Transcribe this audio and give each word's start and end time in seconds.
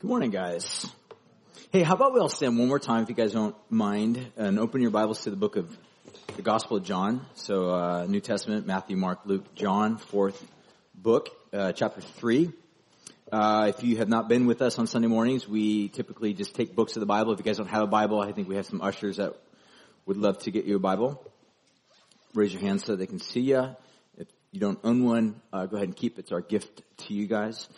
Good 0.00 0.06
morning, 0.06 0.30
guys. 0.30 0.86
Hey, 1.72 1.82
how 1.82 1.96
about 1.96 2.14
we 2.14 2.20
all 2.20 2.28
stand 2.28 2.56
one 2.56 2.68
more 2.68 2.78
time, 2.78 3.02
if 3.02 3.08
you 3.08 3.16
guys 3.16 3.32
don't 3.32 3.56
mind, 3.68 4.30
and 4.36 4.56
open 4.60 4.80
your 4.80 4.92
Bibles 4.92 5.24
to 5.24 5.30
the 5.30 5.34
book 5.34 5.56
of 5.56 5.76
the 6.36 6.42
Gospel 6.42 6.76
of 6.76 6.84
John. 6.84 7.26
So, 7.34 7.70
uh, 7.74 8.06
New 8.06 8.20
Testament, 8.20 8.64
Matthew, 8.64 8.96
Mark, 8.96 9.22
Luke, 9.24 9.56
John, 9.56 9.96
fourth 9.96 10.40
book, 10.94 11.30
uh, 11.52 11.72
chapter 11.72 12.00
three. 12.00 12.52
Uh, 13.32 13.72
if 13.76 13.82
you 13.82 13.96
have 13.96 14.08
not 14.08 14.28
been 14.28 14.46
with 14.46 14.62
us 14.62 14.78
on 14.78 14.86
Sunday 14.86 15.08
mornings, 15.08 15.48
we 15.48 15.88
typically 15.88 16.32
just 16.32 16.54
take 16.54 16.76
books 16.76 16.94
of 16.94 17.00
the 17.00 17.06
Bible. 17.06 17.32
If 17.32 17.40
you 17.40 17.44
guys 17.44 17.56
don't 17.56 17.66
have 17.66 17.82
a 17.82 17.88
Bible, 17.88 18.20
I 18.20 18.30
think 18.30 18.48
we 18.48 18.54
have 18.54 18.66
some 18.66 18.80
ushers 18.80 19.16
that 19.16 19.34
would 20.06 20.16
love 20.16 20.38
to 20.44 20.52
get 20.52 20.64
you 20.64 20.76
a 20.76 20.78
Bible. 20.78 21.20
Raise 22.34 22.52
your 22.52 22.62
hand 22.62 22.82
so 22.82 22.94
they 22.94 23.08
can 23.08 23.18
see 23.18 23.40
you. 23.40 23.74
If 24.16 24.28
you 24.52 24.60
don't 24.60 24.78
own 24.84 25.02
one, 25.02 25.40
uh, 25.52 25.66
go 25.66 25.76
ahead 25.76 25.88
and 25.88 25.96
keep 25.96 26.18
it. 26.18 26.20
It's 26.20 26.30
our 26.30 26.40
gift 26.40 26.82
to 26.98 27.14
you 27.14 27.26
guys. 27.26 27.68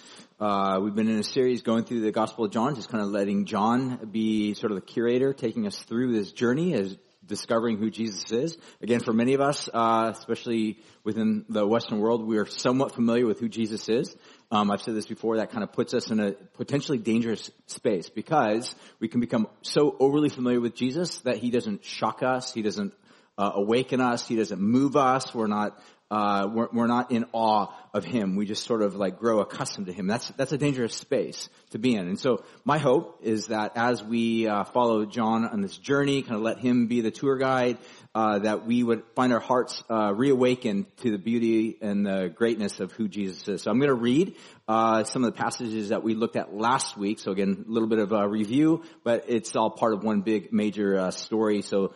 Uh, 0.40 0.80
we've 0.82 0.94
been 0.94 1.10
in 1.10 1.18
a 1.18 1.22
series 1.22 1.60
going 1.60 1.84
through 1.84 2.00
the 2.00 2.12
Gospel 2.12 2.46
of 2.46 2.50
John, 2.50 2.74
just 2.74 2.88
kind 2.88 3.04
of 3.04 3.10
letting 3.10 3.44
John 3.44 4.08
be 4.10 4.54
sort 4.54 4.72
of 4.72 4.76
the 4.76 4.80
curator, 4.80 5.34
taking 5.34 5.66
us 5.66 5.78
through 5.82 6.14
this 6.14 6.32
journey 6.32 6.72
as 6.72 6.96
discovering 7.26 7.76
who 7.76 7.90
Jesus 7.90 8.32
is. 8.32 8.56
Again, 8.80 9.00
for 9.00 9.12
many 9.12 9.34
of 9.34 9.42
us, 9.42 9.68
uh, 9.74 10.10
especially 10.16 10.78
within 11.04 11.44
the 11.50 11.66
Western 11.66 11.98
world, 11.98 12.26
we 12.26 12.38
are 12.38 12.46
somewhat 12.46 12.94
familiar 12.94 13.26
with 13.26 13.38
who 13.38 13.50
Jesus 13.50 13.86
is. 13.90 14.16
Um, 14.50 14.70
I've 14.70 14.80
said 14.80 14.94
this 14.94 15.04
before. 15.04 15.36
That 15.36 15.50
kind 15.50 15.62
of 15.62 15.74
puts 15.74 15.92
us 15.92 16.10
in 16.10 16.20
a 16.20 16.32
potentially 16.32 16.96
dangerous 16.96 17.50
space 17.66 18.08
because 18.08 18.74
we 18.98 19.08
can 19.08 19.20
become 19.20 19.46
so 19.60 19.94
overly 20.00 20.30
familiar 20.30 20.62
with 20.62 20.74
Jesus 20.74 21.18
that 21.20 21.36
he 21.36 21.50
doesn't 21.50 21.84
shock 21.84 22.22
us. 22.22 22.54
He 22.54 22.62
doesn't 22.62 22.94
uh, 23.36 23.50
awaken 23.56 24.00
us. 24.00 24.26
He 24.26 24.36
doesn't 24.36 24.60
move 24.60 24.96
us. 24.96 25.34
We're 25.34 25.48
not 25.48 25.78
uh, 26.10 26.48
we're, 26.52 26.68
we're, 26.72 26.86
not 26.88 27.12
in 27.12 27.24
awe 27.32 27.68
of 27.94 28.04
him. 28.04 28.34
We 28.34 28.44
just 28.44 28.64
sort 28.64 28.82
of 28.82 28.96
like 28.96 29.20
grow 29.20 29.38
accustomed 29.40 29.86
to 29.86 29.92
him. 29.92 30.08
That's 30.08 30.26
that's 30.30 30.50
a 30.50 30.58
dangerous 30.58 30.94
space 30.94 31.48
to 31.70 31.78
be 31.78 31.94
in. 31.94 32.08
And 32.08 32.18
so 32.18 32.42
my 32.64 32.78
hope 32.78 33.20
is 33.22 33.46
that 33.46 33.76
as 33.76 34.02
we 34.02 34.48
uh, 34.48 34.64
follow 34.64 35.04
John 35.04 35.44
on 35.44 35.60
this 35.60 35.76
journey, 35.78 36.22
kind 36.22 36.34
of 36.34 36.42
let 36.42 36.58
him 36.58 36.88
be 36.88 37.00
the 37.00 37.12
tour 37.12 37.36
guide, 37.36 37.78
uh, 38.12 38.40
that 38.40 38.66
we 38.66 38.82
would 38.82 39.04
find 39.14 39.32
our 39.32 39.38
hearts 39.38 39.84
uh, 39.88 40.12
reawakened 40.12 40.86
to 40.98 41.12
the 41.12 41.18
beauty 41.18 41.78
and 41.80 42.04
the 42.04 42.32
greatness 42.34 42.80
of 42.80 42.90
who 42.90 43.06
Jesus 43.06 43.46
is. 43.46 43.62
So 43.62 43.70
I'm 43.70 43.78
going 43.78 43.90
to 43.90 43.94
read 43.94 44.34
uh, 44.66 45.04
some 45.04 45.22
of 45.22 45.32
the 45.32 45.40
passages 45.40 45.90
that 45.90 46.02
we 46.02 46.14
looked 46.14 46.34
at 46.34 46.52
last 46.52 46.96
week. 46.96 47.20
So 47.20 47.30
again, 47.30 47.66
a 47.68 47.70
little 47.70 47.88
bit 47.88 48.00
of 48.00 48.10
a 48.10 48.26
review, 48.28 48.82
but 49.04 49.26
it's 49.28 49.54
all 49.54 49.70
part 49.70 49.92
of 49.92 50.02
one 50.02 50.22
big 50.22 50.52
major 50.52 51.08
story. 51.12 51.62
So 51.62 51.94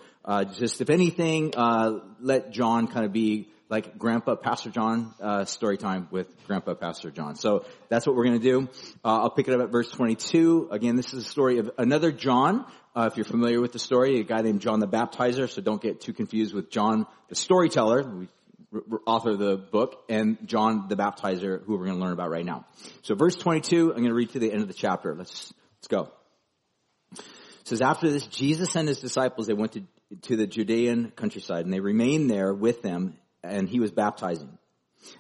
just 0.57 0.81
if 0.81 0.89
anything, 0.89 1.53
let 2.21 2.53
John 2.53 2.87
kind 2.87 3.07
of 3.07 3.13
be 3.13 3.49
like 3.75 3.99
Grandpa 3.99 4.37
Pastor 4.37 4.71
John 4.71 5.13
uh, 5.21 5.45
story 5.47 5.77
time 5.77 6.07
with 6.13 6.29
Grandpa 6.47 6.75
Pastor 6.75 7.11
John. 7.11 7.35
So 7.35 7.65
that's 7.89 8.07
what 8.07 8.15
we're 8.15 8.27
going 8.27 8.41
to 8.41 8.49
do. 8.49 8.69
Uh, 9.05 9.23
I'll 9.23 9.31
pick 9.31 9.49
it 9.49 9.55
up 9.55 9.61
at 9.61 9.71
verse 9.71 9.91
22. 9.91 10.69
Again, 10.71 10.95
this 10.95 11.13
is 11.13 11.27
a 11.27 11.29
story 11.29 11.59
of 11.59 11.73
another 11.77 12.13
John. 12.13 12.67
Uh, 12.95 13.09
if 13.11 13.17
you're 13.17 13.25
familiar 13.25 13.61
with 13.61 13.73
the 13.73 13.81
story, 13.81 14.21
a 14.21 14.23
guy 14.23 14.43
named 14.43 14.61
John 14.61 14.79
the 14.79 14.87
Baptizer. 14.87 15.51
So 15.51 15.61
don't 15.61 15.83
get 15.83 16.01
too 16.01 16.13
confused 16.13 16.55
with 16.55 16.71
John 16.71 17.09
the 17.29 17.35
storyteller, 17.35 18.29
author 19.09 19.31
of 19.31 19.41
the 19.41 19.57
book, 19.57 20.05
and 20.09 20.39
John 20.47 20.87
the 20.89 20.95
Baptizer, 20.95 21.61
who 21.65 21.77
we're 21.77 21.87
going 21.87 21.99
to 21.99 22.05
learn 22.05 22.13
about 22.13 22.31
right 22.31 22.47
now. 22.47 22.67
So 23.03 23.17
verse 23.17 23.35
22, 23.35 23.91
I'm 23.91 23.97
going 23.97 24.05
to 24.05 24.15
read 24.15 24.31
to 24.31 24.39
the 24.39 24.53
end 24.53 24.63
of 24.63 24.69
the 24.69 24.75
chapter. 24.75 25.17
Let's 25.17 25.53
let's 25.79 25.89
go. 25.89 26.13
It 27.15 27.25
says 27.65 27.81
after 27.81 28.09
this, 28.09 28.29
Jesus 28.29 28.77
and 28.77 28.87
his 28.87 29.01
disciples 29.01 29.49
they 29.49 29.55
went 29.55 29.73
to 29.73 29.83
to 30.23 30.37
the 30.37 30.47
Judean 30.47 31.11
countryside, 31.17 31.65
and 31.65 31.75
they 31.75 31.81
remained 31.81 32.31
there 32.31 32.55
with 32.55 32.81
them 32.83 33.17
and 33.45 33.69
he 33.69 33.81
was 33.81 33.93
baptizing. 33.93 34.59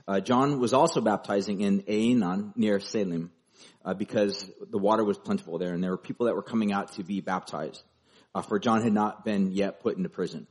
Uh, 0.08 0.20
John 0.20 0.58
was 0.61 0.72
also 0.72 1.00
baptizing 1.00 1.61
in 1.61 1.83
Aenon 1.83 2.53
near 2.56 2.80
Salem 2.80 3.30
uh, 3.84 3.94
because 3.94 4.50
the 4.70 4.78
water 4.78 5.05
was 5.05 5.19
plentiful 5.19 5.58
there, 5.58 5.75
and 5.75 5.83
there 5.83 5.91
were 5.91 5.98
people 5.98 6.27
that 6.27 6.34
were 6.34 6.42
coming 6.42 6.72
out 6.72 6.92
to 6.95 7.05
be 7.05 7.20
baptized. 7.20 7.83
Uh, 8.34 8.42
for 8.42 8.58
John 8.58 8.83
had 8.83 8.92
not 8.92 9.25
been 9.25 9.52
yet 9.52 9.80
put 9.80 9.97
into 9.97 10.08
prison. 10.08 10.47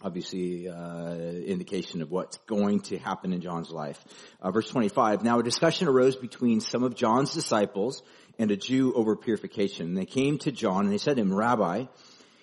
Obviously, 0.00 0.68
uh, 0.68 1.12
indication 1.16 2.02
of 2.02 2.10
what's 2.12 2.36
going 2.46 2.80
to 2.82 2.98
happen 2.98 3.32
in 3.32 3.40
John's 3.40 3.70
life. 3.70 3.98
Uh, 4.40 4.52
verse 4.52 4.68
25. 4.68 5.24
Now 5.24 5.40
a 5.40 5.42
discussion 5.42 5.88
arose 5.88 6.14
between 6.14 6.60
some 6.60 6.84
of 6.84 6.94
John's 6.94 7.34
disciples 7.34 8.04
and 8.38 8.52
a 8.52 8.56
Jew 8.56 8.92
over 8.94 9.16
purification. 9.16 9.88
And 9.88 9.96
they 9.96 10.06
came 10.06 10.38
to 10.38 10.52
John 10.52 10.84
and 10.84 10.92
they 10.92 10.98
said 10.98 11.16
to 11.16 11.22
him, 11.22 11.34
Rabbi, 11.34 11.86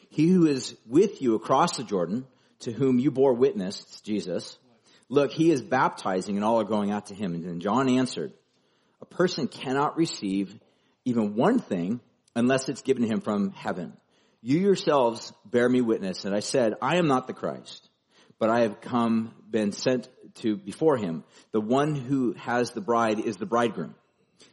he 0.10 0.28
who 0.28 0.48
is 0.48 0.76
with 0.86 1.22
you 1.22 1.36
across 1.36 1.78
the 1.78 1.86
Jordan, 1.86 2.28
to 2.60 2.72
whom 2.72 3.00
you 3.00 3.12
bore 3.12 3.34
witness, 3.34 4.02
Jesus, 4.02 4.58
look, 5.10 5.32
he 5.32 5.52
is 5.52 5.62
baptizing 5.62 6.36
and 6.36 6.46
all 6.46 6.60
are 6.60 6.66
going 6.66 6.92
out 6.92 7.08
to 7.08 7.16
him. 7.16 7.34
And 7.34 7.44
then 7.44 7.60
John 7.60 7.90
answered, 7.90 8.34
a 9.02 9.06
person 9.06 9.48
cannot 9.48 9.98
receive 9.98 10.58
even 11.04 11.36
one 11.36 11.60
thing 11.60 12.00
unless 12.36 12.70
it's 12.70 12.82
given 12.82 13.04
him 13.04 13.22
from 13.22 13.52
heaven. 13.52 13.94
You 14.42 14.60
yourselves 14.60 15.34
bear 15.46 15.68
me 15.68 15.82
witness. 15.82 16.26
And 16.26 16.36
I 16.36 16.40
said, 16.40 16.74
I 16.82 16.98
am 16.98 17.08
not 17.08 17.28
the 17.28 17.34
Christ, 17.34 17.90
but 18.40 18.50
I 18.50 18.62
have 18.62 18.82
come, 18.82 19.34
been 19.50 19.72
sent 19.72 20.10
to 20.36 20.56
before 20.56 20.98
him. 20.98 21.24
The 21.52 21.62
one 21.62 21.96
who 21.96 22.34
has 22.34 22.72
the 22.72 22.82
bride 22.82 23.20
is 23.20 23.38
the 23.38 23.46
bridegroom. 23.46 23.96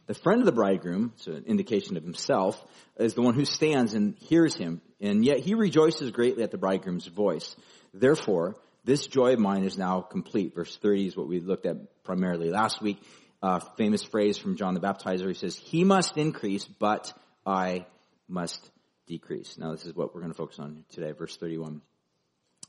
The 0.05 0.13
friend 0.13 0.41
of 0.41 0.45
the 0.45 0.51
bridegroom, 0.51 1.13
so 1.17 1.33
an 1.33 1.45
indication 1.45 1.97
of 1.97 2.03
himself, 2.03 2.63
is 2.97 3.13
the 3.13 3.21
one 3.21 3.35
who 3.35 3.45
stands 3.45 3.93
and 3.93 4.15
hears 4.17 4.55
him, 4.55 4.81
and 5.01 5.25
yet 5.25 5.39
he 5.39 5.53
rejoices 5.53 6.11
greatly 6.11 6.43
at 6.43 6.51
the 6.51 6.57
bridegroom's 6.57 7.07
voice. 7.07 7.55
Therefore, 7.93 8.55
this 8.83 9.07
joy 9.07 9.33
of 9.33 9.39
mine 9.39 9.63
is 9.63 9.77
now 9.77 10.01
complete. 10.01 10.55
Verse 10.55 10.75
30 10.77 11.07
is 11.07 11.17
what 11.17 11.27
we 11.27 11.39
looked 11.39 11.65
at 11.65 12.03
primarily 12.03 12.49
last 12.49 12.81
week. 12.81 13.01
Uh, 13.41 13.59
famous 13.77 14.03
phrase 14.03 14.37
from 14.37 14.55
John 14.55 14.73
the 14.73 14.79
Baptizer. 14.79 15.27
He 15.27 15.33
says, 15.33 15.55
he 15.55 15.83
must 15.83 16.17
increase, 16.17 16.65
but 16.65 17.13
I 17.45 17.85
must 18.27 18.71
decrease. 19.05 19.57
Now 19.57 19.71
this 19.71 19.85
is 19.85 19.95
what 19.95 20.13
we're 20.13 20.21
going 20.21 20.31
to 20.31 20.37
focus 20.37 20.59
on 20.59 20.85
today, 20.89 21.11
verse 21.11 21.35
31. 21.37 21.81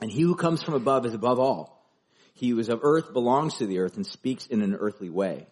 And 0.00 0.10
he 0.10 0.22
who 0.22 0.34
comes 0.34 0.62
from 0.62 0.74
above 0.74 1.06
is 1.06 1.14
above 1.14 1.38
all. 1.38 1.80
He 2.34 2.50
who 2.50 2.58
is 2.58 2.68
of 2.68 2.80
earth 2.82 3.12
belongs 3.12 3.58
to 3.58 3.66
the 3.66 3.78
earth 3.78 3.96
and 3.96 4.06
speaks 4.06 4.46
in 4.46 4.62
an 4.62 4.74
earthly 4.74 5.10
way. 5.10 5.46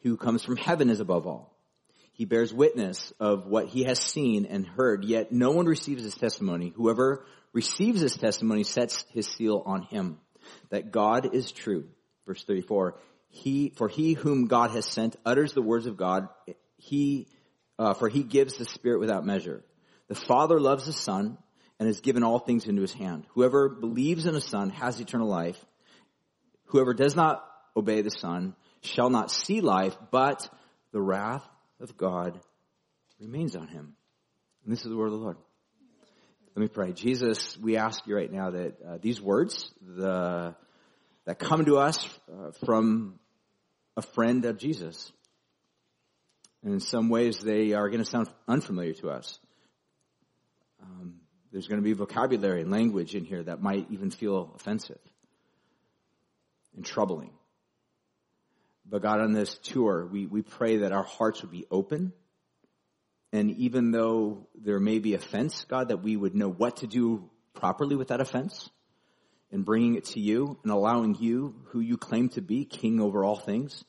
He 0.00 0.10
who 0.10 0.18
comes 0.18 0.44
from 0.44 0.56
heaven 0.56 0.90
is 0.90 1.00
above 1.00 1.26
all. 1.26 1.55
He 2.16 2.24
bears 2.24 2.52
witness 2.52 3.12
of 3.20 3.46
what 3.46 3.66
he 3.68 3.84
has 3.84 4.00
seen 4.00 4.46
and 4.46 4.66
heard, 4.66 5.04
yet 5.04 5.32
no 5.32 5.50
one 5.50 5.66
receives 5.66 6.02
his 6.02 6.14
testimony. 6.14 6.72
Whoever 6.74 7.26
receives 7.52 8.00
his 8.00 8.16
testimony 8.16 8.64
sets 8.64 9.04
his 9.12 9.26
seal 9.26 9.62
on 9.66 9.82
him 9.82 10.18
that 10.70 10.90
God 10.90 11.34
is 11.34 11.52
true. 11.52 11.88
Verse 12.26 12.42
34, 12.42 12.96
he, 13.28 13.70
for 13.76 13.88
he 13.88 14.14
whom 14.14 14.46
God 14.46 14.70
has 14.70 14.86
sent 14.86 15.16
utters 15.26 15.52
the 15.52 15.60
words 15.60 15.84
of 15.84 15.98
God. 15.98 16.28
He, 16.78 17.28
uh, 17.78 17.92
for 17.92 18.08
he 18.08 18.22
gives 18.22 18.56
the 18.56 18.64
Spirit 18.64 19.00
without 19.00 19.26
measure. 19.26 19.62
The 20.08 20.14
Father 20.14 20.58
loves 20.58 20.86
the 20.86 20.94
Son 20.94 21.36
and 21.78 21.86
has 21.86 22.00
given 22.00 22.24
all 22.24 22.38
things 22.38 22.66
into 22.66 22.80
his 22.80 22.94
hand. 22.94 23.26
Whoever 23.34 23.68
believes 23.68 24.24
in 24.24 24.32
the 24.32 24.40
Son 24.40 24.70
has 24.70 24.98
eternal 25.00 25.28
life. 25.28 25.62
Whoever 26.68 26.94
does 26.94 27.14
not 27.14 27.44
obey 27.76 28.00
the 28.00 28.10
Son 28.10 28.56
shall 28.80 29.10
not 29.10 29.30
see 29.30 29.60
life, 29.60 29.98
but 30.10 30.48
the 30.92 31.02
wrath 31.02 31.46
of 31.80 31.96
God 31.96 32.40
remains 33.20 33.56
on 33.56 33.68
him. 33.68 33.94
And 34.64 34.72
this 34.72 34.82
is 34.84 34.90
the 34.90 34.96
word 34.96 35.06
of 35.06 35.12
the 35.12 35.18
Lord. 35.18 35.36
Let 36.54 36.62
me 36.62 36.68
pray. 36.68 36.92
Jesus, 36.92 37.56
we 37.58 37.76
ask 37.76 38.06
you 38.06 38.16
right 38.16 38.32
now 38.32 38.50
that 38.50 38.76
uh, 38.82 38.98
these 39.00 39.20
words, 39.20 39.70
the, 39.82 40.54
that 41.26 41.38
come 41.38 41.66
to 41.66 41.76
us 41.76 42.08
uh, 42.32 42.52
from 42.64 43.18
a 43.96 44.02
friend 44.02 44.44
of 44.46 44.58
Jesus, 44.58 45.12
and 46.62 46.72
in 46.72 46.80
some 46.80 47.10
ways 47.10 47.40
they 47.40 47.74
are 47.74 47.88
going 47.88 48.02
to 48.02 48.08
sound 48.08 48.28
unfamiliar 48.48 48.94
to 48.94 49.10
us. 49.10 49.38
Um, 50.82 51.16
there's 51.52 51.68
going 51.68 51.80
to 51.80 51.84
be 51.84 51.92
vocabulary 51.92 52.62
and 52.62 52.70
language 52.70 53.14
in 53.14 53.24
here 53.24 53.42
that 53.42 53.62
might 53.62 53.86
even 53.90 54.10
feel 54.10 54.52
offensive 54.56 54.98
and 56.74 56.84
troubling. 56.84 57.30
But 58.88 59.02
God, 59.02 59.20
on 59.20 59.32
this 59.32 59.58
tour, 59.58 60.06
we, 60.06 60.26
we 60.26 60.42
pray 60.42 60.78
that 60.78 60.92
our 60.92 61.02
hearts 61.02 61.42
would 61.42 61.50
be 61.50 61.66
open 61.70 62.12
and 63.32 63.50
even 63.50 63.90
though 63.90 64.46
there 64.54 64.80
may 64.80 64.98
be 64.98 65.14
offense, 65.14 65.66
God, 65.68 65.88
that 65.88 66.02
we 66.02 66.16
would 66.16 66.34
know 66.34 66.48
what 66.48 66.78
to 66.78 66.86
do 66.86 67.28
properly 67.54 67.96
with 67.96 68.08
that 68.08 68.20
offense 68.20 68.70
and 69.50 69.64
bringing 69.64 69.96
it 69.96 70.06
to 70.06 70.20
you 70.20 70.58
and 70.62 70.72
allowing 70.72 71.16
you, 71.16 71.54
who 71.66 71.80
you 71.80 71.96
claim 71.96 72.28
to 72.30 72.40
be, 72.40 72.64
king 72.64 73.00
over 73.00 73.24
all 73.24 73.36
things, 73.36 73.84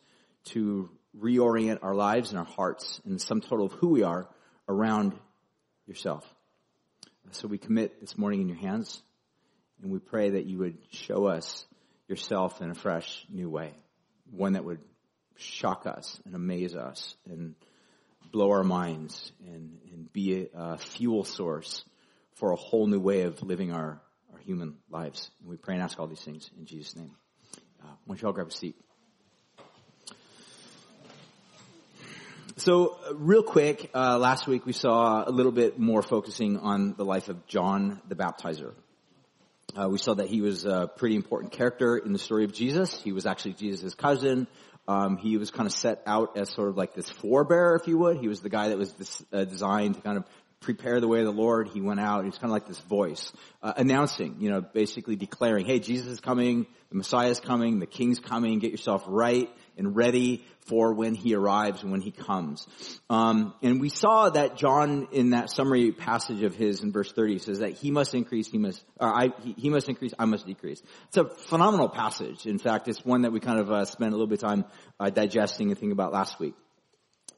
to 0.45 0.89
reorient 1.17 1.79
our 1.81 1.95
lives 1.95 2.31
and 2.31 2.39
our 2.39 2.45
hearts 2.45 3.01
and 3.05 3.15
the 3.15 3.19
sum 3.19 3.41
total 3.41 3.67
of 3.67 3.71
who 3.73 3.87
we 3.87 4.03
are 4.03 4.27
around 4.67 5.13
yourself. 5.85 6.25
So 7.31 7.47
we 7.47 7.57
commit 7.57 7.99
this 8.01 8.17
morning 8.17 8.41
in 8.41 8.47
your 8.47 8.57
hands 8.57 9.01
and 9.81 9.91
we 9.91 9.99
pray 9.99 10.31
that 10.31 10.45
you 10.45 10.57
would 10.57 10.77
show 10.91 11.25
us 11.25 11.65
yourself 12.07 12.61
in 12.61 12.69
a 12.69 12.75
fresh 12.75 13.25
new 13.29 13.49
way, 13.49 13.73
one 14.31 14.53
that 14.53 14.63
would 14.63 14.79
shock 15.35 15.85
us 15.85 16.19
and 16.25 16.35
amaze 16.35 16.75
us 16.75 17.15
and 17.29 17.55
blow 18.31 18.51
our 18.51 18.63
minds 18.63 19.31
and, 19.45 19.77
and 19.91 20.11
be 20.11 20.47
a, 20.53 20.77
fuel 20.77 21.23
source 21.23 21.83
for 22.35 22.51
a 22.51 22.55
whole 22.55 22.87
new 22.87 22.99
way 22.99 23.21
of 23.21 23.41
living 23.43 23.71
our, 23.71 24.01
our 24.33 24.39
human 24.39 24.75
lives. 24.89 25.29
And 25.39 25.49
we 25.49 25.57
pray 25.57 25.75
and 25.75 25.83
ask 25.83 25.99
all 25.99 26.07
these 26.07 26.21
things 26.21 26.49
in 26.57 26.65
Jesus' 26.65 26.95
name. 26.95 27.11
Uh, 27.81 27.87
why 28.05 28.15
don't 28.15 28.21
you 28.21 28.27
all 28.27 28.33
grab 28.33 28.47
a 28.47 28.51
seat? 28.51 28.75
So, 32.57 32.97
uh, 33.07 33.13
real 33.15 33.43
quick, 33.43 33.91
uh, 33.93 34.17
last 34.17 34.47
week 34.47 34.65
we 34.65 34.73
saw 34.73 35.23
a 35.27 35.29
little 35.29 35.51
bit 35.51 35.77
more 35.77 36.01
focusing 36.01 36.57
on 36.57 36.95
the 36.97 37.05
life 37.05 37.29
of 37.29 37.45
John 37.45 38.01
the 38.07 38.15
Baptizer. 38.15 38.73
Uh, 39.77 39.87
we 39.87 39.99
saw 39.99 40.15
that 40.15 40.27
he 40.27 40.41
was 40.41 40.65
a 40.65 40.89
pretty 40.95 41.15
important 41.15 41.51
character 41.51 41.97
in 41.97 42.11
the 42.11 42.17
story 42.17 42.45
of 42.45 42.51
Jesus. 42.51 42.99
He 42.99 43.11
was 43.11 43.27
actually 43.27 43.53
Jesus' 43.53 43.93
cousin. 43.93 44.47
Um, 44.87 45.17
he 45.17 45.37
was 45.37 45.51
kind 45.51 45.67
of 45.67 45.73
set 45.73 46.01
out 46.07 46.35
as 46.35 46.49
sort 46.49 46.69
of 46.69 46.77
like 46.77 46.95
this 46.95 47.07
forebearer, 47.07 47.79
if 47.79 47.87
you 47.87 47.99
would. 47.99 48.17
He 48.17 48.27
was 48.27 48.41
the 48.41 48.49
guy 48.49 48.69
that 48.69 48.77
was 48.77 48.93
this, 48.93 49.23
uh, 49.31 49.43
designed 49.43 49.95
to 49.95 50.01
kind 50.01 50.17
of 50.17 50.23
prepare 50.61 50.99
the 50.99 51.07
way 51.07 51.19
of 51.19 51.25
the 51.25 51.31
Lord. 51.31 51.67
He 51.67 51.81
went 51.81 51.99
out. 51.99 52.21
He 52.23 52.29
was 52.29 52.39
kind 52.39 52.45
of 52.45 52.53
like 52.53 52.67
this 52.67 52.79
voice, 52.79 53.31
uh, 53.61 53.73
announcing, 53.77 54.37
you 54.39 54.49
know, 54.49 54.61
basically 54.61 55.15
declaring, 55.15 55.67
hey, 55.67 55.77
Jesus 55.79 56.07
is 56.07 56.19
coming, 56.21 56.65
the 56.89 56.95
Messiah 56.95 57.29
is 57.29 57.39
coming, 57.39 57.77
the 57.77 57.85
King's 57.85 58.19
coming, 58.19 58.57
get 58.57 58.71
yourself 58.71 59.03
right 59.05 59.47
and 59.77 59.95
ready 59.95 60.45
for 60.61 60.93
when 60.93 61.15
he 61.15 61.35
arrives 61.35 61.83
and 61.83 61.91
when 61.91 62.01
he 62.01 62.11
comes. 62.11 62.67
Um, 63.09 63.53
and 63.61 63.79
we 63.79 63.89
saw 63.89 64.29
that 64.29 64.57
John 64.57 65.07
in 65.11 65.31
that 65.31 65.49
summary 65.49 65.91
passage 65.91 66.43
of 66.43 66.55
his 66.55 66.81
in 66.81 66.91
verse 66.91 67.11
30 67.11 67.39
says 67.39 67.59
that 67.59 67.73
he 67.73 67.91
must 67.91 68.13
increase, 68.13 68.47
he 68.47 68.57
must, 68.57 68.83
or 68.99 69.07
I, 69.07 69.29
he, 69.43 69.53
he 69.57 69.69
must 69.69 69.87
increase, 69.89 70.13
I 70.19 70.25
must 70.25 70.45
decrease. 70.45 70.81
It's 71.07 71.17
a 71.17 71.25
phenomenal 71.25 71.89
passage. 71.89 72.45
In 72.45 72.59
fact, 72.59 72.87
it's 72.87 73.05
one 73.05 73.21
that 73.21 73.31
we 73.31 73.39
kind 73.39 73.59
of 73.59 73.71
uh, 73.71 73.85
spent 73.85 74.11
a 74.11 74.15
little 74.15 74.27
bit 74.27 74.43
of 74.43 74.49
time 74.49 74.65
uh, 74.99 75.09
digesting 75.09 75.69
and 75.69 75.77
thinking 75.77 75.93
about 75.93 76.11
last 76.11 76.39
week 76.39 76.55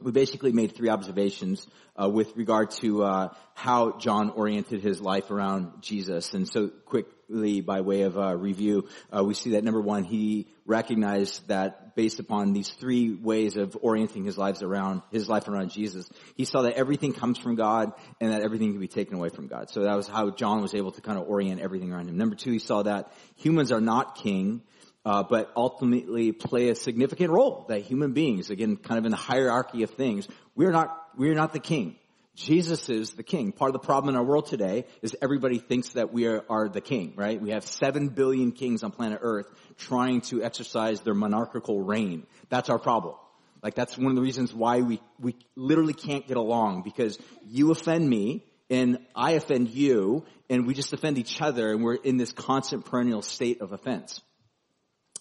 we 0.01 0.11
basically 0.11 0.51
made 0.51 0.75
three 0.75 0.89
observations 0.89 1.67
uh, 2.01 2.09
with 2.09 2.35
regard 2.37 2.71
to 2.71 3.03
uh, 3.03 3.29
how 3.53 3.97
John 3.97 4.29
oriented 4.29 4.81
his 4.81 5.01
life 5.01 5.29
around 5.29 5.81
Jesus. 5.81 6.33
And 6.33 6.47
so, 6.47 6.69
quickly, 6.85 7.61
by 7.61 7.81
way 7.81 8.03
of 8.03 8.17
uh, 8.17 8.35
review, 8.35 8.87
uh, 9.11 9.23
we 9.23 9.33
see 9.33 9.51
that 9.51 9.63
number 9.63 9.81
one, 9.81 10.05
he 10.05 10.47
recognized 10.65 11.47
that 11.49 11.88
based 11.99 12.21
upon 12.21 12.53
these 12.53 12.69
three 12.69 13.13
ways 13.13 13.57
of 13.57 13.77
orienting 13.81 14.23
his 14.23 14.37
lives 14.37 14.63
around 14.63 15.01
his 15.11 15.27
life 15.27 15.49
around 15.49 15.69
Jesus, 15.69 16.09
he 16.37 16.45
saw 16.45 16.61
that 16.61 16.75
everything 16.75 17.11
comes 17.11 17.37
from 17.37 17.55
God 17.55 17.91
and 18.21 18.31
that 18.31 18.41
everything 18.41 18.71
can 18.71 18.79
be 18.79 18.87
taken 18.87 19.15
away 19.15 19.27
from 19.27 19.47
God. 19.47 19.69
So 19.69 19.83
that 19.83 19.97
was 19.97 20.07
how 20.07 20.29
John 20.29 20.61
was 20.61 20.73
able 20.73 20.93
to 20.93 21.01
kind 21.01 21.19
of 21.19 21.27
orient 21.27 21.59
everything 21.59 21.91
around 21.91 22.07
him. 22.07 22.17
Number 22.17 22.37
two, 22.37 22.53
he 22.53 22.59
saw 22.59 22.83
that 22.83 23.11
humans 23.35 23.73
are 23.73 23.81
not 23.81 24.15
king 24.15 24.61
uh, 25.05 25.23
but 25.23 25.51
ultimately 25.57 26.31
play 26.31 26.69
a 26.69 26.75
significant 26.75 27.31
role. 27.31 27.65
That 27.67 27.81
human 27.81 28.13
beings, 28.13 28.49
again, 28.49 28.77
kind 28.77 28.97
of 28.97 29.03
in 29.03 29.11
the 29.11 29.17
hierarchy 29.17 29.83
of 29.83 29.89
things, 29.89 30.25
we're 30.55 30.71
not 30.71 30.95
we're 31.17 31.35
not 31.35 31.51
the 31.51 31.59
king. 31.59 31.97
Jesus 32.39 32.87
is 32.87 33.11
the 33.11 33.23
king. 33.23 33.51
Part 33.51 33.67
of 33.67 33.73
the 33.73 33.85
problem 33.85 34.15
in 34.15 34.17
our 34.17 34.23
world 34.23 34.45
today 34.45 34.85
is 35.01 35.13
everybody 35.21 35.59
thinks 35.59 35.89
that 35.89 36.13
we 36.13 36.25
are, 36.25 36.45
are, 36.49 36.69
the 36.69 36.79
king, 36.79 37.13
right? 37.17 37.39
We 37.39 37.49
have 37.49 37.65
seven 37.65 38.07
billion 38.07 38.53
kings 38.53 38.81
on 38.81 38.91
planet 38.91 39.19
Earth 39.21 39.47
trying 39.77 40.21
to 40.21 40.41
exercise 40.41 41.01
their 41.01 41.13
monarchical 41.13 41.81
reign. 41.81 42.25
That's 42.47 42.69
our 42.69 42.79
problem. 42.79 43.15
Like 43.61 43.75
that's 43.75 43.97
one 43.97 44.07
of 44.07 44.15
the 44.15 44.21
reasons 44.21 44.53
why 44.53 44.79
we, 44.79 45.01
we 45.19 45.35
literally 45.57 45.93
can't 45.93 46.25
get 46.25 46.37
along 46.37 46.83
because 46.83 47.19
you 47.45 47.71
offend 47.71 48.09
me 48.09 48.45
and 48.69 48.99
I 49.13 49.31
offend 49.31 49.67
you 49.67 50.23
and 50.49 50.65
we 50.65 50.73
just 50.73 50.93
offend 50.93 51.17
each 51.17 51.41
other 51.41 51.73
and 51.73 51.83
we're 51.83 51.95
in 51.95 52.15
this 52.15 52.31
constant 52.31 52.85
perennial 52.85 53.21
state 53.21 53.59
of 53.59 53.73
offense. 53.73 54.21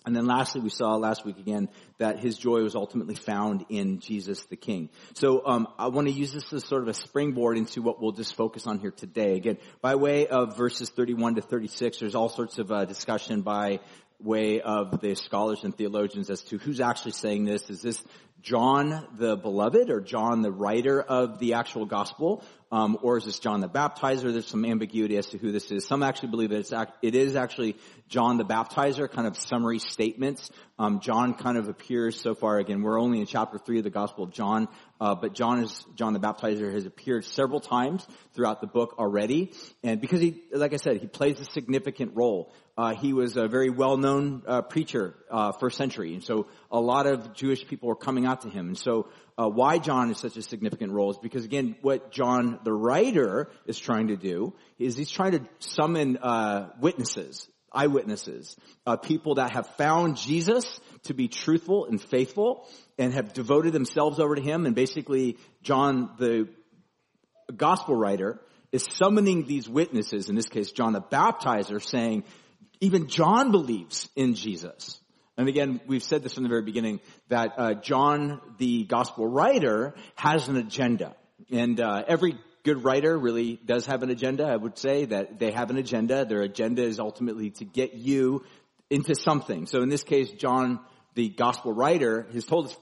And 0.08 0.16
then 0.16 0.24
lastly, 0.24 0.62
we 0.62 0.70
saw 0.70 0.96
last 0.96 1.26
week 1.26 1.36
again 1.36 1.68
that 1.98 2.18
his 2.18 2.38
joy 2.38 2.62
was 2.62 2.74
ultimately 2.74 3.14
found 3.14 3.66
in 3.68 4.00
Jesus 4.00 4.42
the 4.46 4.56
King. 4.56 4.88
So 5.12 5.42
um, 5.44 5.68
I 5.78 5.88
want 5.88 6.08
to 6.08 6.14
use 6.14 6.32
this 6.32 6.50
as 6.54 6.64
sort 6.64 6.80
of 6.80 6.88
a 6.88 6.94
springboard 6.94 7.58
into 7.58 7.82
what 7.82 8.00
we'll 8.00 8.12
just 8.12 8.34
focus 8.34 8.66
on 8.66 8.78
here 8.78 8.90
today. 8.90 9.34
Again, 9.34 9.58
by 9.82 9.96
way 9.96 10.26
of 10.26 10.56
verses 10.56 10.88
31 10.88 11.34
to 11.34 11.42
36, 11.42 11.98
there's 11.98 12.14
all 12.14 12.30
sorts 12.30 12.58
of 12.58 12.72
uh, 12.72 12.86
discussion 12.86 13.42
by 13.42 13.80
way 14.18 14.62
of 14.62 14.98
the 15.02 15.14
scholars 15.14 15.62
and 15.64 15.76
theologians 15.76 16.30
as 16.30 16.40
to 16.44 16.56
who's 16.56 16.80
actually 16.80 17.12
saying 17.12 17.44
this. 17.44 17.68
Is 17.68 17.82
this 17.82 18.02
John 18.42 19.06
the 19.18 19.36
beloved 19.36 19.90
or 19.90 20.00
John 20.00 20.42
the 20.42 20.52
writer 20.52 21.00
of 21.00 21.38
the 21.38 21.54
actual 21.54 21.86
gospel? 21.86 22.44
Um, 22.70 22.98
or 23.02 23.16
is 23.16 23.24
this 23.24 23.38
John 23.38 23.62
the 23.62 23.68
Baptizer? 23.68 24.30
There's 24.30 24.46
some 24.46 24.66
ambiguity 24.66 25.16
as 25.16 25.28
to 25.28 25.38
who 25.38 25.52
this 25.52 25.70
is. 25.70 25.86
Some 25.86 26.02
actually 26.02 26.28
believe 26.28 26.50
that 26.50 26.58
it's 26.58 26.72
it 27.00 27.14
is 27.14 27.34
actually 27.34 27.76
John 28.08 28.36
the 28.36 28.44
Baptizer, 28.44 29.10
kind 29.10 29.26
of 29.26 29.38
summary 29.38 29.78
statements. 29.78 30.50
Um, 30.78 31.00
John 31.00 31.32
kind 31.32 31.56
of 31.56 31.68
appears 31.68 32.20
so 32.20 32.34
far. 32.34 32.58
Again, 32.58 32.82
we're 32.82 33.00
only 33.00 33.20
in 33.20 33.26
chapter 33.26 33.58
three 33.58 33.78
of 33.78 33.84
the 33.84 33.90
Gospel 33.90 34.24
of 34.24 34.32
John, 34.32 34.68
uh, 35.00 35.14
but 35.14 35.32
John 35.32 35.62
is 35.62 35.86
John 35.94 36.12
the 36.12 36.20
Baptizer 36.20 36.70
has 36.70 36.84
appeared 36.84 37.24
several 37.24 37.60
times 37.60 38.06
throughout 38.34 38.60
the 38.60 38.66
book 38.66 38.96
already, 38.98 39.54
and 39.82 39.98
because 40.00 40.20
he, 40.20 40.42
like 40.52 40.74
I 40.74 40.76
said, 40.76 40.98
he 40.98 41.06
plays 41.06 41.40
a 41.40 41.50
significant 41.50 42.16
role. 42.16 42.52
Uh, 42.78 42.94
he 42.94 43.12
was 43.12 43.36
a 43.36 43.48
very 43.48 43.70
well-known 43.70 44.40
uh, 44.46 44.62
preacher 44.62 45.12
uh, 45.32 45.50
first 45.50 45.76
century, 45.76 46.14
and 46.14 46.22
so 46.22 46.46
a 46.70 46.78
lot 46.80 47.08
of 47.08 47.34
Jewish 47.34 47.66
people 47.66 47.88
were 47.88 47.96
coming 47.96 48.24
out 48.24 48.42
to 48.42 48.48
him, 48.48 48.68
and 48.68 48.78
so 48.78 49.08
uh, 49.36 49.48
why 49.48 49.78
John 49.78 50.12
is 50.12 50.18
such 50.18 50.36
a 50.36 50.42
significant 50.42 50.92
role 50.92 51.10
is 51.10 51.18
because 51.18 51.44
again, 51.44 51.74
what 51.82 52.12
John 52.12 52.60
the 52.62 52.72
writer 52.72 53.50
is 53.66 53.80
trying 53.80 54.08
to 54.08 54.16
do 54.16 54.54
is 54.78 54.96
he's 54.96 55.10
trying 55.10 55.32
to 55.32 55.40
summon 55.58 56.18
uh, 56.18 56.68
witnesses, 56.80 57.48
eyewitnesses, 57.72 58.56
uh, 58.86 58.96
people 58.96 59.34
that 59.34 59.50
have 59.54 59.66
found 59.70 60.16
Jesus 60.16 60.78
to 61.02 61.14
be 61.14 61.26
truthful 61.26 61.86
and 61.86 62.00
faithful 62.00 62.68
and 62.96 63.12
have 63.12 63.32
devoted 63.32 63.72
themselves 63.72 64.20
over 64.20 64.36
to 64.36 64.42
him. 64.42 64.66
And 64.66 64.76
basically, 64.76 65.36
John 65.62 66.10
the 66.18 66.48
gospel 67.56 67.96
writer 67.96 68.40
is 68.70 68.86
summoning 68.92 69.46
these 69.46 69.68
witnesses, 69.68 70.28
in 70.28 70.36
this 70.36 70.48
case, 70.48 70.70
John 70.70 70.92
the 70.92 71.00
baptizer, 71.00 71.82
saying, 71.82 72.22
even 72.80 73.08
John 73.08 73.50
believes 73.50 74.08
in 74.16 74.34
Jesus. 74.34 75.00
And 75.36 75.48
again, 75.48 75.80
we've 75.86 76.02
said 76.02 76.22
this 76.22 76.34
from 76.34 76.42
the 76.42 76.48
very 76.48 76.62
beginning 76.62 77.00
that 77.28 77.52
uh, 77.56 77.74
John, 77.74 78.40
the 78.58 78.84
gospel 78.84 79.26
writer, 79.26 79.94
has 80.16 80.48
an 80.48 80.56
agenda, 80.56 81.14
and 81.50 81.80
uh, 81.80 82.02
every 82.08 82.38
good 82.64 82.82
writer 82.82 83.16
really 83.16 83.58
does 83.64 83.86
have 83.86 84.02
an 84.02 84.10
agenda. 84.10 84.44
I 84.44 84.56
would 84.56 84.76
say 84.76 85.04
that 85.06 85.38
they 85.38 85.52
have 85.52 85.70
an 85.70 85.76
agenda. 85.76 86.24
Their 86.24 86.42
agenda 86.42 86.82
is 86.82 86.98
ultimately 86.98 87.50
to 87.50 87.64
get 87.64 87.94
you 87.94 88.44
into 88.90 89.14
something. 89.14 89.66
So 89.66 89.82
in 89.82 89.88
this 89.88 90.02
case, 90.02 90.30
John, 90.30 90.80
the 91.14 91.28
gospel 91.28 91.72
writer, 91.72 92.26
has 92.32 92.44
told 92.44 92.66
us 92.66 92.76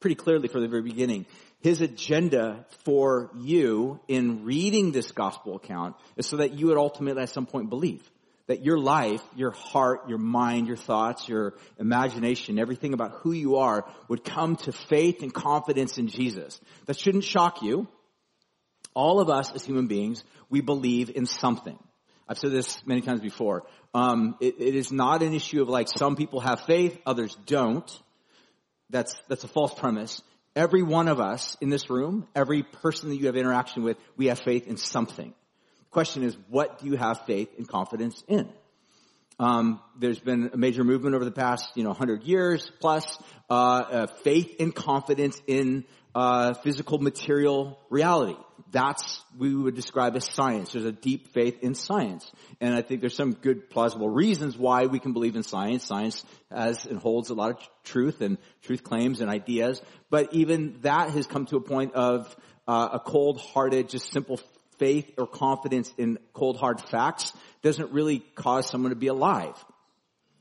pretty 0.00 0.16
clearly 0.16 0.48
from 0.48 0.62
the 0.62 0.68
very 0.68 0.82
beginning 0.82 1.26
his 1.62 1.80
agenda 1.80 2.66
for 2.84 3.30
you 3.36 4.00
in 4.08 4.44
reading 4.44 4.90
this 4.90 5.12
gospel 5.12 5.56
account 5.56 5.94
is 6.16 6.26
so 6.26 6.38
that 6.38 6.54
you 6.54 6.66
would 6.66 6.76
ultimately 6.76 7.22
at 7.22 7.28
some 7.28 7.46
point 7.46 7.70
believe 7.70 8.02
that 8.52 8.62
your 8.62 8.76
life, 8.76 9.22
your 9.34 9.52
heart, 9.52 10.10
your 10.10 10.18
mind, 10.18 10.66
your 10.66 10.76
thoughts, 10.76 11.26
your 11.26 11.54
imagination, 11.78 12.58
everything 12.58 12.92
about 12.92 13.12
who 13.22 13.32
you 13.32 13.56
are 13.56 13.90
would 14.08 14.22
come 14.22 14.56
to 14.56 14.72
faith 14.72 15.22
and 15.22 15.32
confidence 15.32 15.96
in 15.96 16.06
Jesus. 16.06 16.60
That 16.84 16.98
shouldn't 16.98 17.24
shock 17.24 17.62
you. 17.62 17.88
All 18.92 19.20
of 19.20 19.30
us 19.30 19.50
as 19.52 19.64
human 19.64 19.86
beings, 19.86 20.22
we 20.50 20.60
believe 20.60 21.08
in 21.08 21.24
something. 21.24 21.78
I've 22.28 22.38
said 22.38 22.50
this 22.50 22.86
many 22.86 23.00
times 23.00 23.20
before. 23.20 23.62
Um, 23.94 24.36
it, 24.38 24.56
it 24.58 24.74
is 24.74 24.92
not 24.92 25.22
an 25.22 25.32
issue 25.32 25.62
of 25.62 25.70
like 25.70 25.88
some 25.88 26.14
people 26.14 26.40
have 26.40 26.60
faith, 26.60 26.98
others 27.06 27.34
don't. 27.46 27.90
That's 28.90 29.16
that's 29.30 29.44
a 29.44 29.48
false 29.48 29.72
premise. 29.72 30.20
Every 30.54 30.82
one 30.82 31.08
of 31.08 31.20
us 31.20 31.56
in 31.62 31.70
this 31.70 31.88
room, 31.88 32.28
every 32.36 32.64
person 32.64 33.08
that 33.08 33.16
you 33.16 33.28
have 33.28 33.36
interaction 33.36 33.82
with, 33.82 33.96
we 34.18 34.26
have 34.26 34.40
faith 34.40 34.66
in 34.66 34.76
something 34.76 35.32
question 35.92 36.24
is, 36.24 36.36
what 36.48 36.80
do 36.80 36.86
you 36.86 36.96
have 36.96 37.26
faith 37.26 37.50
and 37.58 37.68
confidence 37.68 38.24
in? 38.26 38.48
Um, 39.38 39.80
there's 39.98 40.18
been 40.18 40.50
a 40.52 40.56
major 40.56 40.84
movement 40.84 41.14
over 41.14 41.24
the 41.24 41.30
past, 41.30 41.76
you 41.76 41.82
know, 41.82 41.90
100 41.90 42.24
years 42.24 42.70
plus, 42.80 43.18
uh, 43.50 43.52
uh, 43.52 44.06
faith 44.24 44.56
and 44.60 44.74
confidence 44.74 45.40
in 45.46 45.84
uh, 46.14 46.54
physical 46.54 46.98
material 46.98 47.78
reality. 47.90 48.36
That's 48.70 49.22
we 49.38 49.54
would 49.54 49.74
describe 49.74 50.16
as 50.16 50.24
science. 50.24 50.72
There's 50.72 50.84
a 50.84 50.92
deep 50.92 51.32
faith 51.32 51.58
in 51.62 51.74
science, 51.74 52.30
and 52.60 52.74
I 52.74 52.82
think 52.82 53.00
there's 53.00 53.16
some 53.16 53.32
good 53.32 53.68
plausible 53.68 54.08
reasons 54.08 54.56
why 54.56 54.86
we 54.86 54.98
can 54.98 55.12
believe 55.12 55.36
in 55.36 55.42
science. 55.42 55.84
Science 55.84 56.24
has 56.50 56.86
and 56.86 56.98
holds 56.98 57.30
a 57.30 57.34
lot 57.34 57.50
of 57.50 57.58
truth 57.84 58.20
and 58.20 58.38
truth 58.62 58.82
claims 58.82 59.20
and 59.20 59.30
ideas, 59.30 59.82
but 60.08 60.32
even 60.32 60.78
that 60.82 61.10
has 61.10 61.26
come 61.26 61.46
to 61.46 61.56
a 61.56 61.60
point 61.60 61.94
of 61.94 62.34
uh, 62.66 62.90
a 62.92 63.00
cold-hearted, 63.00 63.88
just 63.88 64.12
simple 64.12 64.40
faith 64.82 65.12
or 65.16 65.28
confidence 65.28 65.94
in 65.96 66.18
cold 66.32 66.56
hard 66.56 66.80
facts 66.80 67.32
doesn't 67.62 67.92
really 67.92 68.18
cause 68.34 68.68
someone 68.68 68.90
to 68.90 68.96
be 68.96 69.06
alive. 69.06 69.54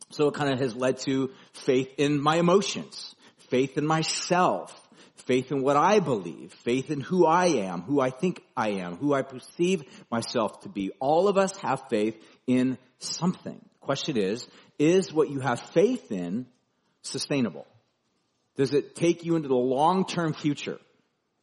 So 0.10 0.30
it 0.30 0.34
kind 0.34 0.52
of 0.52 0.60
has 0.60 0.76
led 0.76 0.98
to 1.02 1.30
faith 1.54 1.94
in 2.00 2.20
my 2.20 2.38
emotions, 2.38 3.16
faith 3.52 3.78
in 3.78 3.86
myself, 3.86 4.76
faith 5.28 5.52
in 5.52 5.62
what 5.62 5.78
I 5.78 6.00
believe, 6.00 6.54
faith 6.54 6.90
in 6.90 7.02
who 7.02 7.28
I 7.28 7.50
am, 7.70 7.84
who 7.84 8.02
I 8.02 8.10
think 8.10 8.42
I 8.58 8.70
am, 8.86 8.96
who 8.96 9.14
I 9.14 9.22
perceive 9.22 9.84
myself 10.10 10.62
to 10.62 10.70
be. 10.70 10.90
All 11.00 11.28
of 11.28 11.38
us 11.38 11.56
have 11.58 11.84
faith 11.88 12.20
in 12.48 12.80
something. 12.98 13.64
Question 13.80 14.18
is, 14.18 14.48
is 14.80 15.14
what 15.14 15.30
you 15.30 15.40
have 15.40 15.60
faith 15.60 16.12
in 16.12 16.48
sustainable? 17.04 17.68
Does 18.56 18.74
it 18.74 18.96
take 18.96 19.24
you 19.24 19.36
into 19.36 19.50
the 19.50 19.54
long-term 19.54 20.34
future? 20.34 20.80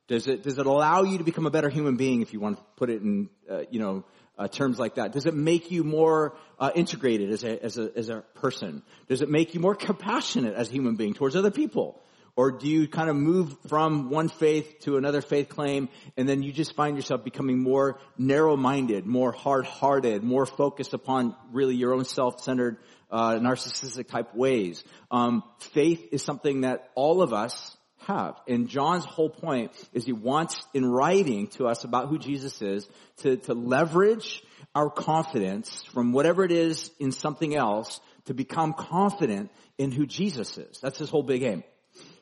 Does 0.08 0.26
it, 0.26 0.42
does 0.42 0.58
it 0.58 0.66
allow 0.66 1.02
you 1.02 1.18
to 1.18 1.24
become 1.24 1.46
a 1.46 1.50
better 1.50 1.68
human 1.68 1.96
being 1.96 2.22
if 2.22 2.32
you 2.32 2.40
want 2.40 2.56
to 2.56 2.62
put 2.76 2.88
it 2.88 3.02
in, 3.02 3.28
uh, 3.48 3.62
you 3.70 3.78
know, 3.78 4.04
uh, 4.38 4.48
terms 4.48 4.78
like 4.78 4.94
that? 4.94 5.12
Does 5.12 5.26
it 5.26 5.34
make 5.34 5.70
you 5.70 5.84
more 5.84 6.34
uh, 6.58 6.70
integrated 6.74 7.30
as 7.30 7.44
a, 7.44 7.62
as, 7.62 7.76
a, 7.76 7.90
as 7.94 8.08
a 8.08 8.24
person? 8.34 8.82
Does 9.08 9.20
it 9.20 9.28
make 9.28 9.54
you 9.54 9.60
more 9.60 9.74
compassionate 9.74 10.54
as 10.54 10.70
a 10.70 10.72
human 10.72 10.96
being 10.96 11.12
towards 11.12 11.36
other 11.36 11.50
people? 11.50 12.02
Or 12.36 12.52
do 12.52 12.68
you 12.68 12.86
kind 12.86 13.10
of 13.10 13.16
move 13.16 13.54
from 13.66 14.10
one 14.10 14.28
faith 14.28 14.78
to 14.82 14.96
another 14.96 15.20
faith 15.20 15.48
claim 15.48 15.88
and 16.16 16.28
then 16.28 16.42
you 16.42 16.52
just 16.52 16.76
find 16.76 16.96
yourself 16.96 17.24
becoming 17.24 17.58
more 17.58 17.98
narrow-minded, 18.16 19.06
more 19.06 19.32
hard-hearted, 19.32 20.22
more 20.22 20.46
focused 20.46 20.94
upon 20.94 21.34
really 21.50 21.74
your 21.74 21.92
own 21.92 22.04
self-centered, 22.04 22.78
uh, 23.10 23.32
narcissistic 23.32 24.06
type 24.06 24.36
ways? 24.36 24.84
Um, 25.10 25.42
faith 25.58 26.08
is 26.12 26.22
something 26.22 26.60
that 26.60 26.88
all 26.94 27.22
of 27.22 27.32
us 27.32 27.76
have. 28.08 28.40
And 28.48 28.68
John's 28.68 29.04
whole 29.04 29.30
point 29.30 29.70
is 29.92 30.04
he 30.04 30.12
wants 30.12 30.60
in 30.74 30.84
writing 30.84 31.46
to 31.48 31.66
us 31.66 31.84
about 31.84 32.08
who 32.08 32.18
Jesus 32.18 32.60
is 32.60 32.88
to, 33.18 33.36
to 33.36 33.54
leverage 33.54 34.42
our 34.74 34.90
confidence 34.90 35.84
from 35.92 36.12
whatever 36.12 36.44
it 36.44 36.52
is 36.52 36.90
in 36.98 37.12
something 37.12 37.54
else 37.54 38.00
to 38.24 38.34
become 38.34 38.72
confident 38.72 39.50
in 39.78 39.92
who 39.92 40.06
Jesus 40.06 40.58
is. 40.58 40.80
That's 40.80 40.98
his 40.98 41.10
whole 41.10 41.22
big 41.22 41.42
aim. 41.42 41.62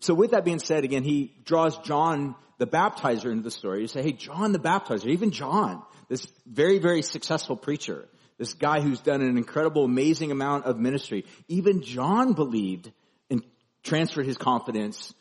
So 0.00 0.14
with 0.14 0.32
that 0.32 0.44
being 0.44 0.58
said, 0.58 0.84
again, 0.84 1.04
he 1.04 1.32
draws 1.44 1.78
John 1.78 2.34
the 2.58 2.66
baptizer 2.66 3.30
into 3.30 3.42
the 3.42 3.50
story. 3.50 3.82
You 3.82 3.88
say, 3.88 4.02
hey, 4.02 4.12
John 4.12 4.52
the 4.52 4.58
baptizer, 4.58 5.06
even 5.06 5.30
John, 5.30 5.82
this 6.08 6.26
very, 6.46 6.78
very 6.78 7.02
successful 7.02 7.56
preacher, 7.56 8.06
this 8.38 8.54
guy 8.54 8.80
who's 8.80 9.00
done 9.00 9.22
an 9.22 9.36
incredible, 9.36 9.84
amazing 9.84 10.30
amount 10.30 10.64
of 10.64 10.78
ministry, 10.78 11.24
even 11.48 11.82
John 11.82 12.34
believed 12.34 12.90
and 13.30 13.42
transferred 13.82 14.26
his 14.26 14.36
confidence 14.36 15.14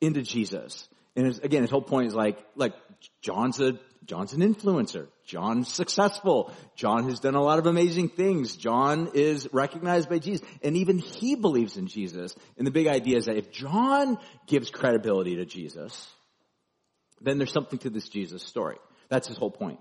into 0.00 0.22
Jesus. 0.22 0.88
And 1.16 1.26
his, 1.26 1.38
again, 1.40 1.62
his 1.62 1.70
whole 1.70 1.82
point 1.82 2.08
is 2.08 2.14
like, 2.14 2.38
like 2.54 2.74
John's 3.22 3.60
a, 3.60 3.78
John's 4.04 4.32
an 4.32 4.40
influencer. 4.40 5.08
John's 5.26 5.72
successful. 5.72 6.52
John 6.76 7.08
has 7.08 7.20
done 7.20 7.34
a 7.34 7.42
lot 7.42 7.58
of 7.58 7.66
amazing 7.66 8.08
things. 8.08 8.56
John 8.56 9.10
is 9.14 9.48
recognized 9.52 10.08
by 10.08 10.18
Jesus. 10.18 10.46
And 10.62 10.76
even 10.76 10.98
he 10.98 11.34
believes 11.34 11.76
in 11.76 11.88
Jesus. 11.88 12.34
And 12.56 12.66
the 12.66 12.70
big 12.70 12.86
idea 12.86 13.18
is 13.18 13.26
that 13.26 13.36
if 13.36 13.50
John 13.50 14.18
gives 14.46 14.70
credibility 14.70 15.36
to 15.36 15.44
Jesus, 15.44 16.08
then 17.20 17.38
there's 17.38 17.52
something 17.52 17.78
to 17.80 17.90
this 17.90 18.08
Jesus 18.08 18.42
story. 18.42 18.76
That's 19.08 19.28
his 19.28 19.36
whole 19.36 19.50
point. 19.50 19.80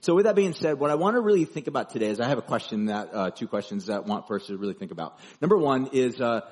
So 0.00 0.14
with 0.14 0.24
that 0.24 0.36
being 0.36 0.54
said, 0.54 0.78
what 0.78 0.90
I 0.90 0.94
want 0.94 1.16
to 1.16 1.20
really 1.20 1.44
think 1.44 1.66
about 1.66 1.90
today 1.90 2.06
is 2.06 2.20
I 2.20 2.28
have 2.28 2.38
a 2.38 2.42
question 2.42 2.86
that, 2.86 3.10
uh, 3.12 3.30
two 3.30 3.48
questions 3.48 3.86
that 3.86 3.96
I 3.96 4.00
want 4.00 4.28
first 4.28 4.46
to 4.46 4.56
really 4.56 4.74
think 4.74 4.92
about. 4.92 5.18
Number 5.40 5.56
one 5.56 5.88
is, 5.92 6.20
uh, 6.20 6.42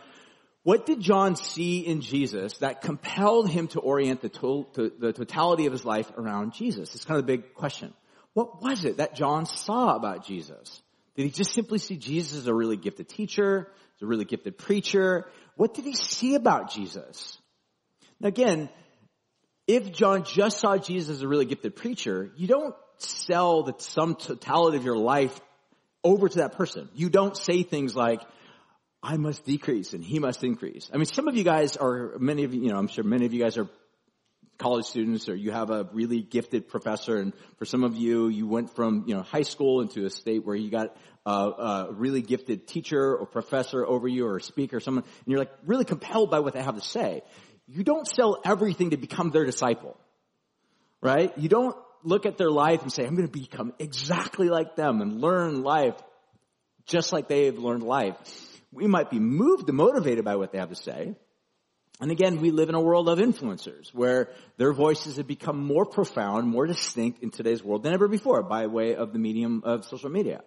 what 0.64 0.86
did 0.86 1.00
John 1.00 1.34
see 1.34 1.80
in 1.80 2.00
Jesus 2.00 2.58
that 2.58 2.82
compelled 2.82 3.50
him 3.50 3.66
to 3.68 3.80
orient 3.80 4.20
the, 4.20 4.28
to, 4.28 4.66
to, 4.74 4.92
the 4.96 5.12
totality 5.12 5.66
of 5.66 5.72
his 5.72 5.84
life 5.84 6.10
around 6.16 6.54
Jesus? 6.54 6.94
It's 6.94 7.04
kind 7.04 7.18
of 7.18 7.26
the 7.26 7.36
big 7.36 7.54
question. 7.54 7.92
What 8.34 8.62
was 8.62 8.84
it 8.84 8.98
that 8.98 9.14
John 9.14 9.46
saw 9.46 9.96
about 9.96 10.24
Jesus? 10.24 10.80
Did 11.16 11.24
he 11.24 11.30
just 11.30 11.52
simply 11.52 11.78
see 11.78 11.96
Jesus 11.96 12.38
as 12.38 12.46
a 12.46 12.54
really 12.54 12.76
gifted 12.76 13.08
teacher, 13.08 13.68
as 13.96 14.02
a 14.02 14.06
really 14.06 14.24
gifted 14.24 14.56
preacher? 14.56 15.26
What 15.56 15.74
did 15.74 15.84
he 15.84 15.94
see 15.94 16.36
about 16.36 16.72
Jesus? 16.72 17.38
Now 18.20 18.28
again, 18.28 18.70
if 19.66 19.92
John 19.92 20.24
just 20.24 20.60
saw 20.60 20.76
Jesus 20.76 21.16
as 21.16 21.22
a 21.22 21.28
really 21.28 21.44
gifted 21.44 21.74
preacher, 21.76 22.30
you 22.36 22.46
don't 22.46 22.74
sell 22.98 23.64
the 23.64 23.74
sum 23.78 24.14
totality 24.14 24.76
of 24.76 24.84
your 24.84 24.96
life 24.96 25.38
over 26.04 26.28
to 26.28 26.38
that 26.38 26.52
person. 26.52 26.88
You 26.94 27.10
don't 27.10 27.36
say 27.36 27.62
things 27.62 27.94
like, 27.94 28.20
I 29.02 29.16
must 29.16 29.44
decrease 29.44 29.94
and 29.94 30.04
he 30.04 30.20
must 30.20 30.44
increase. 30.44 30.88
I 30.92 30.96
mean, 30.96 31.06
some 31.06 31.26
of 31.26 31.36
you 31.36 31.42
guys 31.42 31.76
are, 31.76 32.12
many 32.18 32.44
of 32.44 32.54
you, 32.54 32.62
you 32.62 32.70
know, 32.70 32.78
I'm 32.78 32.86
sure 32.86 33.02
many 33.02 33.26
of 33.26 33.34
you 33.34 33.42
guys 33.42 33.58
are 33.58 33.68
college 34.58 34.84
students 34.84 35.28
or 35.28 35.34
you 35.34 35.50
have 35.50 35.70
a 35.70 35.88
really 35.92 36.22
gifted 36.22 36.68
professor 36.68 37.16
and 37.16 37.32
for 37.58 37.64
some 37.64 37.82
of 37.82 37.96
you, 37.96 38.28
you 38.28 38.46
went 38.46 38.74
from, 38.76 39.04
you 39.08 39.14
know, 39.14 39.22
high 39.22 39.42
school 39.42 39.80
into 39.80 40.04
a 40.04 40.10
state 40.10 40.46
where 40.46 40.54
you 40.54 40.70
got 40.70 40.96
a, 41.26 41.30
a 41.30 41.92
really 41.92 42.22
gifted 42.22 42.68
teacher 42.68 43.16
or 43.16 43.26
professor 43.26 43.84
over 43.84 44.06
you 44.06 44.24
or 44.26 44.36
a 44.36 44.42
speaker 44.42 44.76
or 44.76 44.80
someone 44.80 45.02
and 45.04 45.26
you're 45.26 45.40
like 45.40 45.52
really 45.66 45.84
compelled 45.84 46.30
by 46.30 46.38
what 46.38 46.54
they 46.54 46.62
have 46.62 46.76
to 46.76 46.88
say. 46.88 47.22
You 47.66 47.82
don't 47.82 48.06
sell 48.06 48.40
everything 48.44 48.90
to 48.90 48.96
become 48.96 49.30
their 49.30 49.44
disciple, 49.44 49.96
right? 51.00 51.36
You 51.36 51.48
don't 51.48 51.76
look 52.04 52.24
at 52.24 52.36
their 52.36 52.50
life 52.50 52.82
and 52.82 52.92
say, 52.92 53.04
I'm 53.04 53.16
going 53.16 53.28
to 53.28 53.32
become 53.32 53.72
exactly 53.80 54.48
like 54.48 54.76
them 54.76 55.00
and 55.00 55.20
learn 55.20 55.62
life 55.62 55.94
just 56.86 57.12
like 57.12 57.26
they've 57.26 57.56
learned 57.56 57.82
life. 57.82 58.16
We 58.72 58.86
might 58.86 59.10
be 59.10 59.20
moved 59.20 59.68
and 59.68 59.76
motivated 59.76 60.24
by 60.24 60.36
what 60.36 60.52
they 60.52 60.58
have 60.58 60.70
to 60.70 60.76
say. 60.76 61.14
And 62.00 62.10
again, 62.10 62.40
we 62.40 62.50
live 62.50 62.68
in 62.68 62.74
a 62.74 62.80
world 62.80 63.08
of 63.08 63.18
influencers 63.18 63.94
where 63.94 64.30
their 64.56 64.72
voices 64.72 65.18
have 65.18 65.26
become 65.26 65.62
more 65.62 65.84
profound, 65.84 66.48
more 66.48 66.66
distinct 66.66 67.22
in 67.22 67.30
today's 67.30 67.62
world 67.62 67.82
than 67.84 67.92
ever 67.92 68.08
before 68.08 68.42
by 68.42 68.66
way 68.66 68.96
of 68.96 69.12
the 69.12 69.18
medium 69.18 69.62
of 69.64 69.84
social 69.84 70.10
media. 70.10 70.42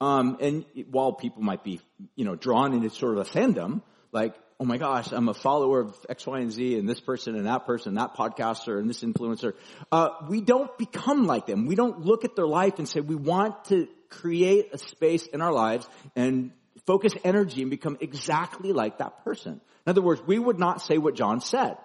Um, 0.00 0.36
and 0.40 0.64
while 0.90 1.12
people 1.12 1.42
might 1.42 1.64
be, 1.64 1.80
you 2.14 2.24
know, 2.24 2.36
drawn 2.36 2.74
into 2.74 2.90
sort 2.90 3.16
of 3.16 3.26
a 3.26 3.30
fandom, 3.30 3.82
like, 4.12 4.34
oh 4.60 4.64
my 4.64 4.76
gosh, 4.76 5.10
I'm 5.10 5.28
a 5.28 5.34
follower 5.34 5.80
of 5.80 6.06
X, 6.08 6.26
Y, 6.26 6.38
and 6.38 6.52
Z, 6.52 6.78
and 6.78 6.88
this 6.88 7.00
person, 7.00 7.34
and 7.34 7.46
that 7.46 7.66
person, 7.66 7.90
and 7.90 7.98
that 7.98 8.14
podcaster, 8.14 8.78
and 8.78 8.88
this 8.88 9.02
influencer. 9.02 9.54
Uh, 9.90 10.10
we 10.28 10.40
don't 10.40 10.76
become 10.78 11.26
like 11.26 11.46
them. 11.46 11.66
We 11.66 11.74
don't 11.74 12.00
look 12.04 12.24
at 12.24 12.36
their 12.36 12.46
life 12.46 12.78
and 12.78 12.88
say 12.88 13.00
we 13.00 13.16
want 13.16 13.64
to 13.66 13.88
create 14.10 14.68
a 14.72 14.78
space 14.78 15.26
in 15.26 15.40
our 15.40 15.52
lives 15.52 15.88
and 16.14 16.52
focus 16.86 17.12
energy 17.24 17.62
and 17.62 17.70
become 17.70 17.96
exactly 18.00 18.72
like 18.72 18.98
that 18.98 19.24
person. 19.24 19.60
In 19.86 19.90
other 19.90 20.02
words, 20.02 20.22
we 20.26 20.38
would 20.38 20.58
not 20.58 20.82
say 20.82 20.98
what 20.98 21.14
John 21.14 21.40
said. 21.40 21.76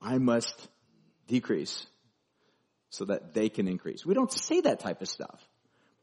I 0.00 0.18
must 0.18 0.54
decrease 1.26 1.86
so 2.90 3.04
that 3.06 3.34
they 3.34 3.48
can 3.48 3.68
increase. 3.68 4.06
We 4.06 4.14
don't 4.14 4.32
say 4.32 4.60
that 4.62 4.80
type 4.80 5.02
of 5.02 5.08
stuff. 5.08 5.46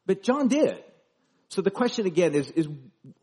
But 0.05 0.23
John 0.23 0.47
did. 0.47 0.83
So 1.49 1.61
the 1.61 1.71
question 1.71 2.05
again 2.05 2.33
is, 2.33 2.49
is 2.51 2.67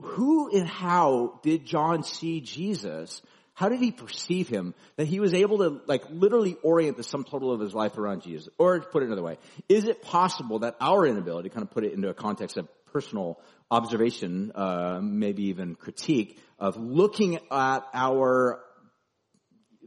who 0.01 0.57
and 0.57 0.69
how 0.69 1.41
did 1.43 1.65
John 1.65 2.03
see 2.03 2.41
Jesus? 2.41 3.23
How 3.55 3.69
did 3.69 3.81
he 3.81 3.93
perceive 3.93 4.49
him 4.49 4.75
that 4.97 5.07
he 5.07 5.21
was 5.21 5.35
able 5.35 5.59
to 5.59 5.83
like 5.87 6.05
literally 6.11 6.57
orient 6.63 6.97
the 6.97 7.05
sum 7.05 7.25
total 7.25 7.53
of 7.53 7.61
his 7.61 7.75
life 7.75 7.99
around 7.99 8.23
Jesus? 8.23 8.49
Or 8.59 8.81
put 8.81 9.03
it 9.03 9.07
another 9.07 9.23
way, 9.23 9.39
is 9.69 9.85
it 9.85 10.03
possible 10.03 10.61
that 10.61 10.77
our 10.81 11.07
inability, 11.07 11.51
kind 11.51 11.63
of 11.63 11.71
put 11.71 11.85
it 11.85 11.93
into 11.93 12.09
a 12.09 12.15
context 12.15 12.57
of 12.57 12.69
personal 12.93 13.41
observation, 13.73 14.53
uh, 14.55 15.01
maybe 15.03 15.45
even 15.45 15.75
critique 15.75 16.39
of 16.59 16.77
looking 16.77 17.39
at 17.51 17.81
our 17.95 18.61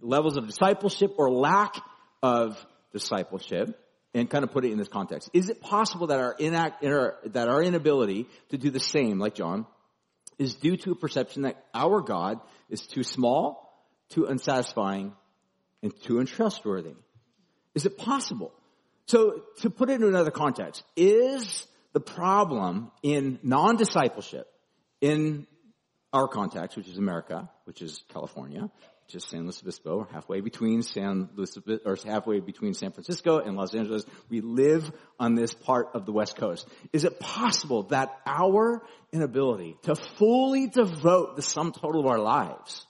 levels 0.01 0.37
of 0.37 0.47
discipleship 0.47 1.13
or 1.19 1.29
lack 1.29 1.75
of 2.23 2.57
discipleship 2.91 3.79
and 4.15 4.27
kind 4.27 4.43
of 4.43 4.51
put 4.51 4.65
it 4.65 4.71
in 4.71 4.79
this 4.79 4.87
context. 4.87 5.29
Is 5.33 5.49
it 5.49 5.61
possible 5.61 6.07
that 6.07 6.19
our, 6.19 6.35
inact, 6.35 7.31
that 7.33 7.47
our 7.47 7.61
inability 7.61 8.27
to 8.49 8.57
do 8.57 8.71
the 8.71 8.79
same, 8.79 9.19
like 9.19 9.35
John, 9.35 9.67
is 10.39 10.55
due 10.55 10.77
to 10.77 10.91
a 10.91 10.95
perception 10.95 11.43
that 11.43 11.63
our 11.73 12.01
God 12.01 12.39
is 12.69 12.81
too 12.81 13.03
small, 13.03 13.85
too 14.09 14.25
unsatisfying, 14.25 15.13
and 15.83 15.93
too 16.01 16.17
untrustworthy? 16.17 16.95
Is 17.75 17.85
it 17.85 17.99
possible? 17.99 18.51
So 19.05 19.43
to 19.61 19.69
put 19.69 19.91
it 19.91 20.01
in 20.01 20.03
another 20.03 20.31
context, 20.31 20.83
is 20.95 21.67
the 21.95 22.01
problem 22.01 22.91
in 23.03 23.39
non-discipleship 23.41 24.51
in 24.99 25.47
our 26.11 26.27
context, 26.27 26.75
which 26.75 26.89
is 26.89 26.97
America, 26.97 27.49
which 27.63 27.81
is 27.81 28.03
California, 28.09 28.69
which 29.05 29.15
is 29.15 29.23
San 29.23 29.43
Luis 29.43 29.61
Obispo, 29.61 30.05
halfway 30.11 30.41
between 30.41 30.81
San 30.81 31.29
Luis, 31.35 31.55
Obispo, 31.55 31.89
or 31.89 31.95
halfway 32.05 32.41
between 32.41 32.73
San 32.73 32.91
Francisco 32.91 33.39
and 33.39 33.55
Los 33.55 33.73
Angeles. 33.73 34.03
We 34.29 34.41
live 34.41 34.91
on 35.21 35.35
this 35.35 35.53
part 35.53 35.91
of 35.93 36.05
the 36.05 36.11
West 36.11 36.35
Coast. 36.35 36.67
Is 36.91 37.05
it 37.05 37.17
possible 37.17 37.83
that 37.83 38.13
our 38.25 38.83
inability 39.13 39.77
to 39.83 39.95
fully 39.95 40.67
devote 40.67 41.37
the 41.37 41.41
sum 41.41 41.71
total 41.71 42.01
of 42.01 42.07
our 42.07 42.19
lives 42.19 42.85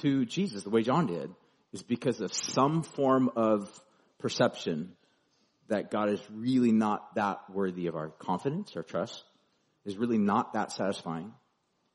to 0.00 0.24
Jesus, 0.24 0.64
the 0.64 0.70
way 0.70 0.82
John 0.82 1.06
did, 1.06 1.30
is 1.72 1.84
because 1.84 2.20
of 2.20 2.34
some 2.34 2.82
form 2.82 3.30
of 3.36 3.70
perception 4.18 4.96
that 5.68 5.90
God 5.90 6.08
is 6.08 6.20
really 6.30 6.72
not 6.72 7.14
that 7.16 7.40
worthy 7.50 7.86
of 7.86 7.96
our 7.96 8.08
confidence, 8.08 8.72
our 8.76 8.82
trust, 8.82 9.24
is 9.84 9.96
really 9.96 10.18
not 10.18 10.54
that 10.54 10.72
satisfying, 10.72 11.32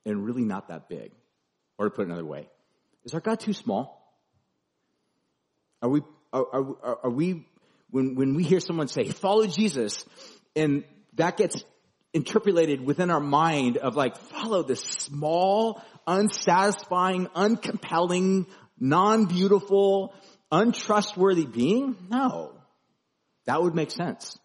and 0.06 0.25
really 0.25 0.44
not 0.44 0.70
that 0.70 0.90
big. 0.90 1.12
Or 1.78 1.86
to 1.86 1.92
put 1.92 2.04
it 2.04 2.06
another 2.06 2.25
way, 2.25 2.48
is 3.06 3.13
our 3.13 3.20
God 3.20 3.40
too 3.40 3.54
small? 3.54 3.98
Are 5.82 5.90
we, 5.90 6.01
are, 6.32 6.46
are, 6.54 7.00
are 7.06 7.10
we, 7.10 7.48
when, 7.90 8.16
when 8.16 8.36
we 8.36 8.44
hear 8.44 8.60
someone 8.60 8.88
say, 8.88 9.06
follow 9.06 9.48
Jesus, 9.48 10.06
and 10.56 10.84
that 11.13 11.38
gets 11.38 11.63
interpolated 12.13 12.86
within 12.86 13.10
our 13.10 13.20
mind 13.20 13.78
of 13.78 13.96
like, 13.96 14.18
follow 14.18 14.63
this 14.63 14.82
small, 14.82 15.82
unsatisfying, 16.06 17.28
uncompelling, 17.28 18.48
non-beautiful, 18.80 20.13
untrustworthy 20.51 21.46
being? 21.46 21.96
No. 22.10 22.61
That 23.45 23.62
would 23.62 23.75
make 23.75 23.91
sense 23.91 24.38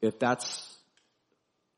if 0.00 0.18
that's 0.18 0.76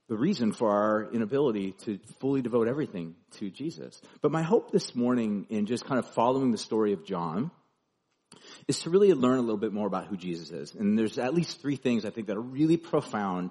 the 0.09 0.17
reason 0.17 0.53
for 0.53 0.71
our 0.71 1.11
inability 1.13 1.73
to 1.85 1.99
fully 2.21 2.43
devote 2.43 2.69
everything 2.69 3.15
to 3.39 3.51
Jesus. 3.51 4.01
But 4.21 4.33
my 4.33 4.43
hope 4.43 4.71
this 4.71 4.95
morning 4.95 5.47
in 5.49 5.67
just 5.67 5.85
kind 5.85 5.99
of 5.99 6.09
following 6.11 6.51
the 6.51 6.59
story 6.59 6.93
of 6.93 7.05
John 7.05 7.51
is 8.69 8.81
to 8.81 8.91
really 8.91 9.13
learn 9.15 9.39
a 9.39 9.43
little 9.43 9.57
bit 9.57 9.73
more 9.73 9.87
about 9.87 10.07
who 10.09 10.17
Jesus 10.17 10.51
is. 10.51 10.75
And 10.75 10.99
there's 10.99 11.19
at 11.19 11.35
least 11.35 11.63
three 11.63 11.77
things 11.77 12.05
I 12.05 12.11
think 12.11 12.27
that 12.27 12.37
are 12.37 12.43
really 12.43 12.77
profound. 12.77 13.51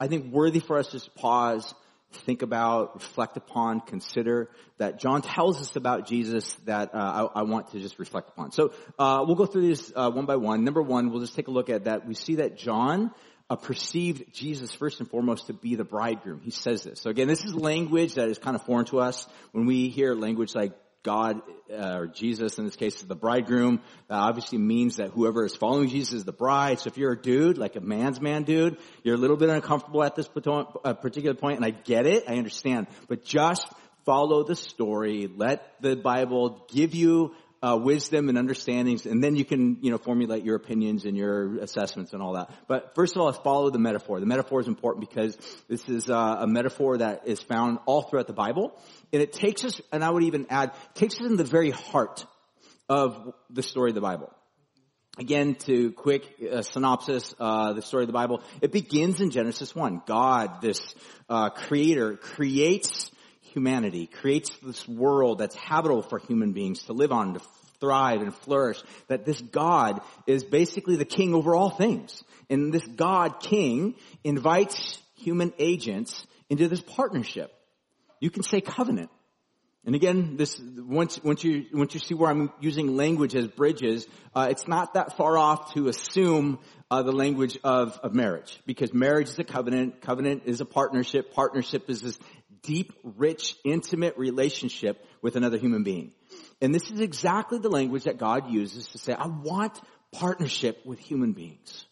I 0.00 0.08
think 0.08 0.32
worthy 0.32 0.60
for 0.60 0.78
us 0.78 0.86
to 0.88 0.92
just 0.92 1.14
pause, 1.14 1.74
think 2.12 2.42
about, 2.42 2.94
reflect 2.94 3.36
upon, 3.36 3.80
consider 3.80 4.50
that 4.78 4.98
John 4.98 5.22
tells 5.22 5.60
us 5.60 5.76
about 5.76 6.06
Jesus 6.06 6.54
that 6.64 6.94
uh, 6.94 7.28
I, 7.34 7.40
I, 7.40 7.42
want 7.42 7.72
to 7.72 7.80
just 7.80 7.98
reflect 7.98 8.30
upon. 8.30 8.52
So 8.52 8.72
uh, 8.98 9.24
we'll 9.26 9.36
go 9.36 9.46
through 9.46 9.62
these 9.62 9.92
uh, 9.94 10.10
one 10.10 10.24
by 10.24 10.36
one. 10.36 10.64
Number 10.64 10.82
one, 10.82 11.10
we'll 11.10 11.20
just 11.20 11.34
take 11.34 11.48
a 11.48 11.50
look 11.50 11.68
at 11.68 11.84
that. 11.84 12.06
We 12.06 12.14
see 12.14 12.36
that 12.36 12.56
John 12.56 13.10
uh, 13.50 13.56
perceived 13.56 14.32
Jesus 14.32 14.72
first 14.72 15.00
and 15.00 15.08
foremost 15.08 15.46
to 15.46 15.52
be 15.52 15.74
the 15.74 15.84
bridegroom. 15.84 16.40
He 16.42 16.50
says 16.50 16.82
this. 16.82 17.00
So 17.00 17.10
again, 17.10 17.28
this 17.28 17.44
is 17.44 17.54
language 17.54 18.14
that 18.14 18.28
is 18.28 18.38
kind 18.38 18.56
of 18.56 18.62
foreign 18.62 18.86
to 18.86 19.00
us. 19.00 19.26
When 19.52 19.66
we 19.66 19.88
hear 19.88 20.14
language 20.14 20.54
like 20.54 20.72
God 21.08 21.40
uh, 21.72 22.00
or 22.00 22.06
Jesus 22.06 22.58
in 22.58 22.66
this 22.66 22.76
case 22.76 22.96
is 22.96 23.06
the 23.06 23.14
bridegroom. 23.14 23.80
That 24.08 24.16
obviously 24.16 24.58
means 24.58 24.96
that 24.96 25.08
whoever 25.08 25.46
is 25.46 25.56
following 25.56 25.88
Jesus 25.88 26.12
is 26.12 26.24
the 26.26 26.34
bride. 26.34 26.80
So 26.80 26.88
if 26.88 26.98
you're 26.98 27.12
a 27.12 27.22
dude, 27.22 27.56
like 27.56 27.76
a 27.76 27.80
man's 27.80 28.20
man 28.20 28.42
dude, 28.42 28.76
you're 29.04 29.14
a 29.14 29.18
little 29.18 29.38
bit 29.38 29.48
uncomfortable 29.48 30.04
at 30.04 30.16
this 30.16 30.28
uh, 30.28 30.92
particular 30.92 31.34
point, 31.34 31.56
and 31.56 31.64
I 31.64 31.70
get 31.70 32.04
it, 32.04 32.24
I 32.28 32.36
understand. 32.36 32.88
But 33.08 33.24
just 33.24 33.66
follow 34.04 34.44
the 34.44 34.54
story. 34.54 35.30
Let 35.34 35.80
the 35.80 35.96
Bible 35.96 36.66
give 36.70 36.94
you 36.94 37.34
uh, 37.62 37.78
wisdom 37.80 38.28
and 38.28 38.38
understandings, 38.38 39.06
and 39.06 39.22
then 39.22 39.36
you 39.36 39.44
can, 39.44 39.78
you 39.80 39.90
know, 39.90 39.98
formulate 39.98 40.44
your 40.44 40.56
opinions 40.56 41.04
and 41.04 41.16
your 41.16 41.58
assessments 41.58 42.12
and 42.12 42.22
all 42.22 42.34
that. 42.34 42.50
But 42.68 42.94
first 42.94 43.16
of 43.16 43.22
all, 43.22 43.32
follow 43.32 43.70
the 43.70 43.78
metaphor. 43.78 44.20
The 44.20 44.26
metaphor 44.26 44.60
is 44.60 44.68
important 44.68 45.08
because 45.08 45.36
this 45.68 45.88
is 45.88 46.08
uh, 46.08 46.38
a 46.40 46.46
metaphor 46.46 46.98
that 46.98 47.26
is 47.26 47.40
found 47.40 47.78
all 47.86 48.02
throughout 48.02 48.26
the 48.26 48.32
Bible, 48.32 48.72
and 49.12 49.22
it 49.22 49.32
takes 49.32 49.64
us, 49.64 49.80
and 49.92 50.04
I 50.04 50.10
would 50.10 50.24
even 50.24 50.46
add, 50.50 50.72
takes 50.94 51.16
us 51.20 51.26
in 51.26 51.36
the 51.36 51.44
very 51.44 51.70
heart 51.70 52.24
of 52.88 53.34
the 53.50 53.62
story 53.62 53.90
of 53.90 53.94
the 53.94 54.00
Bible. 54.00 54.32
Again, 55.18 55.56
to 55.66 55.90
quick 55.90 56.22
uh, 56.40 56.62
synopsis, 56.62 57.34
uh, 57.40 57.72
the 57.72 57.82
story 57.82 58.04
of 58.04 58.06
the 58.06 58.12
Bible, 58.12 58.40
it 58.60 58.70
begins 58.70 59.20
in 59.20 59.32
Genesis 59.32 59.74
1. 59.74 60.02
God, 60.06 60.62
this 60.62 60.80
uh, 61.28 61.50
creator, 61.50 62.16
creates 62.16 63.10
humanity, 63.52 64.06
creates 64.06 64.50
this 64.62 64.86
world 64.88 65.38
that's 65.38 65.56
habitable 65.56 66.02
for 66.02 66.18
human 66.18 66.52
beings 66.52 66.84
to 66.84 66.92
live 66.92 67.12
on, 67.12 67.34
to 67.34 67.40
thrive 67.80 68.20
and 68.20 68.34
flourish, 68.34 68.82
that 69.08 69.24
this 69.24 69.40
God 69.40 70.00
is 70.26 70.44
basically 70.44 70.96
the 70.96 71.04
king 71.04 71.34
over 71.34 71.54
all 71.54 71.70
things. 71.70 72.22
And 72.50 72.72
this 72.72 72.86
God 72.86 73.40
king 73.40 73.94
invites 74.24 75.00
human 75.16 75.52
agents 75.58 76.26
into 76.48 76.68
this 76.68 76.80
partnership. 76.80 77.52
You 78.20 78.30
can 78.30 78.42
say 78.42 78.60
covenant. 78.60 79.10
And 79.84 79.94
again, 79.94 80.36
this 80.36 80.60
once 80.60 81.22
once 81.22 81.42
you 81.44 81.64
once 81.72 81.94
you 81.94 82.00
see 82.00 82.12
where 82.12 82.30
I'm 82.30 82.52
using 82.60 82.96
language 82.96 83.34
as 83.34 83.46
bridges, 83.46 84.06
uh, 84.34 84.48
it's 84.50 84.68
not 84.68 84.94
that 84.94 85.16
far 85.16 85.38
off 85.38 85.72
to 85.74 85.88
assume 85.88 86.58
uh, 86.90 87.02
the 87.02 87.12
language 87.12 87.58
of 87.64 87.98
of 88.02 88.12
marriage 88.12 88.60
because 88.66 88.92
marriage 88.92 89.28
is 89.28 89.38
a 89.38 89.44
covenant. 89.44 90.02
Covenant 90.02 90.42
is 90.44 90.60
a 90.60 90.66
partnership. 90.66 91.32
Partnership 91.32 91.88
is 91.88 92.02
this 92.02 92.18
deep, 92.62 92.92
rich, 93.02 93.56
intimate 93.64 94.16
relationship 94.18 95.04
with 95.22 95.36
another 95.36 95.58
human 95.58 95.82
being. 95.82 96.12
And 96.60 96.74
this 96.74 96.90
is 96.90 97.00
exactly 97.00 97.58
the 97.58 97.68
language 97.68 98.04
that 98.04 98.18
God 98.18 98.50
uses 98.50 98.88
to 98.88 98.98
say, 98.98 99.12
I 99.12 99.26
want 99.26 99.80
partnership 100.12 100.84
with 100.84 100.98
human 100.98 101.32
beings. 101.32 101.86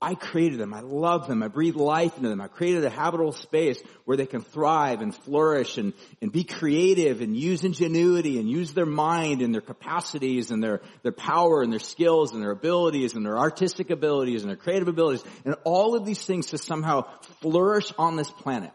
I 0.00 0.14
created 0.14 0.60
them. 0.60 0.72
I 0.74 0.80
love 0.80 1.26
them. 1.26 1.42
I 1.42 1.48
breathe 1.48 1.74
life 1.74 2.16
into 2.16 2.28
them. 2.28 2.40
I 2.40 2.46
created 2.46 2.84
a 2.84 2.90
habitable 2.90 3.32
space 3.32 3.82
where 4.04 4.16
they 4.16 4.26
can 4.26 4.42
thrive 4.42 5.00
and 5.00 5.12
flourish 5.12 5.76
and, 5.76 5.92
and 6.22 6.30
be 6.30 6.44
creative 6.44 7.20
and 7.20 7.36
use 7.36 7.64
ingenuity 7.64 8.38
and 8.38 8.48
use 8.48 8.72
their 8.74 8.86
mind 8.86 9.42
and 9.42 9.52
their 9.52 9.60
capacities 9.60 10.52
and 10.52 10.62
their, 10.62 10.82
their 11.02 11.10
power 11.10 11.62
and 11.62 11.72
their 11.72 11.80
skills 11.80 12.32
and 12.32 12.40
their 12.40 12.52
abilities 12.52 13.14
and 13.14 13.26
their 13.26 13.36
artistic 13.36 13.90
abilities 13.90 14.42
and 14.42 14.50
their 14.50 14.56
creative 14.56 14.86
abilities 14.86 15.24
and 15.44 15.56
all 15.64 15.96
of 15.96 16.06
these 16.06 16.24
things 16.24 16.46
to 16.48 16.58
somehow 16.58 17.02
flourish 17.40 17.92
on 17.98 18.14
this 18.14 18.30
planet. 18.30 18.70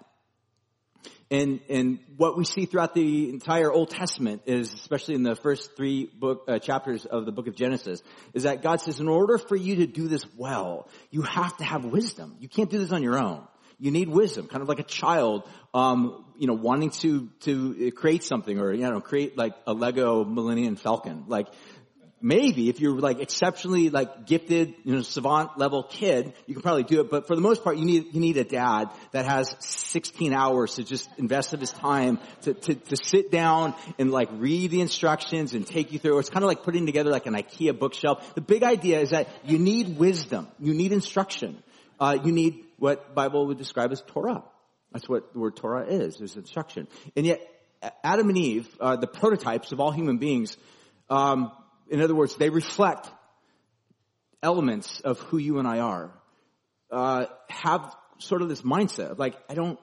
And, 1.32 1.62
and 1.70 2.00
what 2.18 2.38
we 2.38 2.46
see 2.46 2.66
throughout 2.66 2.94
the 2.94 3.30
entire 3.30 3.72
Old 3.72 3.90
Testament 3.90 4.44
is, 4.46 4.74
especially 4.74 5.16
in 5.16 5.24
the 5.24 5.36
first 5.36 5.76
three 5.76 6.06
book, 6.06 6.44
uh, 6.48 6.60
chapters 6.60 7.06
of 7.06 7.26
the 7.26 7.32
book 7.32 7.48
of 7.48 7.56
Genesis, 7.56 8.04
is 8.34 8.44
that 8.44 8.62
God 8.62 8.82
says, 8.82 9.00
in 9.00 9.08
order 9.08 9.38
for 9.38 9.56
you 9.56 9.78
to 9.78 9.88
do 9.88 10.08
this 10.08 10.26
well, 10.38 10.90
you 11.10 11.24
have 11.24 11.58
to 11.58 11.64
have 11.64 11.86
wisdom. 11.86 12.36
You 12.40 12.50
can't 12.50 12.70
do 12.70 12.78
this 12.78 12.92
on 12.92 13.02
your 13.02 13.18
own. 13.18 13.48
You 13.80 13.92
need 13.92 14.10
wisdom, 14.10 14.48
kind 14.48 14.62
of 14.62 14.70
like 14.70 14.80
a 14.80 14.84
child, 14.84 15.44
um, 15.74 16.24
you 16.38 16.48
know, 16.48 16.54
wanting 16.54 16.92
to, 16.92 17.30
to 17.42 17.92
create 17.92 18.24
something 18.24 18.60
or, 18.60 18.72
you 18.72 18.90
know, 18.90 19.02
create 19.02 19.38
like 19.38 19.56
a 19.66 19.74
Lego 19.74 20.24
Millennium 20.24 20.76
Falcon. 20.76 21.26
Like, 21.28 21.48
maybe 22.24 22.70
if 22.70 22.80
you're 22.80 22.98
like 22.98 23.20
exceptionally 23.20 23.90
like 23.90 24.26
gifted, 24.26 24.74
you 24.86 24.96
know, 24.96 25.02
savant 25.02 25.58
level 25.58 25.84
kid, 25.84 26.34
you 26.48 26.56
can 26.56 26.64
probably 26.64 26.84
do 26.84 27.02
it. 27.02 27.12
But 27.12 27.28
for 27.28 27.36
the 27.36 27.42
most 27.42 27.64
part, 27.64 27.78
you 27.78 27.86
need, 27.86 28.14
you 28.14 28.22
need 28.22 28.38
a 28.38 28.46
dad 28.46 28.90
that 29.12 29.26
has 29.26 29.54
16 29.60 30.34
hours 30.34 30.76
to 30.76 30.84
just 30.84 31.10
invest 31.18 31.54
of 31.54 31.60
his 31.60 31.72
time 31.72 32.20
to, 32.44 32.54
to, 32.54 32.76
to 32.76 32.96
sit 32.96 33.30
down 33.30 33.76
and 34.00 34.10
like 34.10 34.30
read 34.32 34.72
the 34.72 34.80
instructions 34.80 35.54
and 35.54 35.68
take 35.68 35.92
you 35.92 36.00
through. 36.00 36.18
It's 36.20 36.30
kind 36.30 36.44
of 36.44 36.48
like 36.48 36.64
putting 36.64 36.86
together 36.86 37.12
like 37.12 37.26
an 37.26 37.34
IKEA 37.34 37.78
bookshelf. 37.78 38.34
The 38.36 38.42
big 38.42 38.64
idea 38.64 39.02
is 39.02 39.10
that 39.10 39.28
you 39.44 39.60
need 39.60 39.98
wisdom. 39.98 40.48
You 40.60 40.74
need 40.74 40.94
instruction. 40.94 41.62
Uh, 42.00 42.18
you 42.24 42.32
need 42.32 42.64
what 42.78 43.14
Bible 43.14 43.48
would 43.48 43.58
describe 43.58 43.92
as 43.92 44.02
Torah. 44.08 44.44
That's 44.94 45.10
what 45.10 45.34
the 45.34 45.40
word 45.40 45.58
Torah 45.58 45.88
is, 45.88 46.22
is 46.22 46.38
instruction. 46.38 46.88
And 47.18 47.26
yet, 47.26 47.42
Adam 48.02 48.30
and 48.30 48.38
Eve, 48.38 48.68
uh, 48.80 48.96
the 48.96 49.08
prototypes 49.08 49.74
of 49.74 49.82
all 49.82 49.92
human 49.92 50.18
beings, 50.18 50.56
um, 51.10 51.52
in 51.90 52.02
other 52.02 52.16
words, 52.16 52.36
they 52.36 52.50
reflect 52.50 53.10
elements 54.42 55.02
of 55.02 55.20
who 55.20 55.38
you 55.38 55.60
and 55.60 55.68
I 55.68 55.80
are, 55.80 56.12
uh, 56.92 57.26
have 57.50 57.96
sort 58.20 58.42
of 58.42 58.50
this 58.50 58.62
mindset 58.62 59.12
of 59.12 59.20
like, 59.20 59.36
I 59.50 59.54
don't 59.54 59.80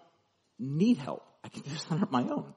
need 0.59 0.99
help. 0.99 1.27
I 1.43 1.49
can 1.49 1.63
do 1.63 1.71
this 1.71 1.87
on 1.91 2.07
my 2.11 2.23
own. 2.23 2.55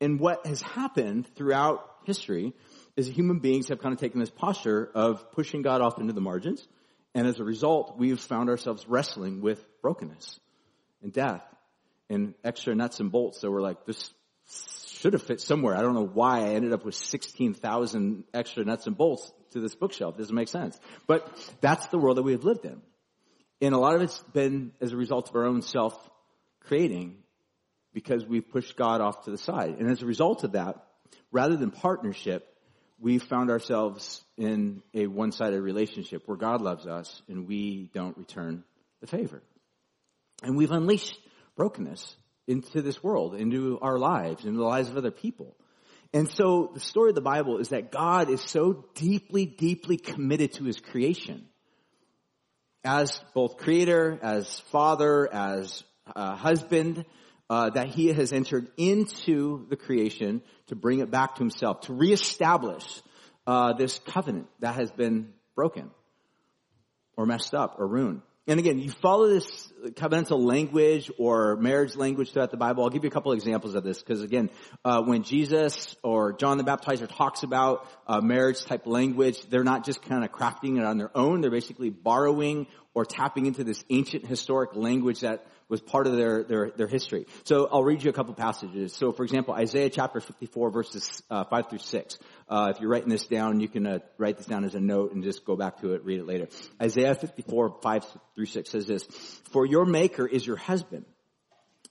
And 0.00 0.18
what 0.18 0.46
has 0.46 0.60
happened 0.60 1.28
throughout 1.36 1.88
history 2.04 2.52
is 2.96 3.06
human 3.06 3.38
beings 3.38 3.68
have 3.68 3.80
kind 3.80 3.92
of 3.92 4.00
taken 4.00 4.20
this 4.20 4.30
posture 4.30 4.90
of 4.94 5.32
pushing 5.32 5.62
God 5.62 5.80
off 5.80 5.98
into 5.98 6.12
the 6.12 6.20
margins. 6.20 6.66
And 7.14 7.26
as 7.26 7.38
a 7.38 7.44
result, 7.44 7.96
we've 7.96 8.20
found 8.20 8.50
ourselves 8.50 8.86
wrestling 8.88 9.40
with 9.40 9.64
brokenness 9.82 10.40
and 11.02 11.12
death 11.12 11.42
and 12.10 12.34
extra 12.44 12.74
nuts 12.74 13.00
and 13.00 13.10
bolts. 13.10 13.40
So 13.40 13.50
we're 13.50 13.62
like, 13.62 13.86
this 13.86 14.10
should 15.04 15.12
have 15.12 15.22
fit 15.22 15.38
somewhere. 15.38 15.76
I 15.76 15.82
don't 15.82 15.92
know 15.92 16.06
why 16.06 16.38
I 16.38 16.54
ended 16.54 16.72
up 16.72 16.82
with 16.82 16.94
16,000 16.94 18.24
extra 18.32 18.64
nuts 18.64 18.86
and 18.86 18.96
bolts 18.96 19.30
to 19.50 19.60
this 19.60 19.74
bookshelf. 19.74 20.14
It 20.14 20.18
doesn't 20.20 20.34
make 20.34 20.48
sense. 20.48 20.80
But 21.06 21.28
that's 21.60 21.86
the 21.88 21.98
world 21.98 22.16
that 22.16 22.22
we 22.22 22.32
have 22.32 22.44
lived 22.44 22.64
in. 22.64 22.80
And 23.60 23.74
a 23.74 23.78
lot 23.78 23.96
of 23.96 24.00
it's 24.00 24.18
been 24.32 24.72
as 24.80 24.92
a 24.92 24.96
result 24.96 25.28
of 25.28 25.36
our 25.36 25.44
own 25.44 25.60
self 25.60 25.94
creating 26.60 27.16
because 27.92 28.24
we've 28.24 28.48
pushed 28.48 28.78
God 28.78 29.02
off 29.02 29.26
to 29.26 29.30
the 29.30 29.36
side. 29.36 29.76
And 29.78 29.90
as 29.90 30.00
a 30.00 30.06
result 30.06 30.42
of 30.42 30.52
that, 30.52 30.76
rather 31.30 31.56
than 31.56 31.70
partnership, 31.70 32.46
we 32.98 33.18
found 33.18 33.50
ourselves 33.50 34.24
in 34.38 34.82
a 34.94 35.06
one-sided 35.06 35.60
relationship 35.60 36.22
where 36.24 36.38
God 36.38 36.62
loves 36.62 36.86
us 36.86 37.20
and 37.28 37.46
we 37.46 37.90
don't 37.92 38.16
return 38.16 38.64
the 39.02 39.06
favor. 39.06 39.42
And 40.42 40.56
we've 40.56 40.70
unleashed 40.70 41.18
brokenness 41.56 42.16
into 42.46 42.82
this 42.82 43.02
world, 43.02 43.34
into 43.34 43.78
our 43.80 43.98
lives, 43.98 44.44
into 44.44 44.58
the 44.58 44.64
lives 44.64 44.88
of 44.88 44.96
other 44.96 45.10
people. 45.10 45.56
And 46.12 46.28
so 46.30 46.70
the 46.72 46.80
story 46.80 47.10
of 47.10 47.16
the 47.16 47.20
Bible 47.20 47.58
is 47.58 47.70
that 47.70 47.90
God 47.90 48.30
is 48.30 48.40
so 48.40 48.84
deeply, 48.94 49.46
deeply 49.46 49.96
committed 49.96 50.52
to 50.54 50.64
his 50.64 50.78
creation. 50.78 51.46
As 52.84 53.18
both 53.34 53.56
creator, 53.56 54.18
as 54.22 54.60
father, 54.70 55.32
as 55.32 55.82
uh, 56.14 56.36
husband, 56.36 57.04
uh, 57.50 57.70
that 57.70 57.88
he 57.88 58.08
has 58.08 58.32
entered 58.32 58.68
into 58.76 59.66
the 59.68 59.76
creation 59.76 60.42
to 60.68 60.76
bring 60.76 61.00
it 61.00 61.10
back 61.10 61.34
to 61.34 61.40
himself, 61.40 61.80
to 61.82 61.92
reestablish 61.92 62.84
uh, 63.46 63.72
this 63.72 63.98
covenant 64.06 64.46
that 64.60 64.74
has 64.76 64.90
been 64.90 65.32
broken 65.54 65.90
or 67.16 67.26
messed 67.26 67.54
up 67.54 67.76
or 67.78 67.86
ruined. 67.86 68.22
And 68.46 68.60
again, 68.60 68.78
you 68.78 68.90
follow 68.90 69.28
this 69.28 69.72
covenantal 69.92 70.38
language 70.38 71.10
or 71.18 71.56
marriage 71.56 71.96
language 71.96 72.32
throughout 72.32 72.50
the 72.50 72.58
Bible. 72.58 72.84
I'll 72.84 72.90
give 72.90 73.02
you 73.02 73.08
a 73.08 73.12
couple 73.12 73.32
examples 73.32 73.74
of 73.74 73.84
this 73.84 74.02
because 74.02 74.20
again, 74.20 74.50
uh, 74.84 75.02
when 75.02 75.22
Jesus 75.22 75.96
or 76.02 76.34
John 76.34 76.58
the 76.58 76.64
Baptizer 76.64 77.08
talks 77.08 77.42
about 77.42 77.88
uh, 78.06 78.20
marriage 78.20 78.62
type 78.66 78.86
language, 78.86 79.40
they're 79.48 79.64
not 79.64 79.86
just 79.86 80.02
kind 80.02 80.24
of 80.24 80.30
crafting 80.30 80.76
it 80.76 80.84
on 80.84 80.98
their 80.98 81.16
own. 81.16 81.40
They're 81.40 81.50
basically 81.50 81.88
borrowing 81.88 82.66
or 82.92 83.06
tapping 83.06 83.46
into 83.46 83.64
this 83.64 83.82
ancient 83.88 84.26
historic 84.26 84.76
language 84.76 85.20
that 85.20 85.46
was 85.68 85.80
part 85.80 86.06
of 86.06 86.16
their, 86.16 86.42
their, 86.44 86.70
their 86.70 86.86
history. 86.86 87.26
So 87.44 87.68
I'll 87.70 87.84
read 87.84 88.02
you 88.02 88.10
a 88.10 88.12
couple 88.12 88.34
passages. 88.34 88.94
So 88.94 89.12
for 89.12 89.24
example, 89.24 89.54
Isaiah 89.54 89.90
chapter 89.90 90.20
54 90.20 90.70
verses 90.70 91.22
uh, 91.30 91.44
5 91.44 91.70
through 91.70 91.78
6. 91.78 92.18
Uh, 92.48 92.72
if 92.74 92.80
you're 92.80 92.90
writing 92.90 93.08
this 93.08 93.26
down, 93.26 93.60
you 93.60 93.68
can 93.68 93.86
uh, 93.86 93.98
write 94.18 94.36
this 94.36 94.46
down 94.46 94.64
as 94.64 94.74
a 94.74 94.80
note 94.80 95.12
and 95.12 95.22
just 95.22 95.44
go 95.44 95.56
back 95.56 95.80
to 95.80 95.94
it, 95.94 96.04
read 96.04 96.20
it 96.20 96.26
later. 96.26 96.48
Isaiah 96.80 97.14
54, 97.14 97.78
5 97.82 98.06
through 98.34 98.46
6 98.46 98.70
says 98.70 98.86
this, 98.86 99.04
For 99.50 99.66
your 99.66 99.84
maker 99.84 100.26
is 100.26 100.46
your 100.46 100.56
husband. 100.56 101.04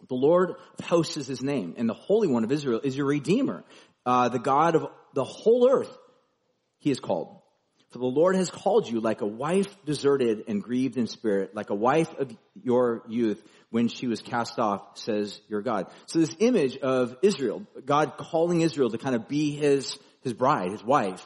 The 0.07 0.15
Lord 0.15 0.51
of 0.77 0.85
hosts 0.85 1.17
is 1.17 1.27
his 1.27 1.41
name, 1.41 1.75
and 1.77 1.87
the 1.87 1.93
Holy 1.93 2.27
One 2.27 2.43
of 2.43 2.51
Israel 2.51 2.81
is 2.83 2.95
your 2.95 3.07
Redeemer. 3.07 3.63
Uh, 4.05 4.29
the 4.29 4.39
God 4.39 4.75
of 4.75 4.87
the 5.13 5.23
whole 5.23 5.69
earth, 5.71 5.97
he 6.79 6.91
is 6.91 6.99
called. 6.99 7.39
For 7.93 7.99
the 7.99 8.05
Lord 8.05 8.35
has 8.35 8.49
called 8.49 8.89
you 8.89 8.99
like 9.01 9.21
a 9.21 9.27
wife 9.27 9.67
deserted 9.85 10.45
and 10.47 10.63
grieved 10.63 10.97
in 10.97 11.05
spirit, 11.05 11.53
like 11.53 11.69
a 11.69 11.75
wife 11.75 12.11
of 12.17 12.35
your 12.63 13.03
youth 13.07 13.39
when 13.69 13.87
she 13.87 14.07
was 14.07 14.19
cast 14.19 14.57
off, 14.57 14.97
says 14.97 15.39
your 15.47 15.61
God. 15.61 15.85
So 16.07 16.17
this 16.17 16.35
image 16.39 16.77
of 16.77 17.15
Israel, 17.21 17.67
God 17.85 18.17
calling 18.17 18.61
Israel 18.61 18.89
to 18.89 18.97
kind 18.97 19.15
of 19.15 19.27
be 19.27 19.51
his, 19.51 19.99
his 20.21 20.33
bride, 20.33 20.71
his 20.71 20.83
wife, 20.83 21.23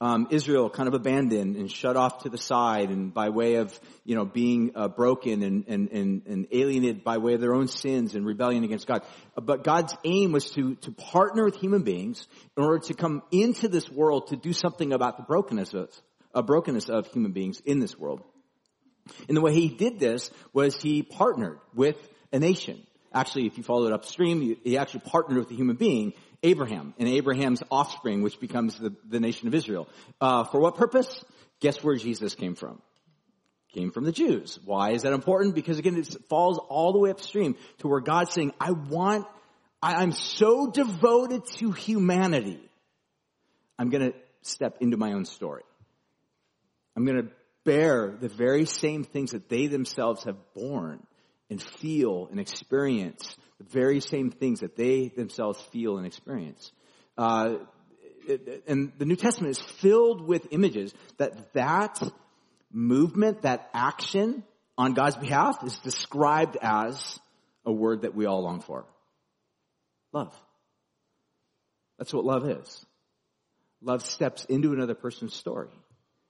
um, 0.00 0.28
Israel 0.30 0.70
kind 0.70 0.88
of 0.88 0.94
abandoned 0.94 1.56
and 1.56 1.70
shut 1.70 1.96
off 1.96 2.22
to 2.22 2.30
the 2.30 2.38
side 2.38 2.88
and 2.88 3.12
by 3.12 3.28
way 3.28 3.56
of, 3.56 3.78
you 4.04 4.14
know, 4.14 4.24
being 4.24 4.72
uh, 4.74 4.88
broken 4.88 5.42
and, 5.42 5.64
and, 5.68 5.90
and, 5.90 6.22
and, 6.26 6.46
alienated 6.52 7.04
by 7.04 7.18
way 7.18 7.34
of 7.34 7.40
their 7.40 7.54
own 7.54 7.68
sins 7.68 8.14
and 8.14 8.24
rebellion 8.24 8.64
against 8.64 8.86
God. 8.86 9.02
But 9.36 9.62
God's 9.62 9.94
aim 10.04 10.32
was 10.32 10.50
to, 10.52 10.76
to 10.76 10.92
partner 10.92 11.44
with 11.44 11.56
human 11.56 11.82
beings 11.82 12.26
in 12.56 12.64
order 12.64 12.78
to 12.86 12.94
come 12.94 13.22
into 13.30 13.68
this 13.68 13.90
world 13.90 14.28
to 14.28 14.36
do 14.36 14.54
something 14.54 14.92
about 14.94 15.18
the 15.18 15.22
brokenness 15.22 15.74
of, 15.74 15.90
uh, 16.34 16.40
brokenness 16.40 16.88
of 16.88 17.06
human 17.08 17.32
beings 17.32 17.60
in 17.66 17.78
this 17.78 17.98
world. 17.98 18.22
And 19.28 19.36
the 19.36 19.42
way 19.42 19.52
he 19.52 19.68
did 19.68 19.98
this 19.98 20.30
was 20.54 20.80
he 20.80 21.02
partnered 21.02 21.58
with 21.74 21.96
a 22.32 22.38
nation. 22.38 22.86
Actually, 23.12 23.46
if 23.46 23.56
you 23.56 23.64
follow 23.64 23.86
it 23.86 23.92
upstream, 23.92 24.56
he 24.62 24.78
actually 24.78 25.00
partnered 25.00 25.38
with 25.38 25.50
a 25.50 25.54
human 25.54 25.76
being 25.76 26.12
Abraham 26.42 26.94
and 26.98 27.08
Abraham's 27.08 27.62
offspring, 27.70 28.22
which 28.22 28.40
becomes 28.40 28.78
the, 28.78 28.94
the 29.08 29.20
nation 29.20 29.48
of 29.48 29.54
Israel. 29.54 29.88
Uh, 30.20 30.44
for 30.44 30.60
what 30.60 30.76
purpose? 30.76 31.24
Guess 31.60 31.82
where 31.82 31.96
Jesus 31.96 32.34
came 32.34 32.54
from? 32.54 32.80
Came 33.74 33.90
from 33.90 34.04
the 34.04 34.12
Jews. 34.12 34.58
Why 34.64 34.92
is 34.92 35.02
that 35.02 35.12
important? 35.12 35.54
Because 35.54 35.78
again, 35.78 35.96
it 35.96 36.16
falls 36.28 36.58
all 36.58 36.92
the 36.92 36.98
way 36.98 37.10
upstream 37.10 37.56
to 37.78 37.88
where 37.88 38.00
God's 38.00 38.32
saying, 38.32 38.52
I 38.58 38.72
want, 38.72 39.26
I, 39.82 39.96
I'm 39.96 40.12
so 40.12 40.70
devoted 40.70 41.44
to 41.56 41.72
humanity. 41.72 42.60
I'm 43.78 43.90
gonna 43.90 44.12
step 44.42 44.78
into 44.80 44.96
my 44.96 45.12
own 45.12 45.24
story. 45.24 45.62
I'm 46.96 47.04
gonna 47.04 47.28
bear 47.64 48.16
the 48.18 48.28
very 48.28 48.64
same 48.64 49.04
things 49.04 49.32
that 49.32 49.48
they 49.48 49.66
themselves 49.66 50.24
have 50.24 50.36
borne 50.54 51.06
and 51.50 51.60
feel 51.60 52.28
and 52.30 52.40
experience 52.40 53.36
the 53.58 53.64
very 53.64 54.00
same 54.00 54.30
things 54.30 54.60
that 54.60 54.76
they 54.76 55.08
themselves 55.08 55.60
feel 55.72 55.98
and 55.98 56.06
experience. 56.06 56.72
Uh, 57.18 57.56
and 58.66 58.92
the 58.98 59.04
New 59.04 59.16
Testament 59.16 59.50
is 59.50 59.58
filled 59.58 60.22
with 60.22 60.46
images 60.52 60.94
that 61.18 61.52
that 61.54 62.00
movement, 62.72 63.42
that 63.42 63.68
action 63.74 64.44
on 64.78 64.94
God's 64.94 65.16
behalf 65.16 65.62
is 65.64 65.76
described 65.78 66.56
as 66.62 67.18
a 67.66 67.72
word 67.72 68.02
that 68.02 68.14
we 68.14 68.26
all 68.26 68.42
long 68.42 68.60
for. 68.60 68.86
Love. 70.12 70.34
That's 71.98 72.14
what 72.14 72.24
love 72.24 72.48
is. 72.48 72.86
Love 73.82 74.02
steps 74.04 74.44
into 74.46 74.72
another 74.72 74.94
person's 74.94 75.34
story. 75.34 75.70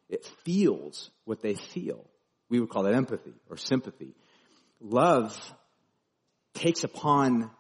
It 0.09 0.25
feels 0.45 1.11
what 1.25 1.41
they 1.41 1.55
feel. 1.55 2.05
We 2.49 2.59
would 2.61 2.71
call 2.71 2.85
that 2.85 2.95
empathy 2.95 3.35
or 3.49 3.57
sympathy. 3.57 4.15
Love 4.81 5.39
takes 6.55 6.85
upon 6.85 7.51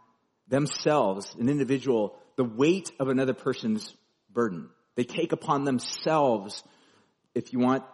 themselves, 0.49 1.35
an 1.39 1.49
individual, 1.49 2.19
the 2.37 2.45
weight 2.45 2.91
of 2.99 3.09
another 3.09 3.35
person's 3.35 3.95
burden. 4.33 4.69
They 4.97 5.05
take 5.05 5.33
upon 5.33 5.65
themselves, 5.65 6.63
if 7.35 7.53
you 7.53 7.59
want 7.59 7.85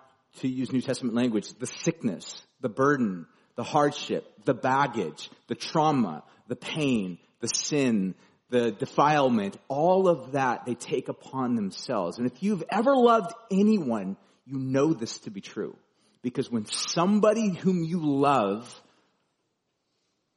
to 0.40 0.48
use 0.48 0.72
New 0.72 0.80
Testament 0.80 1.14
language, 1.14 1.52
the 1.58 1.66
sickness, 1.66 2.42
the 2.60 2.68
burden, 2.68 3.26
the 3.56 3.64
hardship, 3.64 4.44
the 4.44 4.54
baggage, 4.54 5.30
the 5.48 5.54
trauma, 5.54 6.22
the 6.48 6.56
pain, 6.56 7.18
the 7.40 7.48
sin, 7.48 8.14
the 8.48 8.70
defilement, 8.70 9.56
all 9.68 10.08
of 10.08 10.32
that 10.32 10.64
they 10.66 10.74
take 10.74 11.08
upon 11.08 11.56
themselves. 11.56 12.18
And 12.18 12.30
if 12.30 12.42
you've 12.42 12.64
ever 12.70 12.94
loved 12.94 13.32
anyone, 13.50 14.16
you 14.44 14.58
know 14.58 14.92
this 14.92 15.18
to 15.20 15.30
be 15.30 15.40
true. 15.40 15.76
Because 16.22 16.50
when 16.50 16.66
somebody 16.66 17.50
whom 17.50 17.82
you 17.82 18.00
love 18.00 18.82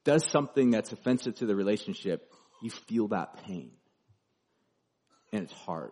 does 0.03 0.29
something 0.29 0.71
that's 0.71 0.91
offensive 0.91 1.35
to 1.35 1.45
the 1.45 1.55
relationship, 1.55 2.31
you 2.62 2.69
feel 2.69 3.09
that 3.09 3.43
pain. 3.45 3.71
And 5.31 5.43
it's 5.43 5.53
hard. 5.53 5.91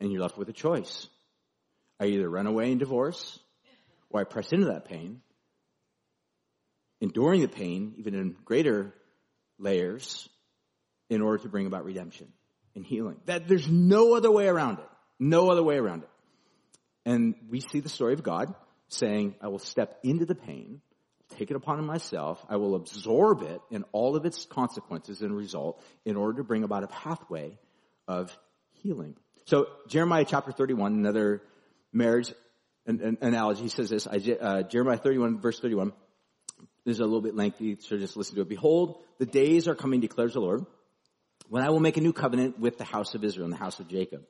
And 0.00 0.10
you're 0.10 0.22
left 0.22 0.38
with 0.38 0.48
a 0.48 0.52
choice. 0.52 1.08
I 1.98 2.06
either 2.06 2.28
run 2.28 2.46
away 2.46 2.70
and 2.70 2.80
divorce, 2.80 3.38
or 4.08 4.20
I 4.20 4.24
press 4.24 4.52
into 4.52 4.66
that 4.66 4.86
pain, 4.86 5.20
enduring 7.00 7.42
the 7.42 7.48
pain, 7.48 7.94
even 7.98 8.14
in 8.14 8.36
greater 8.44 8.94
layers, 9.58 10.28
in 11.08 11.22
order 11.22 11.42
to 11.42 11.48
bring 11.48 11.66
about 11.66 11.84
redemption 11.84 12.28
and 12.74 12.84
healing. 12.84 13.16
That 13.26 13.48
there's 13.48 13.68
no 13.68 14.14
other 14.14 14.30
way 14.30 14.46
around 14.46 14.78
it. 14.78 14.88
No 15.18 15.50
other 15.50 15.62
way 15.62 15.76
around 15.76 16.02
it. 16.02 16.08
And 17.04 17.34
we 17.48 17.60
see 17.60 17.80
the 17.80 17.88
story 17.88 18.14
of 18.14 18.22
God 18.22 18.54
saying, 18.88 19.34
I 19.42 19.48
will 19.48 19.58
step 19.58 19.98
into 20.02 20.24
the 20.24 20.34
pain 20.34 20.80
take 21.40 21.50
it 21.50 21.56
upon 21.56 21.82
myself. 21.86 22.44
I 22.50 22.56
will 22.56 22.74
absorb 22.74 23.42
it 23.42 23.62
in 23.70 23.84
all 23.92 24.14
of 24.14 24.26
its 24.26 24.44
consequences 24.44 25.22
and 25.22 25.34
result 25.34 25.82
in 26.04 26.16
order 26.16 26.36
to 26.38 26.44
bring 26.44 26.64
about 26.64 26.84
a 26.84 26.86
pathway 26.86 27.58
of 28.06 28.36
healing. 28.82 29.16
So 29.46 29.66
Jeremiah 29.88 30.26
chapter 30.28 30.52
31, 30.52 30.92
another 30.92 31.42
marriage 31.92 32.32
an, 32.86 33.00
an 33.00 33.18
analogy, 33.22 33.62
he 33.62 33.68
says 33.68 33.88
this, 33.88 34.06
uh, 34.06 34.62
Jeremiah 34.68 34.98
31 34.98 35.40
verse 35.40 35.58
31, 35.60 35.92
this 36.84 36.94
is 36.94 37.00
a 37.00 37.04
little 37.04 37.20
bit 37.20 37.34
lengthy, 37.34 37.76
so 37.80 37.96
just 37.96 38.16
listen 38.16 38.34
to 38.36 38.42
it. 38.42 38.48
Behold, 38.48 39.02
the 39.18 39.26
days 39.26 39.66
are 39.66 39.74
coming, 39.74 40.00
declares 40.00 40.34
the 40.34 40.40
Lord, 40.40 40.64
when 41.48 41.62
I 41.62 41.70
will 41.70 41.80
make 41.80 41.96
a 41.96 42.00
new 42.00 42.12
covenant 42.12 42.58
with 42.58 42.78
the 42.78 42.84
house 42.84 43.14
of 43.14 43.24
Israel 43.24 43.44
and 43.44 43.52
the 43.52 43.58
house 43.58 43.80
of 43.80 43.88
Jacob. 43.88 44.24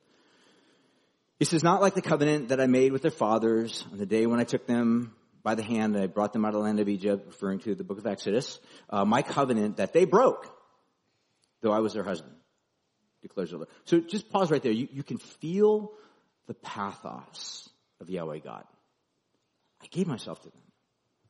He 1.38 1.44
says, 1.44 1.62
not 1.62 1.80
like 1.80 1.94
the 1.94 2.02
covenant 2.02 2.48
that 2.48 2.60
I 2.60 2.66
made 2.66 2.92
with 2.92 3.02
their 3.02 3.10
fathers 3.10 3.84
on 3.90 3.98
the 3.98 4.06
day 4.06 4.26
when 4.26 4.40
I 4.40 4.44
took 4.44 4.66
them 4.66 5.14
by 5.42 5.54
the 5.54 5.62
hand 5.62 5.94
and 5.94 6.04
I 6.04 6.06
brought 6.06 6.32
them 6.32 6.44
out 6.44 6.48
of 6.48 6.54
the 6.54 6.60
land 6.60 6.80
of 6.80 6.88
Egypt, 6.88 7.24
referring 7.26 7.60
to 7.60 7.74
the 7.74 7.84
book 7.84 7.98
of 7.98 8.06
Exodus, 8.06 8.58
uh, 8.90 9.04
my 9.04 9.22
covenant 9.22 9.78
that 9.78 9.92
they 9.92 10.04
broke, 10.04 10.46
though 11.62 11.72
I 11.72 11.80
was 11.80 11.94
their 11.94 12.04
husband, 12.04 12.34
declares 13.22 13.50
the 13.50 13.56
Lord. 13.56 13.68
So 13.84 14.00
just 14.00 14.30
pause 14.30 14.50
right 14.50 14.62
there. 14.62 14.72
You, 14.72 14.88
you 14.92 15.02
can 15.02 15.18
feel 15.18 15.92
the 16.46 16.54
pathos 16.54 17.68
of 18.00 18.10
Yahweh 18.10 18.38
God. 18.38 18.64
I 19.82 19.86
gave 19.86 20.06
myself 20.06 20.42
to 20.42 20.50
them. 20.50 20.62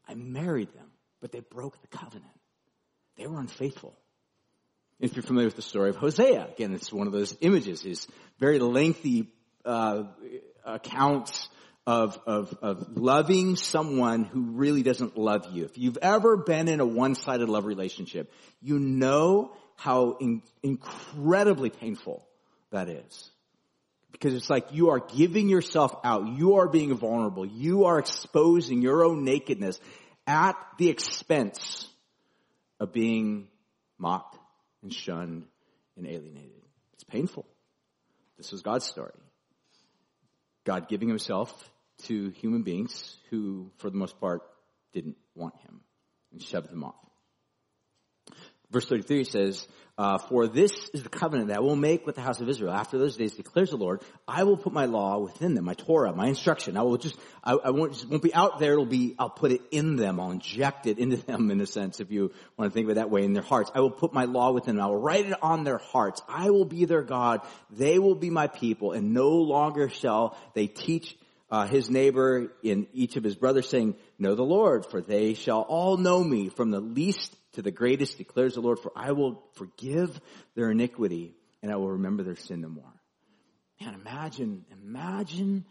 I 0.09 0.14
married 0.14 0.73
them, 0.75 0.90
but 1.20 1.31
they 1.31 1.40
broke 1.40 1.81
the 1.81 1.88
covenant. 1.88 2.33
They 3.16 3.27
were 3.27 3.38
unfaithful. 3.38 3.96
If 4.99 5.14
you're 5.14 5.23
familiar 5.23 5.46
with 5.46 5.57
the 5.57 5.62
story 5.62 5.90
of 5.90 5.96
Hosea, 5.96 6.49
again, 6.53 6.75
it's 6.75 6.92
one 6.92 7.07
of 7.07 7.12
those 7.12 7.37
images, 7.40 7.85
is 7.85 8.07
very 8.38 8.59
lengthy 8.59 9.29
uh, 9.64 10.05
accounts 10.64 11.49
of, 11.90 12.20
of, 12.24 12.57
of 12.62 12.96
loving 12.96 13.57
someone 13.57 14.22
who 14.22 14.42
really 14.53 14.85
doesn't 14.85 15.18
love 15.18 15.48
you. 15.53 15.64
If 15.64 15.76
you've 15.76 15.98
ever 16.00 16.37
been 16.37 16.68
in 16.68 16.79
a 16.79 16.87
one-sided 16.87 17.48
love 17.48 17.64
relationship, 17.64 18.33
you 18.62 18.79
know 18.79 19.57
how 19.74 20.16
in, 20.20 20.40
incredibly 20.62 21.68
painful 21.68 22.24
that 22.70 22.88
is. 22.88 23.31
Because 24.12 24.35
it's 24.35 24.48
like 24.48 24.68
you 24.70 24.90
are 24.90 25.00
giving 25.00 25.48
yourself 25.48 25.92
out. 26.05 26.29
You 26.29 26.59
are 26.59 26.68
being 26.68 26.96
vulnerable. 26.96 27.44
You 27.44 27.87
are 27.87 27.98
exposing 27.98 28.83
your 28.83 29.05
own 29.05 29.24
nakedness 29.24 29.81
at 30.29 30.55
the 30.79 30.90
expense 30.90 31.88
of 32.79 32.92
being 32.92 33.48
mocked 33.98 34.38
and 34.85 34.94
shunned 34.94 35.44
and 35.96 36.07
alienated. 36.07 36.62
It's 36.94 37.03
painful. 37.03 37.46
This 38.38 38.53
was 38.53 38.62
God's 38.62 38.85
story. 38.85 39.11
God 40.62 40.88
giving 40.88 41.09
himself 41.09 41.50
to 42.03 42.31
human 42.31 42.63
beings 42.63 43.17
who, 43.31 43.71
for 43.79 43.91
the 43.91 43.97
most 43.97 44.21
part, 44.21 44.43
didn't 44.93 45.17
want 45.35 45.57
him 45.61 45.81
and 46.33 46.43
shoved 46.43 46.71
him 46.71 46.85
off. 46.85 46.95
Verse 48.71 48.87
33 48.87 49.25
says, 49.25 49.67
uh, 50.01 50.17
for 50.17 50.47
this 50.47 50.73
is 50.95 51.03
the 51.03 51.11
covenant 51.11 51.49
that 51.49 51.59
I 51.59 51.61
will 51.61 51.77
make 51.77 52.07
with 52.07 52.15
the 52.15 52.23
house 52.23 52.41
of 52.41 52.49
Israel. 52.49 52.73
After 52.73 52.97
those 52.97 53.17
days, 53.17 53.35
declares 53.35 53.69
the 53.69 53.77
Lord, 53.77 54.01
I 54.27 54.45
will 54.45 54.57
put 54.57 54.73
my 54.73 54.87
law 54.87 55.19
within 55.19 55.55
them, 55.55 55.67
my 55.67 55.75
Torah, 55.75 56.15
my 56.15 56.29
instruction. 56.29 56.79
I 56.79 56.83
will 56.83 56.97
just, 56.97 57.17
I, 57.45 57.53
I 57.53 57.71
won't, 57.71 57.93
just 57.93 58.09
won't 58.09 58.23
be 58.23 58.33
out 58.33 58.61
there. 58.61 58.73
It'll 58.73 58.87
be, 58.87 59.15
I'll 59.19 59.29
put 59.29 59.53
it 59.53 59.61
in 59.71 59.97
them. 59.97 60.19
I'll 60.19 60.31
inject 60.31 60.87
it 60.87 60.99
into 60.99 61.19
them 61.19 61.51
in 61.51 61.61
a 61.61 61.67
sense, 61.67 62.01
if 62.01 62.11
you 62.11 62.33
want 62.57 62.73
to 62.73 62.75
think 62.75 62.87
of 62.87 62.93
it 62.93 62.95
that 62.95 63.11
way, 63.11 63.25
in 63.25 63.35
their 63.35 63.43
hearts. 63.43 63.71
I 63.75 63.81
will 63.81 63.91
put 63.91 64.15
my 64.15 64.25
law 64.25 64.53
within 64.53 64.77
them. 64.77 64.85
I 64.85 64.89
will 64.89 65.03
write 65.03 65.27
it 65.27 65.37
on 65.43 65.65
their 65.65 65.79
hearts. 65.79 66.23
I 66.27 66.49
will 66.49 66.65
be 66.65 66.87
their 66.87 67.03
God. 67.03 67.43
They 67.71 67.99
will 67.99 68.15
be 68.15 68.31
my 68.31 68.47
people, 68.47 68.93
and 68.93 69.13
no 69.13 69.31
longer 69.31 69.91
shall 69.91 70.35
they 70.55 70.67
teach 70.67 71.15
uh, 71.51 71.67
his 71.67 71.91
neighbor 71.91 72.53
in 72.63 72.87
each 72.93 73.17
of 73.17 73.25
his 73.25 73.35
brothers 73.35 73.69
saying, 73.69 73.97
know 74.19 74.35
the 74.35 74.45
Lord, 74.45 74.87
for 74.87 75.01
they 75.01 75.35
shall 75.35 75.63
all 75.63 75.97
know 75.97 76.23
me 76.23 76.49
from 76.49 76.71
the 76.71 76.81
least 76.81 77.35
to 77.55 77.63
the 77.63 77.73
greatest, 77.73 78.19
declares 78.19 78.55
the 78.55 78.61
Lord, 78.61 78.79
for 78.79 78.93
I 78.95 79.13
will 79.13 79.43
forgive 79.55 80.21
their 80.55 80.71
iniquity 80.71 81.35
and 81.63 81.73
I 81.73 81.77
will 81.77 81.91
remember 81.91 82.23
their 82.23 82.37
sin 82.37 82.61
no 82.61 82.69
more. 82.69 82.93
Man, 83.81 83.95
imagine, 83.95 84.65
imagine 84.71 85.65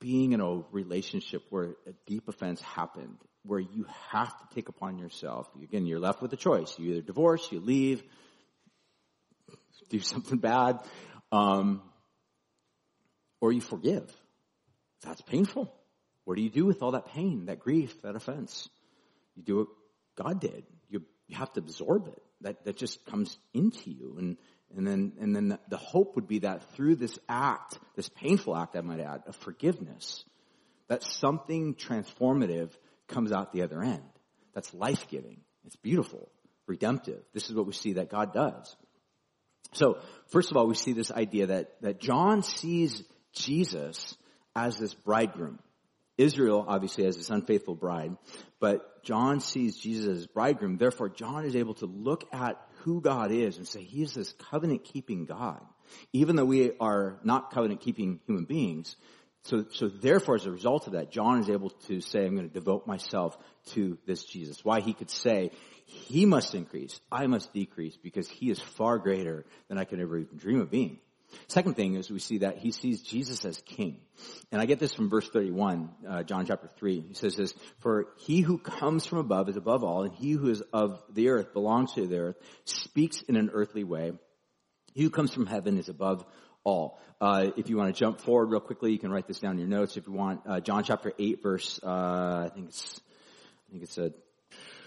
being 0.00 0.32
in 0.32 0.40
a 0.40 0.62
relationship 0.72 1.42
where 1.50 1.74
a 1.86 1.92
deep 2.06 2.28
offense 2.28 2.60
happened, 2.62 3.18
where 3.44 3.60
you 3.60 3.86
have 4.10 4.28
to 4.28 4.54
take 4.54 4.68
upon 4.68 4.98
yourself. 4.98 5.48
Again, 5.62 5.84
you're 5.84 6.00
left 6.00 6.22
with 6.22 6.32
a 6.32 6.36
choice. 6.36 6.74
You 6.78 6.92
either 6.92 7.02
divorce, 7.02 7.46
you 7.52 7.60
leave, 7.60 8.02
do 9.90 10.00
something 10.00 10.38
bad, 10.38 10.78
um, 11.32 11.82
or 13.40 13.52
you 13.52 13.60
forgive. 13.60 14.10
That's 15.02 15.22
painful. 15.22 15.74
What 16.24 16.36
do 16.36 16.42
you 16.42 16.50
do 16.50 16.66
with 16.66 16.82
all 16.82 16.92
that 16.92 17.06
pain, 17.06 17.46
that 17.46 17.60
grief, 17.60 18.02
that 18.02 18.16
offense? 18.16 18.68
You 19.34 19.42
do 19.42 19.56
what 19.56 19.68
God 20.16 20.40
did. 20.40 20.64
You, 20.88 21.02
you 21.26 21.36
have 21.36 21.52
to 21.54 21.60
absorb 21.60 22.08
it. 22.08 22.22
That, 22.42 22.64
that 22.64 22.76
just 22.76 23.04
comes 23.06 23.38
into 23.52 23.90
you. 23.90 24.16
And, 24.18 24.36
and 24.76 24.86
then, 24.86 25.12
and 25.20 25.34
then 25.34 25.48
the, 25.48 25.60
the 25.68 25.76
hope 25.76 26.14
would 26.14 26.28
be 26.28 26.40
that 26.40 26.74
through 26.74 26.96
this 26.96 27.18
act, 27.28 27.78
this 27.96 28.08
painful 28.08 28.56
act, 28.56 28.76
I 28.76 28.80
might 28.80 29.00
add, 29.00 29.22
of 29.26 29.36
forgiveness, 29.36 30.24
that 30.88 31.02
something 31.02 31.74
transformative 31.74 32.70
comes 33.08 33.32
out 33.32 33.52
the 33.52 33.62
other 33.62 33.82
end. 33.82 34.02
That's 34.54 34.72
life-giving. 34.74 35.40
It's 35.66 35.76
beautiful, 35.76 36.30
redemptive. 36.66 37.22
This 37.32 37.48
is 37.48 37.54
what 37.54 37.66
we 37.66 37.72
see 37.72 37.94
that 37.94 38.10
God 38.10 38.32
does. 38.32 38.76
So, 39.72 39.98
first 40.28 40.50
of 40.50 40.56
all, 40.56 40.66
we 40.66 40.74
see 40.74 40.92
this 40.92 41.12
idea 41.12 41.46
that, 41.46 41.80
that 41.82 42.00
John 42.00 42.42
sees 42.42 43.04
Jesus 43.32 44.16
as 44.54 44.78
this 44.78 44.94
bridegroom. 44.94 45.58
Israel, 46.18 46.64
obviously, 46.68 47.06
as 47.06 47.16
this 47.16 47.30
unfaithful 47.30 47.74
bride, 47.74 48.16
but 48.58 49.02
John 49.02 49.40
sees 49.40 49.78
Jesus 49.78 50.18
as 50.18 50.26
bridegroom. 50.26 50.76
Therefore, 50.76 51.08
John 51.08 51.46
is 51.46 51.56
able 51.56 51.74
to 51.74 51.86
look 51.86 52.24
at 52.32 52.60
who 52.80 53.00
God 53.00 53.32
is 53.32 53.56
and 53.56 53.66
say, 53.66 53.82
He 53.82 54.02
is 54.02 54.14
this 54.14 54.34
covenant 54.50 54.84
keeping 54.84 55.24
God. 55.24 55.60
Even 56.12 56.36
though 56.36 56.44
we 56.44 56.72
are 56.78 57.18
not 57.24 57.52
covenant 57.52 57.80
keeping 57.80 58.20
human 58.26 58.44
beings, 58.44 58.96
so, 59.44 59.64
so 59.72 59.88
therefore, 59.88 60.34
as 60.34 60.44
a 60.44 60.50
result 60.50 60.86
of 60.86 60.92
that, 60.92 61.10
John 61.10 61.40
is 61.40 61.48
able 61.48 61.70
to 61.88 62.00
say, 62.00 62.26
I'm 62.26 62.36
going 62.36 62.48
to 62.48 62.52
devote 62.52 62.86
myself 62.86 63.38
to 63.70 63.96
this 64.06 64.24
Jesus. 64.24 64.64
Why 64.64 64.80
he 64.80 64.92
could 64.92 65.10
say, 65.10 65.50
he 65.86 66.26
must 66.26 66.54
increase, 66.54 67.00
I 67.10 67.26
must 67.26 67.52
decrease, 67.52 67.96
because 67.96 68.28
he 68.28 68.50
is 68.50 68.60
far 68.60 68.98
greater 68.98 69.46
than 69.68 69.78
I 69.78 69.84
could 69.84 70.00
ever 70.00 70.18
even 70.18 70.36
dream 70.36 70.60
of 70.60 70.70
being. 70.70 70.98
Second 71.48 71.74
thing 71.74 71.94
is 71.94 72.10
we 72.10 72.18
see 72.18 72.38
that 72.38 72.58
he 72.58 72.72
sees 72.72 73.02
Jesus 73.02 73.44
as 73.44 73.60
king. 73.60 74.00
And 74.52 74.60
I 74.60 74.66
get 74.66 74.78
this 74.78 74.94
from 74.94 75.10
verse 75.10 75.28
31, 75.28 75.90
uh, 76.08 76.22
John 76.22 76.46
chapter 76.46 76.68
3. 76.68 77.00
He 77.08 77.14
says 77.14 77.36
this, 77.36 77.54
for 77.80 78.06
he 78.18 78.40
who 78.40 78.58
comes 78.58 79.06
from 79.06 79.18
above 79.18 79.48
is 79.48 79.56
above 79.56 79.84
all, 79.84 80.02
and 80.04 80.12
he 80.14 80.32
who 80.32 80.50
is 80.50 80.62
of 80.72 81.02
the 81.12 81.30
earth 81.30 81.52
belongs 81.52 81.94
to 81.94 82.06
the 82.06 82.18
earth, 82.18 82.36
speaks 82.64 83.22
in 83.22 83.36
an 83.36 83.50
earthly 83.52 83.84
way. 83.84 84.12
He 84.94 85.02
who 85.02 85.10
comes 85.10 85.32
from 85.32 85.46
heaven 85.46 85.78
is 85.78 85.88
above 85.88 86.24
all. 86.64 87.00
Uh, 87.20 87.50
if 87.56 87.68
you 87.68 87.76
want 87.76 87.94
to 87.94 87.98
jump 87.98 88.20
forward 88.20 88.46
real 88.46 88.60
quickly, 88.60 88.92
you 88.92 88.98
can 88.98 89.10
write 89.10 89.26
this 89.26 89.40
down 89.40 89.52
in 89.52 89.58
your 89.58 89.68
notes. 89.68 89.96
If 89.96 90.06
you 90.06 90.12
want, 90.12 90.40
uh, 90.46 90.60
John 90.60 90.84
chapter 90.84 91.12
eight, 91.18 91.42
verse 91.42 91.80
uh, 91.82 92.46
I 92.46 92.50
think 92.54 92.68
it's 92.68 93.00
I 93.68 93.72
think 93.72 93.82
it's 93.84 93.98
a 93.98 94.06
uh, 94.06 94.10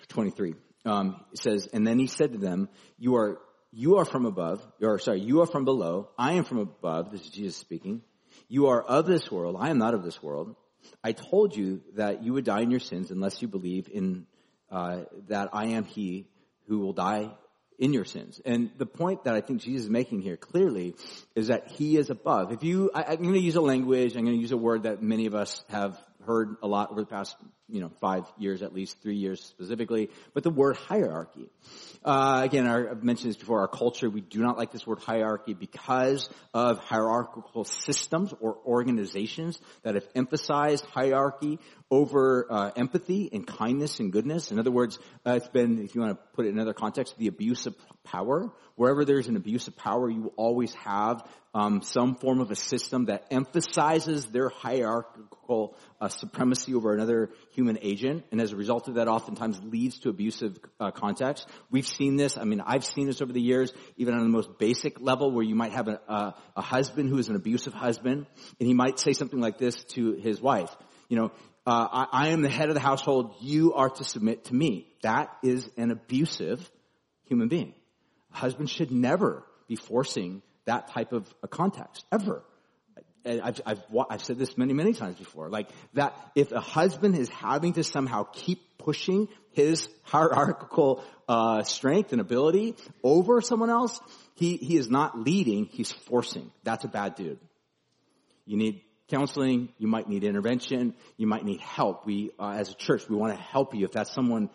twenty 0.07 0.31
three. 0.31 0.55
Um, 0.85 1.23
it 1.31 1.39
says, 1.39 1.69
and 1.71 1.85
then 1.85 1.99
he 1.99 2.07
said 2.07 2.33
to 2.33 2.37
them, 2.37 2.69
"You 2.97 3.15
are 3.15 3.39
you 3.73 3.97
are 3.97 4.05
from 4.05 4.25
above, 4.25 4.65
or 4.81 4.99
sorry, 4.99 5.21
you 5.21 5.41
are 5.41 5.45
from 5.45 5.65
below. 5.65 6.09
I 6.17 6.33
am 6.33 6.43
from 6.43 6.59
above." 6.59 7.11
This 7.11 7.21
is 7.21 7.29
Jesus 7.29 7.57
speaking. 7.57 8.01
You 8.47 8.67
are 8.67 8.81
of 8.81 9.05
this 9.05 9.31
world. 9.31 9.55
I 9.59 9.69
am 9.69 9.77
not 9.77 9.93
of 9.93 10.03
this 10.03 10.21
world. 10.21 10.55
I 11.03 11.13
told 11.13 11.55
you 11.55 11.81
that 11.95 12.23
you 12.23 12.33
would 12.33 12.45
die 12.45 12.61
in 12.61 12.71
your 12.71 12.79
sins 12.79 13.11
unless 13.11 13.41
you 13.41 13.47
believe 13.47 13.89
in 13.91 14.25
uh, 14.69 15.03
that 15.27 15.49
I 15.53 15.67
am 15.67 15.85
He 15.85 16.27
who 16.67 16.79
will 16.79 16.93
die 16.93 17.31
in 17.79 17.93
your 17.93 18.05
sins. 18.05 18.41
And 18.45 18.71
the 18.77 18.85
point 18.85 19.25
that 19.25 19.35
I 19.35 19.41
think 19.41 19.61
Jesus 19.61 19.85
is 19.85 19.89
making 19.89 20.21
here 20.21 20.37
clearly 20.37 20.95
is 21.35 21.47
that 21.47 21.67
he 21.67 21.97
is 21.97 22.09
above. 22.09 22.51
If 22.51 22.63
you, 22.63 22.91
I, 22.93 23.13
am 23.13 23.21
going 23.21 23.33
to 23.33 23.39
use 23.39 23.55
a 23.55 23.61
language, 23.61 24.15
I'm 24.15 24.23
going 24.23 24.37
to 24.37 24.41
use 24.41 24.51
a 24.51 24.57
word 24.57 24.83
that 24.83 25.01
many 25.01 25.25
of 25.25 25.35
us 25.35 25.63
have 25.69 25.99
heard 26.25 26.55
a 26.61 26.67
lot 26.67 26.91
over 26.91 27.01
the 27.01 27.07
past, 27.07 27.35
you 27.69 27.79
know, 27.79 27.89
five 28.01 28.25
years 28.37 28.61
at 28.61 28.73
least, 28.73 29.01
three 29.01 29.15
years 29.15 29.41
specifically, 29.41 30.09
but 30.33 30.43
the 30.43 30.49
word 30.49 30.75
hierarchy. 30.75 31.49
Uh, 32.03 32.41
again, 32.43 32.67
our, 32.67 32.91
I've 32.91 33.03
mentioned 33.03 33.29
this 33.29 33.37
before, 33.37 33.61
our 33.61 33.67
culture, 33.67 34.09
we 34.09 34.21
do 34.21 34.39
not 34.39 34.57
like 34.57 34.71
this 34.71 34.85
word 34.85 34.99
hierarchy 34.99 35.53
because 35.53 36.29
of 36.53 36.79
hierarchical 36.79 37.63
systems 37.63 38.33
or 38.41 38.57
organizations 38.65 39.59
that 39.83 39.95
have 39.95 40.07
emphasized 40.13 40.85
hierarchy 40.85 41.59
over 41.89 42.45
uh, 42.49 42.71
empathy 42.75 43.29
and 43.31 43.47
kindness 43.47 43.99
and 43.99 44.11
goodness. 44.11 44.51
In 44.51 44.59
other 44.59 44.71
words, 44.71 44.99
uh, 45.25 45.31
it's 45.33 45.47
been, 45.47 45.83
if 45.83 45.95
you 45.95 46.01
want 46.01 46.17
to 46.17 46.23
put 46.35 46.45
it 46.45 46.49
in 46.49 46.55
another 46.55 46.73
context, 46.73 47.17
the 47.17 47.27
abuse 47.27 47.65
of 47.65 47.75
power. 48.03 48.51
Wherever 48.75 49.05
there's 49.05 49.27
an 49.27 49.35
abuse 49.35 49.67
of 49.67 49.77
power, 49.77 50.09
you 50.09 50.23
will 50.23 50.33
always 50.35 50.73
have 50.73 51.25
um, 51.53 51.81
some 51.83 52.15
form 52.15 52.39
of 52.39 52.51
a 52.51 52.55
system 52.55 53.05
that 53.05 53.25
emphasizes 53.31 54.25
their 54.25 54.49
hierarchical 54.49 55.77
uh, 56.01 56.07
supremacy 56.07 56.73
over 56.73 56.93
another 56.93 57.29
human 57.53 57.77
agent, 57.81 58.25
and 58.31 58.41
as 58.41 58.51
a 58.51 58.55
result 58.55 58.87
of 58.87 58.95
that, 58.95 59.07
oftentimes 59.07 59.59
leads 59.63 59.99
to 59.99 60.09
abusive 60.09 60.57
uh, 60.79 60.91
context. 60.91 61.47
We've 61.71 61.87
seen 61.87 62.15
this. 62.15 62.37
I 62.37 62.43
mean, 62.43 62.61
I've 62.65 62.85
seen 62.85 63.07
this 63.07 63.21
over 63.21 63.31
the 63.31 63.41
years, 63.41 63.71
even 63.97 64.13
on 64.15 64.21
the 64.21 64.29
most 64.29 64.57
basic 64.57 64.99
level, 64.99 65.31
where 65.31 65.43
you 65.43 65.55
might 65.55 65.71
have 65.71 65.87
a, 65.87 65.99
a, 66.07 66.35
a 66.57 66.61
husband 66.61 67.09
who 67.09 67.17
is 67.17 67.29
an 67.29 67.35
abusive 67.35 67.73
husband, 67.73 68.25
and 68.59 68.67
he 68.67 68.73
might 68.73 68.99
say 68.99 69.13
something 69.13 69.39
like 69.39 69.57
this 69.57 69.83
to 69.95 70.13
his 70.13 70.41
wife. 70.41 70.75
You 71.09 71.17
know, 71.17 71.31
uh, 71.65 71.87
I, 71.91 72.07
I 72.11 72.27
am 72.29 72.41
the 72.41 72.49
head 72.49 72.69
of 72.69 72.75
the 72.75 72.81
household. 72.81 73.35
You 73.41 73.73
are 73.73 73.89
to 73.89 74.03
submit 74.03 74.45
to 74.45 74.55
me. 74.55 74.87
That 75.01 75.29
is 75.43 75.69
an 75.77 75.91
abusive 75.91 76.69
human 77.25 77.47
being. 77.47 77.73
A 78.33 78.37
husband 78.37 78.69
should 78.69 78.91
never 78.91 79.45
be 79.67 79.75
forcing 79.75 80.41
that 80.65 80.89
type 80.89 81.13
of 81.13 81.33
a 81.43 81.47
context 81.47 82.05
ever. 82.11 82.43
I've, 83.25 83.61
I've, 83.65 83.81
I've 84.09 84.23
said 84.23 84.37
this 84.37 84.57
many, 84.57 84.73
many 84.73 84.93
times 84.93 85.17
before, 85.17 85.49
like 85.49 85.69
that 85.93 86.13
if 86.35 86.51
a 86.51 86.59
husband 86.59 87.15
is 87.15 87.29
having 87.29 87.73
to 87.73 87.83
somehow 87.83 88.23
keep 88.23 88.77
pushing 88.77 89.29
his 89.51 89.87
hierarchical 90.03 91.03
uh, 91.27 91.63
strength 91.63 92.11
and 92.11 92.19
ability 92.19 92.75
over 93.01 93.39
someone 93.41 93.69
else, 93.69 93.99
he, 94.35 94.57
he 94.57 94.75
is 94.75 94.89
not 94.89 95.17
leading, 95.17 95.65
he's 95.65 95.91
forcing. 95.91 96.51
That's 96.63 96.83
a 96.83 96.89
bad 96.89 97.15
dude. 97.15 97.39
You 98.45 98.57
need 98.57 98.81
counseling, 99.07 99.69
you 99.77 99.87
might 99.87 100.09
need 100.09 100.23
intervention, 100.23 100.95
you 101.17 101.27
might 101.27 101.45
need 101.45 101.61
help. 101.61 102.05
We, 102.05 102.31
uh, 102.39 102.51
as 102.51 102.71
a 102.71 102.73
church, 102.73 103.07
we 103.07 103.15
want 103.15 103.35
to 103.35 103.41
help 103.41 103.73
you 103.75 103.85
if 103.85 103.91
that's 103.91 104.11
someone 104.11 104.49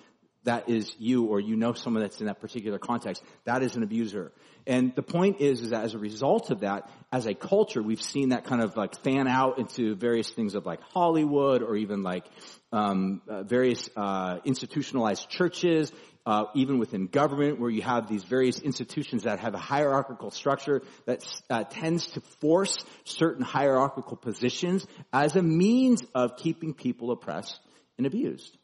that 0.48 0.68
is 0.68 0.90
you 0.98 1.26
or 1.26 1.40
you 1.40 1.56
know 1.56 1.74
someone 1.74 2.02
that's 2.02 2.20
in 2.20 2.26
that 2.26 2.40
particular 2.40 2.78
context. 2.78 3.22
That 3.44 3.62
is 3.62 3.76
an 3.76 3.82
abuser. 3.82 4.32
And 4.66 4.94
the 4.94 5.02
point 5.02 5.40
is, 5.40 5.60
is 5.60 5.70
that 5.70 5.84
as 5.84 5.94
a 5.94 5.98
result 5.98 6.50
of 6.50 6.60
that, 6.60 6.90
as 7.12 7.26
a 7.26 7.34
culture, 7.34 7.82
we've 7.82 8.02
seen 8.02 8.30
that 8.30 8.44
kind 8.44 8.62
of 8.62 8.76
like 8.76 9.02
fan 9.02 9.28
out 9.28 9.58
into 9.58 9.94
various 9.94 10.30
things 10.30 10.54
of 10.54 10.66
like 10.66 10.80
Hollywood 10.94 11.62
or 11.62 11.76
even 11.76 12.02
like 12.02 12.24
um, 12.72 13.22
uh, 13.28 13.44
various 13.44 13.88
uh, 13.96 14.38
institutionalized 14.44 15.28
churches, 15.30 15.90
uh, 16.26 16.44
even 16.54 16.78
within 16.78 17.06
government, 17.06 17.58
where 17.58 17.70
you 17.70 17.80
have 17.80 18.08
these 18.08 18.24
various 18.24 18.58
institutions 18.58 19.22
that 19.22 19.40
have 19.40 19.54
a 19.54 19.58
hierarchical 19.58 20.30
structure 20.30 20.82
that 21.06 21.24
uh, 21.48 21.64
tends 21.64 22.08
to 22.08 22.20
force 22.40 22.76
certain 23.04 23.42
hierarchical 23.44 24.16
positions 24.16 24.86
as 25.12 25.36
a 25.36 25.42
means 25.42 26.02
of 26.14 26.36
keeping 26.36 26.74
people 26.74 27.10
oppressed 27.10 27.58
and 27.96 28.06
abused. 28.06 28.57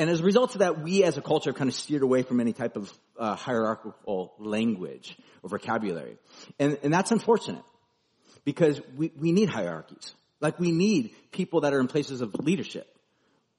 And 0.00 0.08
as 0.08 0.20
a 0.20 0.24
result 0.24 0.54
of 0.54 0.60
that, 0.60 0.80
we 0.80 1.04
as 1.04 1.18
a 1.18 1.20
culture 1.20 1.50
have 1.50 1.58
kind 1.58 1.68
of 1.68 1.74
steered 1.74 2.00
away 2.00 2.22
from 2.22 2.40
any 2.40 2.54
type 2.54 2.74
of 2.78 2.90
uh, 3.18 3.34
hierarchical 3.34 4.32
language 4.38 5.14
or 5.42 5.50
vocabulary. 5.50 6.16
And, 6.58 6.78
and 6.82 6.90
that's 6.90 7.12
unfortunate 7.12 7.62
because 8.42 8.80
we, 8.96 9.12
we 9.14 9.30
need 9.32 9.50
hierarchies. 9.50 10.14
Like 10.40 10.58
we 10.58 10.72
need 10.72 11.14
people 11.32 11.60
that 11.60 11.74
are 11.74 11.80
in 11.80 11.86
places 11.86 12.22
of 12.22 12.34
leadership. 12.36 12.86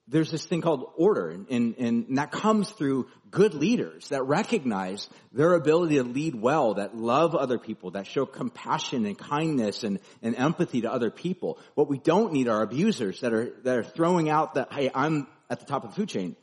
There's 0.07 0.31
this 0.31 0.43
thing 0.43 0.61
called 0.61 0.91
order 0.97 1.29
and, 1.29 1.45
and, 1.51 1.75
and 1.77 2.17
that 2.17 2.31
comes 2.31 2.71
through 2.71 3.07
good 3.29 3.53
leaders 3.53 4.09
that 4.09 4.23
recognize 4.23 5.07
their 5.31 5.53
ability 5.53 5.97
to 5.97 6.03
lead 6.03 6.33
well, 6.33 6.73
that 6.73 6.97
love 6.97 7.35
other 7.35 7.59
people, 7.59 7.91
that 7.91 8.07
show 8.07 8.25
compassion 8.25 9.05
and 9.05 9.15
kindness 9.15 9.83
and, 9.83 9.99
and 10.23 10.35
empathy 10.35 10.81
to 10.81 10.91
other 10.91 11.11
people. 11.11 11.59
What 11.75 11.87
we 11.87 11.99
don't 11.99 12.33
need 12.33 12.47
are 12.47 12.63
abusers 12.63 13.19
that 13.19 13.31
are, 13.31 13.53
that 13.63 13.77
are 13.77 13.83
throwing 13.83 14.27
out 14.27 14.55
that, 14.55 14.73
hey, 14.73 14.89
I'm 14.93 15.27
at 15.51 15.59
the 15.59 15.65
top 15.65 15.83
of 15.83 15.91
the 15.91 15.95
food 15.95 16.09
chain 16.09 16.35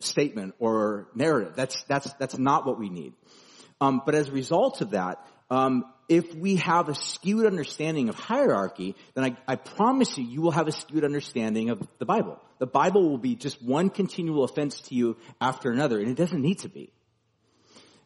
statement 0.00 0.54
or 0.58 1.08
narrative. 1.14 1.52
That's, 1.54 1.82
that's, 1.84 2.12
that's 2.14 2.38
not 2.38 2.66
what 2.66 2.78
we 2.78 2.88
need. 2.88 3.12
Um, 3.80 4.02
but 4.04 4.14
as 4.14 4.28
a 4.28 4.32
result 4.32 4.80
of 4.80 4.90
that, 4.90 5.24
um, 5.50 5.84
if 6.08 6.34
we 6.34 6.56
have 6.56 6.88
a 6.88 6.94
skewed 6.94 7.46
understanding 7.46 8.08
of 8.08 8.14
hierarchy, 8.14 8.96
then 9.14 9.24
I, 9.24 9.36
I, 9.52 9.56
promise 9.56 10.16
you, 10.18 10.24
you 10.24 10.42
will 10.42 10.50
have 10.50 10.68
a 10.68 10.72
skewed 10.72 11.04
understanding 11.04 11.70
of 11.70 11.86
the 11.98 12.04
Bible. 12.04 12.40
The 12.58 12.66
Bible 12.66 13.08
will 13.08 13.18
be 13.18 13.36
just 13.36 13.62
one 13.62 13.90
continual 13.90 14.44
offense 14.44 14.80
to 14.82 14.94
you 14.94 15.16
after 15.40 15.70
another, 15.70 15.98
and 15.98 16.08
it 16.08 16.16
doesn't 16.16 16.40
need 16.40 16.60
to 16.60 16.68
be. 16.68 16.92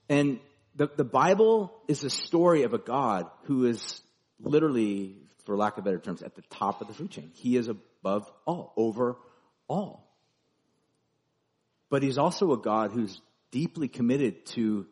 And 0.08 0.40
the, 0.76 0.88
the 0.96 1.04
Bible 1.04 1.72
is 1.86 2.04
a 2.04 2.10
story 2.10 2.62
of 2.62 2.72
a 2.72 2.78
God 2.78 3.26
who 3.44 3.66
is 3.66 4.00
literally, 4.40 5.16
for 5.44 5.56
lack 5.56 5.78
of 5.78 5.84
better 5.84 5.98
terms, 5.98 6.22
at 6.22 6.34
the 6.34 6.42
top 6.50 6.80
of 6.80 6.88
the 6.88 6.94
food 6.94 7.10
chain. 7.10 7.30
He 7.34 7.56
is 7.56 7.68
above 7.68 8.30
all, 8.46 8.72
over 8.76 9.16
all. 9.68 10.07
But 11.90 12.02
he's 12.02 12.18
also 12.18 12.52
a 12.52 12.58
God 12.58 12.92
who's 12.92 13.20
deeply 13.50 13.88
committed 13.88 14.46
to 14.46 14.86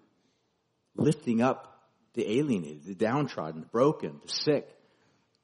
lifting 0.96 1.42
up 1.42 1.72
the 2.14 2.38
alienated, 2.38 2.84
the 2.84 2.94
downtrodden, 2.94 3.60
the 3.60 3.66
broken, 3.66 4.20
the 4.24 4.32
sick, 4.32 4.68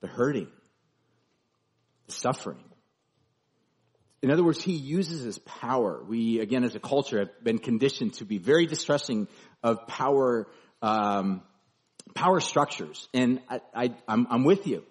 the 0.01 0.07
hurting, 0.07 0.49
the 2.07 2.13
suffering. 2.13 2.65
In 4.23 4.31
other 4.31 4.45
words, 4.45 4.63
he 4.63 4.73
uses 4.73 5.23
his 5.23 5.39
power. 5.39 6.03
We, 6.07 6.41
again, 6.41 6.65
as 6.65 6.75
a 6.75 6.81
culture, 6.81 7.19
have 7.19 7.45
been 7.45 7.59
conditioned 7.59 8.15
to 8.15 8.25
be 8.25 8.39
very 8.39 8.67
distrusting 8.67 9.27
of 9.63 9.87
power, 9.89 10.49
um, 10.81 11.43
power 12.15 12.41
structures. 12.41 13.09
And 13.13 13.41
I, 13.51 13.61
I, 13.75 13.95
I'm, 14.07 14.27
I'm 14.31 14.45
with 14.45 14.67
you. 14.67 14.85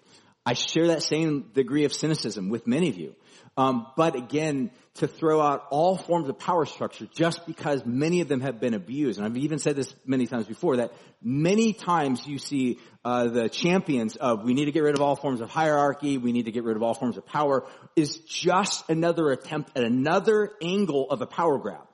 I 0.45 0.54
share 0.54 0.88
that 0.88 1.04
same 1.04 1.51
degree 1.54 1.86
of 1.86 1.93
cynicism 1.93 2.49
with 2.49 2.65
many 2.65 2.89
of 2.89 2.97
you. 2.97 3.15
Um, 3.58 3.88
but 3.95 4.15
again, 4.15 4.71
to 4.95 5.08
throw 5.08 5.41
out 5.41 5.65
all 5.69 5.97
forms 5.97 6.30
of 6.30 6.39
power 6.39 6.65
structure 6.65 7.08
just 7.13 7.45
because 7.45 7.86
many 7.86 8.21
of 8.21 8.27
them 8.27 8.41
have 8.41 8.60
been 8.60 8.73
abused, 8.73 9.19
and 9.19 9.25
I've 9.25 9.38
even 9.38 9.60
said 9.60 9.75
this 9.75 9.93
many 10.06 10.25
times 10.25 10.45
before, 10.45 10.77
that 10.77 10.93
many 11.21 11.73
times 11.73 12.25
you 12.25 12.39
see 12.39 12.80
uh, 13.06 13.27
the 13.27 13.49
champions 13.49 14.15
of 14.15 14.43
we 14.43 14.54
need 14.54 14.65
to 14.65 14.71
get 14.71 14.84
rid 14.84 14.95
of 14.95 15.01
all 15.01 15.15
forms 15.15 15.41
of 15.41 15.49
hierarchy, 15.49 16.17
we 16.17 16.32
need 16.32 16.45
to 16.45 16.51
get 16.51 16.63
rid 16.63 16.75
of 16.75 16.84
all 16.84 16.93
forms 16.93 17.17
of 17.17 17.25
power, 17.25 17.67
is 17.95 18.17
just 18.19 18.89
another 18.89 19.32
attempt 19.32 19.77
at 19.77 19.84
another 19.84 20.51
angle 20.62 21.10
of 21.10 21.21
a 21.21 21.27
power 21.27 21.58
grab. 21.58 21.88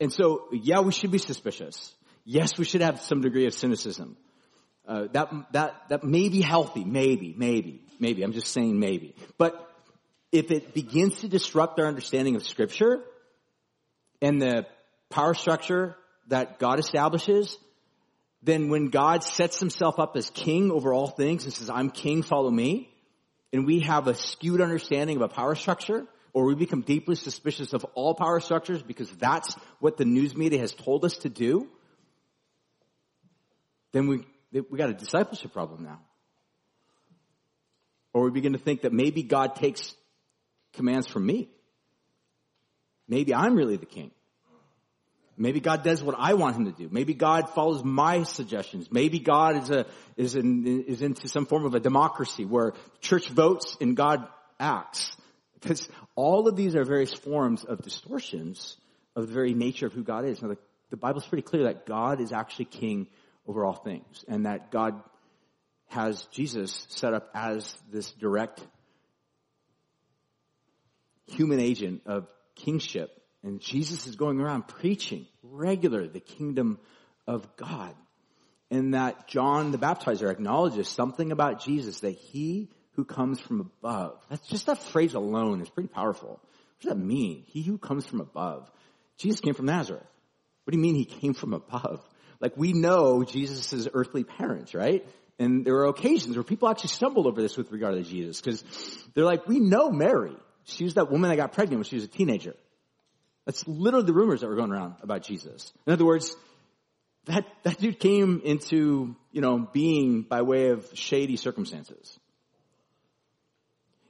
And 0.00 0.12
so, 0.12 0.48
yeah, 0.52 0.80
we 0.80 0.92
should 0.92 1.10
be 1.10 1.18
suspicious. 1.18 1.94
Yes, 2.24 2.56
we 2.56 2.64
should 2.64 2.80
have 2.80 3.00
some 3.00 3.20
degree 3.20 3.46
of 3.46 3.54
cynicism. 3.54 4.16
Uh, 4.86 5.06
that 5.12 5.32
that 5.52 5.74
that 5.88 6.04
may 6.04 6.28
be 6.28 6.42
healthy, 6.42 6.84
maybe, 6.84 7.34
maybe, 7.36 7.80
maybe. 7.98 8.22
I'm 8.22 8.32
just 8.32 8.48
saying 8.48 8.78
maybe. 8.78 9.14
But 9.38 9.70
if 10.30 10.50
it 10.50 10.74
begins 10.74 11.20
to 11.20 11.28
disrupt 11.28 11.80
our 11.80 11.86
understanding 11.86 12.36
of 12.36 12.46
Scripture 12.46 13.02
and 14.20 14.42
the 14.42 14.66
power 15.08 15.32
structure 15.32 15.96
that 16.28 16.58
God 16.58 16.78
establishes, 16.78 17.56
then 18.42 18.68
when 18.68 18.88
God 18.90 19.24
sets 19.24 19.58
Himself 19.58 19.98
up 19.98 20.16
as 20.16 20.28
King 20.28 20.70
over 20.70 20.92
all 20.92 21.08
things 21.08 21.44
and 21.44 21.54
says, 21.54 21.70
"I'm 21.70 21.88
King, 21.88 22.22
follow 22.22 22.50
me," 22.50 22.90
and 23.54 23.66
we 23.66 23.80
have 23.80 24.06
a 24.06 24.14
skewed 24.14 24.60
understanding 24.60 25.16
of 25.16 25.22
a 25.22 25.28
power 25.28 25.54
structure, 25.54 26.06
or 26.34 26.44
we 26.44 26.54
become 26.56 26.82
deeply 26.82 27.14
suspicious 27.14 27.72
of 27.72 27.86
all 27.94 28.14
power 28.14 28.38
structures 28.40 28.82
because 28.82 29.08
that's 29.12 29.54
what 29.78 29.96
the 29.96 30.04
news 30.04 30.36
media 30.36 30.58
has 30.58 30.74
told 30.74 31.06
us 31.06 31.16
to 31.18 31.30
do, 31.30 31.68
then 33.92 34.08
we 34.08 34.26
we 34.54 34.78
got 34.78 34.90
a 34.90 34.94
discipleship 34.94 35.52
problem 35.52 35.84
now. 35.84 36.00
Or 38.12 38.22
we 38.22 38.30
begin 38.30 38.52
to 38.52 38.58
think 38.58 38.82
that 38.82 38.92
maybe 38.92 39.22
God 39.22 39.56
takes 39.56 39.94
commands 40.74 41.08
from 41.08 41.26
me. 41.26 41.48
Maybe 43.08 43.34
I'm 43.34 43.56
really 43.56 43.76
the 43.76 43.86
king. 43.86 44.12
Maybe 45.36 45.58
God 45.58 45.82
does 45.82 46.02
what 46.02 46.14
I 46.16 46.34
want 46.34 46.56
him 46.56 46.66
to 46.66 46.72
do. 46.72 46.88
Maybe 46.92 47.12
God 47.12 47.50
follows 47.50 47.82
my 47.82 48.22
suggestions. 48.22 48.86
Maybe 48.92 49.18
God 49.18 49.62
is 49.62 49.70
a, 49.70 49.86
is 50.16 50.36
in, 50.36 50.84
is 50.84 51.02
into 51.02 51.26
some 51.26 51.44
form 51.44 51.64
of 51.64 51.74
a 51.74 51.80
democracy 51.80 52.44
where 52.44 52.72
church 53.00 53.28
votes 53.28 53.76
and 53.80 53.96
God 53.96 54.28
acts. 54.60 55.16
Because 55.60 55.88
all 56.14 56.46
of 56.46 56.54
these 56.54 56.76
are 56.76 56.84
various 56.84 57.12
forms 57.12 57.64
of 57.64 57.82
distortions 57.82 58.76
of 59.16 59.26
the 59.26 59.32
very 59.32 59.54
nature 59.54 59.86
of 59.86 59.92
who 59.92 60.04
God 60.04 60.24
is. 60.24 60.40
Now 60.40 60.48
the, 60.48 60.58
the 60.90 60.96
Bible's 60.96 61.26
pretty 61.26 61.42
clear 61.42 61.64
that 61.64 61.84
God 61.84 62.20
is 62.20 62.32
actually 62.32 62.66
king 62.66 63.08
over 63.46 63.64
all 63.64 63.74
things 63.74 64.24
and 64.28 64.46
that 64.46 64.70
God 64.70 65.00
has 65.88 66.24
Jesus 66.32 66.86
set 66.90 67.14
up 67.14 67.30
as 67.34 67.76
this 67.90 68.10
direct 68.12 68.60
human 71.26 71.60
agent 71.60 72.02
of 72.06 72.26
kingship. 72.54 73.10
And 73.42 73.60
Jesus 73.60 74.06
is 74.06 74.16
going 74.16 74.40
around 74.40 74.66
preaching 74.66 75.26
regular 75.42 76.08
the 76.08 76.20
kingdom 76.20 76.78
of 77.26 77.46
God. 77.56 77.94
And 78.70 78.94
that 78.94 79.28
John 79.28 79.70
the 79.70 79.78
baptizer 79.78 80.30
acknowledges 80.30 80.88
something 80.88 81.30
about 81.30 81.62
Jesus 81.62 82.00
that 82.00 82.16
he 82.16 82.70
who 82.92 83.04
comes 83.04 83.40
from 83.40 83.60
above. 83.60 84.18
That's 84.30 84.46
just 84.48 84.66
that 84.66 84.82
phrase 84.82 85.14
alone 85.14 85.60
is 85.60 85.68
pretty 85.68 85.88
powerful. 85.88 86.28
What 86.30 86.80
does 86.80 86.88
that 86.90 86.98
mean? 86.98 87.44
He 87.46 87.62
who 87.62 87.78
comes 87.78 88.06
from 88.06 88.20
above. 88.20 88.70
Jesus 89.18 89.40
came 89.40 89.54
from 89.54 89.66
Nazareth. 89.66 90.02
What 90.64 90.72
do 90.72 90.78
you 90.78 90.82
mean 90.82 90.94
he 90.94 91.04
came 91.04 91.34
from 91.34 91.52
above? 91.52 92.00
Like 92.44 92.58
we 92.58 92.74
know 92.74 93.24
Jesus' 93.24 93.88
earthly 93.94 94.22
parents, 94.22 94.74
right? 94.74 95.02
And 95.38 95.64
there 95.64 95.76
are 95.76 95.86
occasions 95.86 96.36
where 96.36 96.44
people 96.44 96.68
actually 96.68 96.90
stumbled 96.90 97.26
over 97.26 97.40
this 97.40 97.56
with 97.56 97.72
regard 97.72 97.94
to 97.94 98.02
Jesus 98.02 98.38
because 98.38 98.62
they're 99.14 99.24
like, 99.24 99.48
we 99.48 99.60
know 99.60 99.90
Mary. 99.90 100.36
She 100.64 100.84
was 100.84 100.92
that 100.94 101.10
woman 101.10 101.30
that 101.30 101.36
got 101.36 101.54
pregnant 101.54 101.78
when 101.78 101.84
she 101.84 101.96
was 101.96 102.04
a 102.04 102.08
teenager. 102.08 102.54
That's 103.46 103.66
literally 103.66 104.04
the 104.04 104.12
rumors 104.12 104.42
that 104.42 104.48
were 104.48 104.56
going 104.56 104.72
around 104.72 104.96
about 105.00 105.22
Jesus. 105.22 105.72
In 105.86 105.94
other 105.94 106.04
words, 106.04 106.36
that, 107.24 107.46
that 107.62 107.78
dude 107.78 107.98
came 107.98 108.42
into, 108.44 109.16
you 109.32 109.40
know, 109.40 109.66
being 109.72 110.20
by 110.20 110.42
way 110.42 110.68
of 110.68 110.86
shady 110.92 111.38
circumstances. 111.38 112.18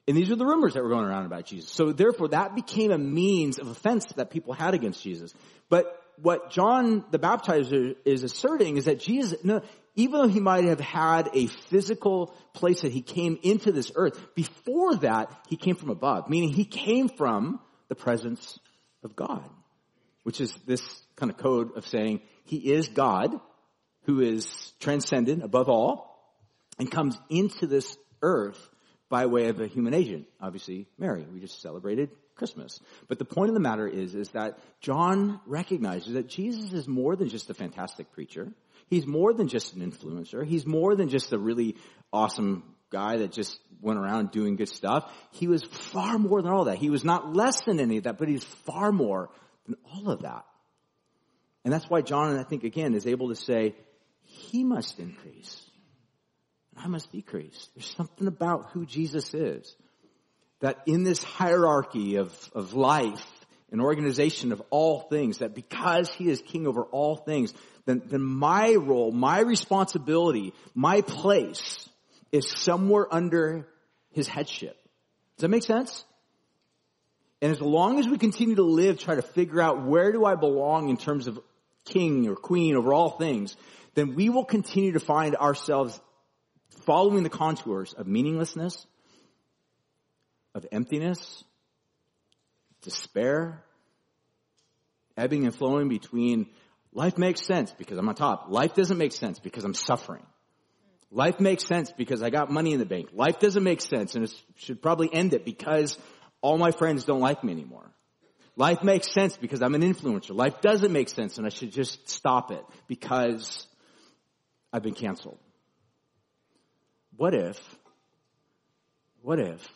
And 0.08 0.16
these 0.16 0.32
are 0.32 0.36
the 0.36 0.44
rumors 0.44 0.74
that 0.74 0.82
were 0.82 0.90
going 0.90 1.04
around 1.04 1.26
about 1.26 1.46
Jesus. 1.46 1.70
So 1.70 1.92
therefore 1.92 2.26
that 2.28 2.56
became 2.56 2.90
a 2.90 2.98
means 2.98 3.60
of 3.60 3.68
offense 3.68 4.06
that 4.16 4.30
people 4.30 4.54
had 4.54 4.74
against 4.74 5.04
Jesus. 5.04 5.32
But 5.68 6.00
what 6.20 6.50
John 6.50 7.04
the 7.10 7.18
Baptizer 7.18 7.96
is 8.04 8.22
asserting 8.22 8.76
is 8.76 8.84
that 8.84 9.00
Jesus, 9.00 9.42
no, 9.44 9.62
even 9.94 10.20
though 10.20 10.28
he 10.28 10.40
might 10.40 10.64
have 10.64 10.80
had 10.80 11.30
a 11.34 11.46
physical 11.46 12.34
place 12.52 12.82
that 12.82 12.92
he 12.92 13.02
came 13.02 13.38
into 13.42 13.72
this 13.72 13.92
earth, 13.94 14.18
before 14.34 14.96
that, 14.96 15.32
he 15.48 15.56
came 15.56 15.76
from 15.76 15.90
above, 15.90 16.28
meaning 16.28 16.50
he 16.50 16.64
came 16.64 17.08
from 17.08 17.60
the 17.88 17.94
presence 17.94 18.58
of 19.02 19.14
God, 19.14 19.48
which 20.22 20.40
is 20.40 20.54
this 20.66 20.82
kind 21.16 21.30
of 21.30 21.36
code 21.36 21.76
of 21.76 21.86
saying 21.86 22.20
he 22.44 22.72
is 22.72 22.88
God 22.88 23.38
who 24.04 24.20
is 24.20 24.72
transcendent 24.80 25.42
above 25.42 25.68
all 25.68 26.14
and 26.78 26.90
comes 26.90 27.18
into 27.28 27.66
this 27.66 27.96
earth 28.22 28.68
by 29.08 29.26
way 29.26 29.48
of 29.48 29.60
a 29.60 29.66
human 29.66 29.94
agent, 29.94 30.26
obviously 30.40 30.88
Mary. 30.98 31.24
We 31.32 31.40
just 31.40 31.60
celebrated 31.60 32.10
Christmas. 32.34 32.80
But 33.08 33.18
the 33.18 33.24
point 33.24 33.48
of 33.48 33.54
the 33.54 33.60
matter 33.60 33.86
is, 33.86 34.14
is 34.14 34.30
that 34.30 34.58
John 34.80 35.40
recognizes 35.46 36.14
that 36.14 36.28
Jesus 36.28 36.72
is 36.72 36.88
more 36.88 37.16
than 37.16 37.28
just 37.28 37.50
a 37.50 37.54
fantastic 37.54 38.12
preacher. 38.12 38.52
He's 38.88 39.06
more 39.06 39.32
than 39.32 39.48
just 39.48 39.74
an 39.74 39.88
influencer. 39.88 40.44
He's 40.44 40.66
more 40.66 40.94
than 40.94 41.08
just 41.08 41.32
a 41.32 41.38
really 41.38 41.76
awesome 42.12 42.62
guy 42.90 43.18
that 43.18 43.32
just 43.32 43.58
went 43.80 43.98
around 43.98 44.30
doing 44.30 44.56
good 44.56 44.68
stuff. 44.68 45.10
He 45.32 45.48
was 45.48 45.62
far 45.64 46.18
more 46.18 46.42
than 46.42 46.52
all 46.52 46.64
that. 46.64 46.78
He 46.78 46.90
was 46.90 47.04
not 47.04 47.34
less 47.34 47.62
than 47.64 47.80
any 47.80 47.98
of 47.98 48.04
that, 48.04 48.18
but 48.18 48.28
he's 48.28 48.44
far 48.44 48.92
more 48.92 49.30
than 49.66 49.76
all 49.92 50.10
of 50.10 50.22
that. 50.22 50.44
And 51.64 51.72
that's 51.72 51.88
why 51.88 52.02
John, 52.02 52.38
I 52.38 52.42
think 52.42 52.64
again, 52.64 52.94
is 52.94 53.06
able 53.06 53.28
to 53.28 53.36
say, 53.36 53.74
he 54.22 54.64
must 54.64 54.98
increase. 54.98 55.64
And 56.74 56.84
I 56.84 56.88
must 56.88 57.10
decrease. 57.10 57.68
There's 57.74 57.94
something 57.94 58.26
about 58.26 58.70
who 58.72 58.84
Jesus 58.84 59.32
is 59.34 59.74
that 60.64 60.80
in 60.86 61.02
this 61.02 61.22
hierarchy 61.22 62.16
of, 62.16 62.32
of 62.54 62.72
life 62.72 63.22
and 63.70 63.82
organization 63.82 64.50
of 64.50 64.62
all 64.70 65.00
things, 65.00 65.38
that 65.38 65.54
because 65.54 66.08
he 66.08 66.30
is 66.30 66.40
king 66.40 66.66
over 66.66 66.84
all 66.84 67.16
things, 67.16 67.52
then, 67.84 68.00
then 68.06 68.22
my 68.22 68.72
role, 68.72 69.12
my 69.12 69.40
responsibility, 69.40 70.54
my 70.74 71.02
place 71.02 71.86
is 72.32 72.48
somewhere 72.48 73.06
under 73.12 73.68
his 74.12 74.26
headship. 74.26 74.74
Does 75.36 75.42
that 75.42 75.48
make 75.50 75.64
sense? 75.64 76.06
And 77.42 77.52
as 77.52 77.60
long 77.60 77.98
as 77.98 78.08
we 78.08 78.16
continue 78.16 78.54
to 78.54 78.64
live, 78.64 78.98
try 78.98 79.16
to 79.16 79.22
figure 79.22 79.60
out 79.60 79.84
where 79.84 80.12
do 80.12 80.24
I 80.24 80.34
belong 80.34 80.88
in 80.88 80.96
terms 80.96 81.26
of 81.26 81.38
king 81.84 82.26
or 82.26 82.36
queen 82.36 82.74
over 82.74 82.94
all 82.94 83.10
things, 83.10 83.54
then 83.96 84.14
we 84.14 84.30
will 84.30 84.46
continue 84.46 84.92
to 84.92 85.00
find 85.00 85.36
ourselves 85.36 86.00
following 86.86 87.22
the 87.22 87.28
contours 87.28 87.92
of 87.92 88.06
meaninglessness, 88.06 88.86
of 90.54 90.66
emptiness, 90.70 91.42
despair, 92.82 93.62
ebbing 95.16 95.44
and 95.44 95.54
flowing 95.54 95.88
between 95.88 96.46
life 96.92 97.18
makes 97.18 97.44
sense 97.44 97.72
because 97.72 97.98
I'm 97.98 98.08
on 98.08 98.14
top. 98.14 98.46
Life 98.48 98.74
doesn't 98.74 98.98
make 98.98 99.12
sense 99.12 99.38
because 99.38 99.64
I'm 99.64 99.74
suffering. 99.74 100.24
Life 101.10 101.38
makes 101.40 101.64
sense 101.64 101.92
because 101.92 102.22
I 102.22 102.30
got 102.30 102.50
money 102.50 102.72
in 102.72 102.78
the 102.78 102.86
bank. 102.86 103.10
Life 103.12 103.38
doesn't 103.38 103.62
make 103.62 103.80
sense 103.80 104.14
and 104.14 104.24
it 104.24 104.34
should 104.56 104.82
probably 104.82 105.12
end 105.12 105.32
it 105.32 105.44
because 105.44 105.98
all 106.40 106.58
my 106.58 106.70
friends 106.70 107.04
don't 107.04 107.20
like 107.20 107.44
me 107.44 107.52
anymore. 107.52 107.90
Life 108.56 108.82
makes 108.82 109.12
sense 109.12 109.36
because 109.36 109.62
I'm 109.62 109.74
an 109.74 109.82
influencer. 109.82 110.34
Life 110.34 110.60
doesn't 110.60 110.92
make 110.92 111.08
sense 111.08 111.38
and 111.38 111.46
I 111.46 111.50
should 111.50 111.72
just 111.72 112.08
stop 112.08 112.50
it 112.50 112.64
because 112.86 113.66
I've 114.72 114.82
been 114.82 114.94
canceled. 114.94 115.38
What 117.16 117.34
if, 117.34 117.60
what 119.22 119.38
if 119.38 119.66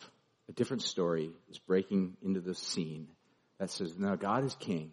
a 0.49 0.53
different 0.53 0.83
story 0.83 1.31
is 1.51 1.59
breaking 1.59 2.17
into 2.23 2.41
the 2.41 2.55
scene 2.55 3.09
that 3.59 3.71
says, 3.71 3.97
now 3.99 4.17
God 4.17 4.45
is 4.45 4.55
king. 4.59 4.93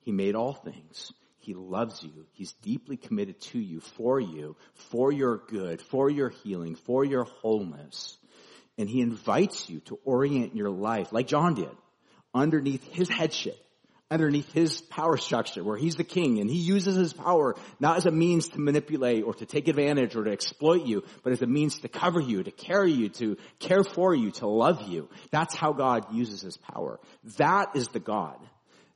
He 0.00 0.12
made 0.12 0.34
all 0.34 0.52
things. 0.52 1.12
He 1.38 1.54
loves 1.54 2.02
you. 2.02 2.26
He's 2.32 2.52
deeply 2.54 2.96
committed 2.96 3.40
to 3.42 3.58
you, 3.58 3.80
for 3.80 4.18
you, 4.18 4.56
for 4.74 5.12
your 5.12 5.38
good, 5.48 5.82
for 5.82 6.08
your 6.08 6.30
healing, 6.30 6.74
for 6.74 7.04
your 7.04 7.24
wholeness. 7.24 8.16
And 8.78 8.88
he 8.88 9.00
invites 9.00 9.68
you 9.68 9.80
to 9.80 9.98
orient 10.04 10.56
your 10.56 10.70
life, 10.70 11.12
like 11.12 11.26
John 11.26 11.54
did, 11.54 11.76
underneath 12.32 12.84
his 12.92 13.08
headship 13.08 13.58
underneath 14.14 14.52
his 14.52 14.80
power 14.80 15.16
structure 15.16 15.62
where 15.62 15.76
he's 15.76 15.96
the 15.96 16.04
king 16.04 16.40
and 16.40 16.48
he 16.48 16.58
uses 16.58 16.96
his 16.96 17.12
power 17.12 17.56
not 17.80 17.96
as 17.98 18.06
a 18.06 18.10
means 18.10 18.48
to 18.48 18.60
manipulate 18.60 19.24
or 19.24 19.34
to 19.34 19.44
take 19.44 19.68
advantage 19.68 20.16
or 20.16 20.24
to 20.24 20.30
exploit 20.30 20.86
you, 20.86 21.02
but 21.22 21.32
as 21.32 21.42
a 21.42 21.46
means 21.46 21.80
to 21.80 21.88
cover 21.88 22.20
you, 22.20 22.42
to 22.42 22.50
carry 22.50 22.92
you, 22.92 23.08
to 23.10 23.36
care 23.58 23.84
for 23.84 24.14
you, 24.14 24.30
to 24.30 24.46
love 24.46 24.88
you. 24.88 25.08
That's 25.30 25.54
how 25.54 25.72
God 25.72 26.14
uses 26.14 26.40
his 26.40 26.56
power. 26.56 27.00
That 27.36 27.74
is 27.74 27.88
the 27.88 28.00
God 28.00 28.38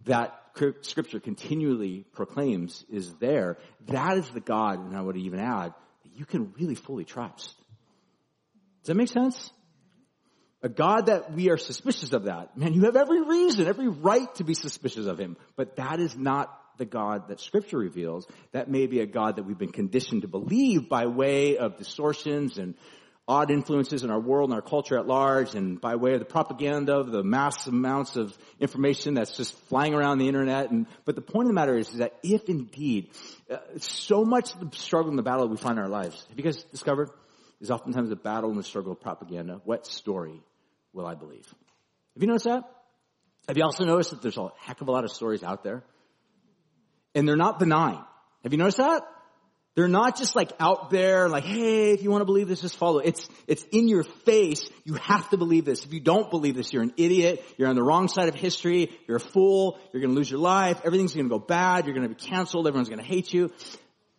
that 0.07 0.35
scripture 0.83 1.21
continually 1.21 2.05
proclaims 2.13 2.85
is 2.91 3.13
there. 3.15 3.59
That 3.87 4.19
is 4.19 4.29
the 4.31 4.41
God, 4.41 4.79
and 4.85 4.97
I 4.97 5.01
would 5.01 5.17
even 5.17 5.39
add, 5.39 5.75
that 6.03 6.13
you 6.15 6.25
can 6.25 6.53
really 6.59 6.75
fully 6.75 7.05
trust. 7.05 7.55
Does 8.83 8.89
that 8.89 8.97
make 8.97 9.09
sense? 9.09 9.51
A 10.63 10.69
God 10.69 11.07
that 11.07 11.33
we 11.33 11.51
are 11.51 11.57
suspicious 11.57 12.13
of 12.13 12.25
that. 12.25 12.57
Man, 12.57 12.75
you 12.75 12.83
have 12.83 12.97
every 12.97 13.23
reason, 13.23 13.67
every 13.67 13.89
right 13.89 14.33
to 14.37 14.45
be 14.45 14.55
suspicious 14.55 15.07
of 15.07 15.19
him. 15.19 15.37
But 15.57 15.77
that 15.77 16.01
is 16.01 16.17
not 16.17 16.53
the 16.79 16.85
God 16.85 17.29
that 17.29 17.41
scripture 17.41 17.79
reveals. 17.79 18.27
That 18.53 18.69
may 18.69 18.87
be 18.87 19.01
a 19.01 19.07
God 19.07 19.37
that 19.37 19.45
we've 19.45 19.59
been 19.59 19.73
conditioned 19.73 20.23
to 20.23 20.29
believe 20.29 20.89
by 20.89 21.07
way 21.07 21.59
of 21.59 21.77
distortions 21.77 22.59
and 22.59 22.75
odd 23.29 23.51
influences 23.51 24.03
in 24.03 24.11
our 24.11 24.19
world 24.19 24.49
and 24.49 24.55
our 24.55 24.63
culture 24.63 24.99
at 24.99 25.07
large 25.07 25.55
and 25.55 25.81
by 25.81 25.97
way 25.97 26.15
of 26.15 26.19
the 26.19 26.25
propaganda 26.25 26.97
of 26.97 27.13
the 27.13 27.23
mass 27.23 27.67
amounts 27.67 28.17
of 28.17 28.37
information 28.59 29.15
that's 29.15 29.37
just 29.37 29.57
flying 29.69 29.95
around 29.95 30.19
the 30.19 30.27
internet. 30.27 30.71
And, 30.71 30.87
but 31.05 31.15
the 31.15 31.21
point 31.21 31.45
of 31.45 31.51
the 31.51 31.55
matter 31.55 31.77
is, 31.77 31.91
is 31.91 31.99
that 31.99 32.15
if 32.23 32.49
indeed, 32.49 33.11
uh, 33.51 33.59
so 33.77 34.25
much 34.25 34.55
of 34.55 34.71
the 34.71 34.77
struggle 34.77 35.11
and 35.11 35.19
the 35.19 35.23
battle 35.23 35.47
we 35.47 35.59
find 35.59 35.79
in 35.79 35.85
our 35.85 35.91
lives, 35.91 36.25
have 36.31 36.39
you 36.39 36.45
guys 36.45 36.65
discovered, 36.65 37.11
is 37.61 37.71
oftentimes 37.71 38.09
the 38.09 38.17
battle 38.17 38.51
and 38.51 38.59
the 38.59 38.65
struggle 38.65 38.93
of 38.93 39.01
propaganda. 39.01 39.61
What 39.65 39.87
story 39.87 40.41
will 40.93 41.07
I 41.07 41.15
believe? 41.15 41.47
Have 42.15 42.23
you 42.23 42.27
noticed 42.27 42.47
that? 42.47 42.65
Have 43.49 43.57
you 43.57 43.65
also 43.65 43.85
noticed 43.85 44.11
that 44.11 44.23
there's 44.23 44.37
a 44.37 44.49
heck 44.59 44.81
of 44.81 44.89
a 44.89 44.93
lot 44.93 45.05
of 45.05 45.11
stories 45.11 45.43
out 45.43 45.65
there? 45.65 45.83
And 47.15 47.27
they're 47.27 47.37
not 47.37 47.59
benign. 47.59 47.99
Have 48.43 48.53
you 48.53 48.59
noticed 48.59 48.79
that? 48.79 49.03
They're 49.75 49.87
not 49.87 50.17
just 50.17 50.35
like 50.35 50.51
out 50.59 50.91
there, 50.91 51.29
like, 51.29 51.45
hey, 51.45 51.93
if 51.93 52.03
you 52.03 52.11
want 52.11 52.23
to 52.23 52.25
believe 52.25 52.49
this, 52.49 52.63
just 52.63 52.77
follow. 52.77 52.99
It's, 52.99 53.29
it's 53.47 53.63
in 53.71 53.89
your 53.89 54.03
face. 54.03 54.69
You 54.83 54.95
have 54.95 55.31
to 55.31 55.37
believe 55.37 55.65
this. 55.65 55.85
If 55.85 55.93
you 55.93 56.01
don't 56.01 56.31
believe 56.31 56.57
this, 56.57 56.73
you're 56.73 56.83
an 56.83 56.95
idiot. 56.97 57.45
You're 57.57 57.69
on 57.69 57.77
the 57.77 57.83
wrong 57.85 58.09
side 58.09 58.29
of 58.29 58.35
history. 58.35 58.91
You're 59.07 59.19
a 59.19 59.21
fool. 59.21 59.79
You're 59.93 60.01
going 60.01 60.13
to 60.13 60.17
lose 60.17 60.29
your 60.29 60.41
life. 60.41 60.81
Everything's 60.85 61.15
going 61.15 61.27
to 61.27 61.31
go 61.31 61.39
bad. 61.39 61.87
You're 61.87 61.95
going 61.95 62.09
to 62.09 62.13
be 62.13 62.21
canceled. 62.21 62.67
Everyone's 62.67 62.89
going 62.89 63.01
to 63.01 63.07
hate 63.07 63.33
you. 63.33 63.53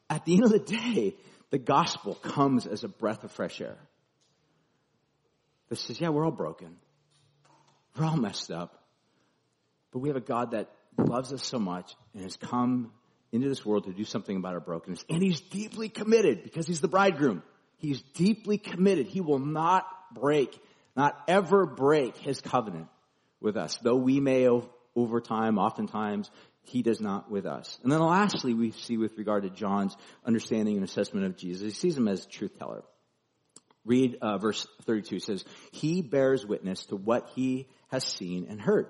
At 0.09 0.23
the 0.23 0.35
end 0.35 0.45
of 0.45 0.51
the 0.51 0.59
day, 0.59 1.15
the 1.49 1.57
gospel 1.57 2.15
comes 2.15 2.65
as 2.65 2.85
a 2.85 2.87
breath 2.87 3.25
of 3.25 3.31
fresh 3.33 3.59
air. 3.59 3.77
That 5.69 5.77
says, 5.77 6.01
yeah, 6.01 6.09
we're 6.09 6.25
all 6.25 6.31
broken. 6.31 6.77
We're 7.97 8.05
all 8.05 8.17
messed 8.17 8.51
up. 8.51 8.83
But 9.91 9.99
we 9.99 10.09
have 10.09 10.17
a 10.17 10.21
God 10.21 10.51
that 10.51 10.69
loves 10.97 11.33
us 11.33 11.45
so 11.45 11.59
much 11.59 11.95
and 12.13 12.23
has 12.23 12.37
come 12.37 12.91
into 13.31 13.47
this 13.47 13.65
world 13.65 13.85
to 13.85 13.93
do 13.93 14.03
something 14.03 14.35
about 14.35 14.53
our 14.53 14.59
brokenness. 14.59 15.03
And 15.09 15.21
he's 15.21 15.39
deeply 15.39 15.89
committed 15.89 16.43
because 16.43 16.67
he's 16.67 16.81
the 16.81 16.87
bridegroom. 16.87 17.43
He's 17.77 18.01
deeply 18.13 18.57
committed. 18.57 19.07
He 19.07 19.21
will 19.21 19.39
not 19.39 19.85
break, 20.13 20.59
not 20.95 21.17
ever 21.27 21.65
break 21.65 22.17
his 22.17 22.41
covenant 22.41 22.87
with 23.39 23.55
us. 23.55 23.77
Though 23.77 23.95
we 23.95 24.19
may 24.19 24.47
over 24.95 25.21
time, 25.21 25.57
oftentimes, 25.57 26.29
he 26.63 26.81
does 26.81 26.99
not 26.99 27.31
with 27.31 27.45
us. 27.45 27.79
And 27.83 27.91
then 27.91 27.99
lastly, 27.99 28.53
we 28.53 28.71
see 28.71 28.97
with 28.97 29.17
regard 29.17 29.43
to 29.43 29.49
John's 29.49 29.95
understanding 30.25 30.75
and 30.75 30.83
assessment 30.83 31.25
of 31.25 31.37
Jesus, 31.37 31.61
he 31.61 31.71
sees 31.71 31.97
him 31.97 32.07
as 32.07 32.25
truth 32.25 32.57
teller. 32.59 32.83
Read 33.89 34.17
uh, 34.21 34.37
verse 34.37 34.65
32 34.85 35.19
says, 35.19 35.43
He 35.71 36.01
bears 36.01 36.45
witness 36.45 36.85
to 36.85 36.95
what 36.95 37.29
he 37.35 37.67
has 37.91 38.03
seen 38.03 38.47
and 38.49 38.61
heard 38.61 38.87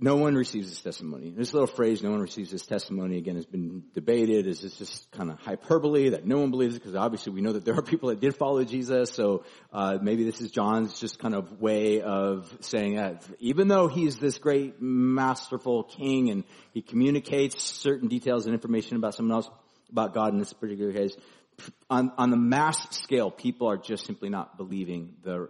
no 0.00 0.16
one 0.16 0.34
receives 0.34 0.68
his 0.68 0.80
testimony. 0.80 1.30
This 1.36 1.52
little 1.52 1.66
phrase, 1.66 2.02
no 2.02 2.10
one 2.10 2.20
receives 2.20 2.50
his 2.52 2.64
testimony, 2.64 3.18
again, 3.18 3.34
has 3.34 3.46
been 3.46 3.82
debated. 3.94 4.46
Is 4.46 4.60
this 4.60 4.78
just 4.78 5.10
kind 5.10 5.30
of 5.30 5.40
hyperbole 5.40 6.10
that 6.10 6.24
no 6.24 6.38
one 6.38 6.50
believes 6.50 6.76
it? 6.76 6.80
Because 6.80 6.94
obviously 6.94 7.32
we 7.32 7.40
know 7.40 7.52
that 7.52 7.64
there 7.64 7.74
are 7.74 7.82
people 7.82 8.10
that 8.10 8.20
did 8.20 8.36
follow 8.36 8.62
Jesus. 8.64 9.10
So 9.10 9.44
uh, 9.72 9.98
maybe 10.00 10.24
this 10.24 10.40
is 10.40 10.52
John's 10.52 11.00
just 11.00 11.18
kind 11.18 11.34
of 11.34 11.60
way 11.60 12.00
of 12.00 12.56
saying 12.60 12.94
that 12.94 13.24
even 13.40 13.66
though 13.66 13.88
he's 13.88 14.18
this 14.18 14.38
great 14.38 14.80
masterful 14.80 15.82
king 15.82 16.30
and 16.30 16.44
he 16.72 16.80
communicates 16.80 17.60
certain 17.60 18.08
details 18.08 18.46
and 18.46 18.54
information 18.54 18.96
about 18.96 19.14
someone 19.14 19.34
else, 19.34 19.50
about 19.90 20.14
God 20.14 20.32
in 20.32 20.38
this 20.38 20.52
particular 20.52 20.92
case, 20.92 21.16
on, 21.90 22.12
on 22.18 22.30
the 22.30 22.36
mass 22.36 22.96
scale, 22.96 23.30
people 23.30 23.68
are 23.68 23.76
just 23.76 24.06
simply 24.06 24.28
not 24.28 24.56
believing 24.56 25.14
the 25.22 25.48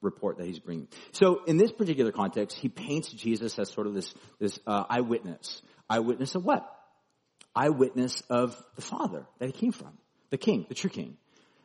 report 0.00 0.38
that 0.38 0.46
he's 0.46 0.58
bringing. 0.58 0.88
So 1.12 1.44
in 1.44 1.56
this 1.56 1.72
particular 1.72 2.12
context, 2.12 2.56
he 2.58 2.68
paints 2.68 3.10
Jesus 3.10 3.58
as 3.58 3.70
sort 3.70 3.86
of 3.86 3.94
this, 3.94 4.14
this 4.38 4.58
uh, 4.66 4.84
eyewitness. 4.88 5.62
Eyewitness 5.90 6.34
of 6.34 6.44
what? 6.44 6.70
Eyewitness 7.54 8.22
of 8.30 8.56
the 8.76 8.82
Father 8.82 9.26
that 9.38 9.46
he 9.46 9.52
came 9.52 9.72
from. 9.72 9.98
The 10.30 10.38
King, 10.38 10.66
the 10.68 10.74
true 10.74 10.90
King. 10.90 11.16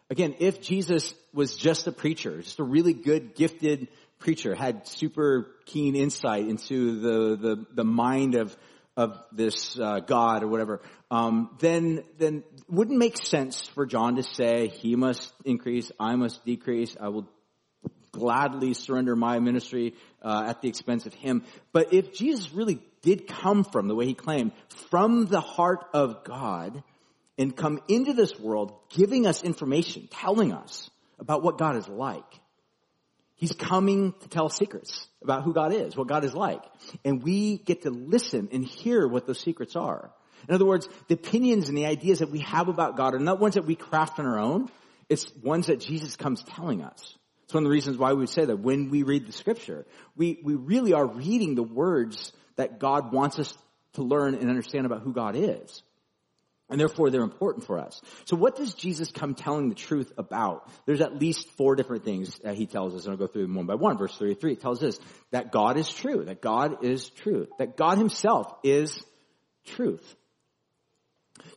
Again, 0.10 0.36
if 0.40 0.62
Jesus 0.62 1.14
was 1.34 1.56
just 1.56 1.88
a 1.88 1.92
preacher, 1.92 2.42
just 2.42 2.60
a 2.60 2.64
really 2.64 2.94
good, 2.94 3.36
gifted 3.36 3.88
preacher, 4.20 4.56
had 4.56 4.88
super 4.88 5.48
keen 5.66 5.96
insight 5.96 6.48
into 6.48 7.00
the, 7.00 7.36
the, 7.36 7.66
the 7.74 7.84
mind 7.84 8.36
of, 8.36 8.56
of 8.96 9.18
this 9.32 9.78
uh, 9.80 10.00
God 10.00 10.44
or 10.44 10.48
whatever, 10.48 10.82
um, 11.10 11.56
then 11.60 12.04
then 12.18 12.44
wouldn't 12.70 12.98
make 12.98 13.18
sense 13.18 13.68
for 13.68 13.86
John 13.86 14.16
to 14.18 14.24
say 14.24 14.68
he 14.68 14.96
must 14.96 15.32
increase, 15.46 15.92
I 16.00 16.16
must 16.16 16.46
decrease. 16.46 16.96
I 17.00 17.10
will 17.10 17.28
gladly 18.12 18.74
surrender 18.74 19.16
my 19.16 19.40
ministry 19.40 19.96
uh, 20.22 20.46
at 20.48 20.62
the 20.62 20.70
expense 20.70 21.06
of 21.06 21.14
him. 21.14 21.44
But 21.72 21.94
if 21.94 22.14
Jesus 22.14 22.54
really 22.54 22.80
did 23.02 23.28
come 23.28 23.64
from, 23.64 23.88
the 23.88 23.96
way 23.96 24.06
he 24.06 24.14
claimed, 24.14 24.52
from 24.90 25.26
the 25.26 25.42
heart 25.42 25.86
of 25.94 26.24
God 26.24 26.84
and 27.38 27.56
come 27.56 27.82
into 27.88 28.14
this 28.14 28.40
world 28.40 28.74
giving 28.90 29.26
us 29.26 29.44
information, 29.44 30.08
telling 30.12 30.54
us 30.54 30.90
about 31.20 31.42
what 31.44 31.58
God 31.58 31.76
is 31.76 31.88
like, 31.88 32.40
He's 33.36 33.54
coming 33.54 34.14
to 34.22 34.30
tell 34.30 34.50
secrets 34.50 35.08
about 35.22 35.44
who 35.44 35.54
God 35.54 35.74
is, 35.74 35.96
what 35.96 36.08
God 36.08 36.24
is 36.24 36.34
like. 36.34 36.62
And 37.04 37.24
we 37.24 37.58
get 37.58 37.84
to 37.84 37.90
listen 37.90 38.50
and 38.52 38.64
hear 38.64 39.08
what 39.08 39.26
those 39.26 39.40
secrets 39.40 39.76
are. 39.76 40.12
In 40.48 40.56
other 40.56 40.66
words, 40.66 40.88
the 41.08 41.16
opinions 41.16 41.70
and 41.70 41.78
the 41.78 41.86
ideas 41.86 42.20
that 42.20 42.30
we 42.30 42.40
have 42.40 42.68
about 42.68 42.98
God 42.98 43.16
are 43.16 43.20
not 43.20 43.40
ones 43.40 43.56
that 43.56 43.66
we 43.66 43.76
craft 43.76 44.20
on 44.20 44.26
our 44.26 44.40
own. 44.40 44.70
It's 45.10 45.34
ones 45.38 45.68
that 45.68 45.80
Jesus 45.80 46.16
comes 46.16 46.44
telling 46.44 46.82
us. 46.82 47.18
It's 47.44 47.54
one 47.54 47.64
of 47.64 47.70
the 47.70 47.74
reasons 47.74 47.98
why 47.98 48.14
we 48.14 48.20
would 48.20 48.30
say 48.30 48.46
that 48.46 48.60
when 48.60 48.90
we 48.90 49.04
read 49.04 49.28
the 49.28 49.32
scripture, 49.32 49.86
we, 50.16 50.40
we 50.44 50.56
really 50.56 50.94
are 50.94 51.06
reading 51.06 51.56
the 51.56 51.64
words 51.64 52.34
that 52.56 52.80
God 52.80 53.12
wants 53.14 53.40
us 53.40 53.54
to 53.94 54.04
learn 54.04 54.36
and 54.36 54.50
understand 54.50 54.86
about 54.86 55.02
who 55.02 55.14
God 55.14 55.36
is. 55.36 55.82
And 56.70 56.80
therefore 56.80 57.10
they're 57.10 57.22
important 57.22 57.66
for 57.66 57.80
us. 57.80 58.02
So 58.26 58.36
what 58.36 58.56
does 58.56 58.74
Jesus 58.74 59.12
come 59.12 59.36
telling 59.36 59.70
the 59.70 59.76
truth 59.76 60.12
about? 60.18 60.70
There's 60.86 61.02
at 61.02 61.20
least 61.20 61.50
four 61.52 61.76
different 61.76 62.06
things 62.06 62.40
that 62.40 62.56
he 62.56 62.66
tells 62.66 62.96
us, 62.96 63.04
and 63.04 63.12
I'll 63.12 63.18
go 63.18 63.28
through 63.28 63.44
them 63.44 63.56
one 63.56 63.66
by 63.66 63.76
one. 63.76 63.98
Verse 63.98 64.18
33, 64.18 64.54
it 64.54 64.62
tells 64.62 64.82
us 64.82 64.98
that 65.32 65.52
God 65.52 65.78
is 65.78 65.90
true, 65.90 66.24
that 66.26 66.42
God 66.42 66.84
is 66.84 67.10
true, 67.10 67.48
that 67.60 67.78
God 67.78 67.98
himself 67.98 68.54
is 68.64 69.04
truth. 69.66 70.16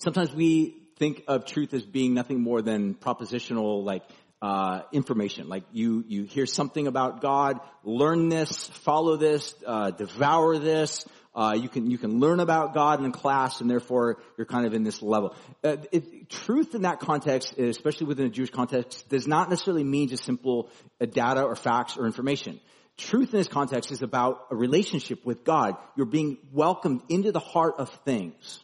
Sometimes 0.00 0.34
we 0.34 0.82
think 0.98 1.22
of 1.28 1.46
truth 1.46 1.72
as 1.74 1.84
being 1.84 2.14
nothing 2.14 2.40
more 2.40 2.62
than 2.62 2.94
propositional, 2.94 3.84
like 3.84 4.02
uh, 4.42 4.82
information. 4.92 5.48
Like 5.48 5.64
you, 5.72 6.04
you 6.06 6.24
hear 6.24 6.46
something 6.46 6.86
about 6.86 7.20
God, 7.20 7.60
learn 7.84 8.28
this, 8.28 8.66
follow 8.68 9.16
this, 9.16 9.54
uh, 9.66 9.90
devour 9.92 10.58
this. 10.58 11.06
Uh, 11.36 11.54
you 11.54 11.68
can 11.68 11.90
you 11.90 11.98
can 11.98 12.18
learn 12.18 12.40
about 12.40 12.72
God 12.72 13.04
in 13.04 13.12
class, 13.12 13.60
and 13.60 13.68
therefore 13.68 14.16
you're 14.38 14.46
kind 14.46 14.64
of 14.64 14.72
in 14.72 14.84
this 14.84 15.02
level. 15.02 15.36
Uh, 15.62 15.76
it, 15.92 16.30
truth 16.30 16.74
in 16.74 16.82
that 16.82 16.98
context, 16.98 17.58
especially 17.58 18.06
within 18.06 18.24
a 18.24 18.30
Jewish 18.30 18.48
context, 18.48 19.06
does 19.10 19.26
not 19.26 19.50
necessarily 19.50 19.84
mean 19.84 20.08
just 20.08 20.24
simple 20.24 20.70
uh, 20.98 21.04
data 21.04 21.42
or 21.42 21.54
facts 21.54 21.98
or 21.98 22.06
information. 22.06 22.58
Truth 22.96 23.34
in 23.34 23.40
this 23.40 23.48
context 23.48 23.92
is 23.92 24.00
about 24.00 24.46
a 24.50 24.56
relationship 24.56 25.26
with 25.26 25.44
God. 25.44 25.76
You're 25.94 26.06
being 26.06 26.38
welcomed 26.54 27.02
into 27.10 27.32
the 27.32 27.40
heart 27.40 27.74
of 27.76 27.90
things. 28.06 28.60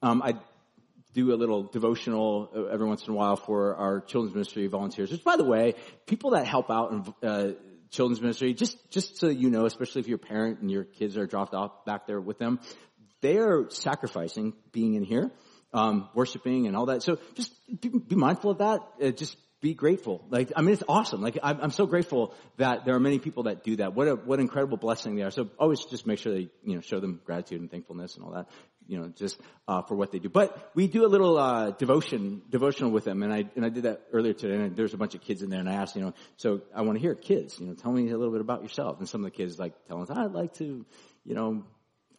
Um, 0.00 0.22
I 0.22 0.38
do 1.12 1.34
a 1.34 1.36
little 1.36 1.64
devotional 1.64 2.50
uh, 2.56 2.64
every 2.64 2.86
once 2.86 3.06
in 3.06 3.12
a 3.12 3.16
while 3.16 3.36
for 3.36 3.76
our 3.76 4.00
children's 4.00 4.34
ministry 4.34 4.66
volunteers. 4.68 5.12
Which, 5.12 5.22
by 5.22 5.36
the 5.36 5.44
way, 5.44 5.74
people 6.06 6.30
that 6.30 6.46
help 6.46 6.70
out 6.70 6.92
in 6.92 7.28
uh, 7.28 7.52
children's 7.94 8.20
ministry, 8.20 8.54
just 8.54 8.76
just 8.90 9.18
so 9.18 9.28
you 9.28 9.50
know, 9.50 9.66
especially 9.66 10.00
if 10.00 10.08
you're 10.08 10.16
a 10.16 10.18
parent 10.18 10.60
and 10.60 10.70
your 10.70 10.84
kids 10.84 11.16
are 11.16 11.26
dropped 11.26 11.54
off 11.54 11.84
back 11.84 12.06
there 12.06 12.20
with 12.20 12.38
them, 12.38 12.60
they 13.20 13.38
are 13.38 13.70
sacrificing 13.70 14.52
being 14.72 14.94
in 14.94 15.04
here, 15.04 15.30
um, 15.72 16.08
worshiping 16.14 16.66
and 16.66 16.76
all 16.76 16.86
that. 16.86 17.02
So 17.02 17.18
just 17.34 17.52
be, 17.80 17.88
be 17.88 18.16
mindful 18.16 18.50
of 18.50 18.58
that. 18.58 18.80
Uh, 19.02 19.10
just 19.10 19.36
be 19.64 19.72
grateful. 19.72 20.22
Like, 20.28 20.52
I 20.54 20.60
mean, 20.60 20.74
it's 20.74 20.82
awesome. 20.86 21.22
Like, 21.22 21.38
I'm, 21.42 21.58
I'm, 21.62 21.70
so 21.70 21.86
grateful 21.86 22.34
that 22.58 22.84
there 22.84 22.94
are 22.94 23.00
many 23.00 23.18
people 23.18 23.44
that 23.44 23.64
do 23.64 23.76
that. 23.76 23.94
What 23.94 24.08
a, 24.08 24.14
what 24.14 24.38
incredible 24.38 24.76
blessing 24.76 25.16
they 25.16 25.22
are. 25.22 25.30
So 25.30 25.48
always 25.58 25.82
just 25.86 26.06
make 26.06 26.18
sure 26.18 26.34
they, 26.34 26.48
you 26.64 26.74
know, 26.74 26.82
show 26.82 27.00
them 27.00 27.22
gratitude 27.24 27.62
and 27.62 27.70
thankfulness 27.70 28.16
and 28.16 28.26
all 28.26 28.32
that, 28.32 28.46
you 28.86 28.98
know, 28.98 29.08
just, 29.16 29.40
uh, 29.66 29.82
for 29.82 29.94
what 29.94 30.12
they 30.12 30.18
do. 30.18 30.28
But 30.28 30.70
we 30.74 30.86
do 30.86 31.04
a 31.04 31.08
little, 31.08 31.38
uh, 31.38 31.70
devotion, 31.72 32.42
devotional 32.50 32.90
with 32.90 33.04
them. 33.04 33.22
And 33.22 33.32
I, 33.32 33.44
and 33.56 33.64
I 33.64 33.68
did 33.68 33.84
that 33.84 34.02
earlier 34.12 34.32
today. 34.32 34.54
And 34.54 34.76
there's 34.76 34.94
a 34.94 34.98
bunch 34.98 35.14
of 35.14 35.20
kids 35.20 35.42
in 35.42 35.50
there 35.50 35.60
and 35.60 35.68
I 35.68 35.74
asked, 35.74 35.96
you 35.96 36.02
know, 36.02 36.14
so 36.36 36.62
I 36.74 36.82
want 36.82 36.96
to 36.96 37.00
hear 37.00 37.14
kids, 37.14 37.58
you 37.58 37.66
know, 37.66 37.74
tell 37.74 37.92
me 37.92 38.10
a 38.10 38.16
little 38.16 38.32
bit 38.32 38.40
about 38.40 38.62
yourself. 38.62 38.98
And 38.98 39.08
some 39.08 39.24
of 39.24 39.30
the 39.30 39.36
kids 39.36 39.58
like 39.58 39.72
telling 39.86 40.02
us, 40.02 40.10
I'd 40.10 40.32
like 40.32 40.54
to, 40.54 40.84
you 41.24 41.34
know, 41.34 41.64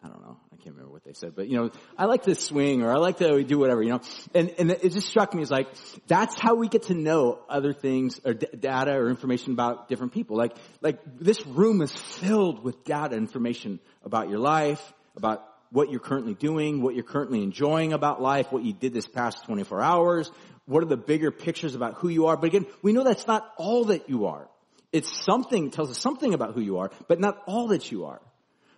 I 0.05 0.07
don't 0.07 0.21
know. 0.21 0.37
I 0.53 0.55
can't 0.57 0.75
remember 0.75 0.91
what 0.91 1.03
they 1.03 1.13
said, 1.13 1.35
but 1.35 1.47
you 1.47 1.57
know, 1.57 1.71
I 1.97 2.05
like 2.05 2.23
to 2.23 2.35
swing 2.35 2.83
or 2.83 2.91
I 2.91 2.97
like 2.97 3.17
to 3.17 3.43
do 3.43 3.57
whatever, 3.57 3.81
you 3.81 3.89
know. 3.89 4.01
And, 4.35 4.53
and 4.59 4.69
it 4.69 4.91
just 4.91 5.07
struck 5.07 5.33
me 5.33 5.41
as 5.41 5.49
like, 5.49 5.67
that's 6.05 6.39
how 6.39 6.55
we 6.55 6.67
get 6.67 6.83
to 6.83 6.93
know 6.93 7.39
other 7.49 7.73
things 7.73 8.19
or 8.23 8.35
d- 8.35 8.47
data 8.59 8.91
or 8.91 9.09
information 9.09 9.53
about 9.53 9.87
different 9.87 10.13
people. 10.13 10.37
Like, 10.37 10.55
like 10.81 10.99
this 11.19 11.45
room 11.47 11.81
is 11.81 11.91
filled 11.91 12.63
with 12.63 12.83
data 12.83 13.15
information 13.15 13.79
about 14.03 14.29
your 14.29 14.39
life, 14.39 14.93
about 15.15 15.43
what 15.71 15.91
you're 15.91 15.99
currently 15.99 16.33
doing, 16.33 16.81
what 16.81 16.95
you're 16.95 17.03
currently 17.03 17.43
enjoying 17.43 17.93
about 17.93 18.21
life, 18.21 18.51
what 18.51 18.63
you 18.63 18.73
did 18.73 18.93
this 18.93 19.07
past 19.07 19.43
24 19.45 19.81
hours, 19.81 20.31
what 20.65 20.83
are 20.83 20.87
the 20.87 20.97
bigger 20.97 21.31
pictures 21.31 21.75
about 21.75 21.95
who 21.95 22.09
you 22.09 22.27
are? 22.27 22.37
But 22.37 22.47
again, 22.47 22.65
we 22.81 22.93
know 22.93 23.03
that's 23.03 23.27
not 23.27 23.51
all 23.57 23.85
that 23.85 24.09
you 24.09 24.27
are. 24.27 24.47
It's 24.91 25.11
something, 25.11 25.71
tells 25.71 25.89
us 25.89 25.99
something 25.99 26.33
about 26.33 26.53
who 26.53 26.61
you 26.61 26.79
are, 26.79 26.91
but 27.07 27.19
not 27.19 27.41
all 27.45 27.67
that 27.67 27.91
you 27.91 28.05
are. 28.05 28.21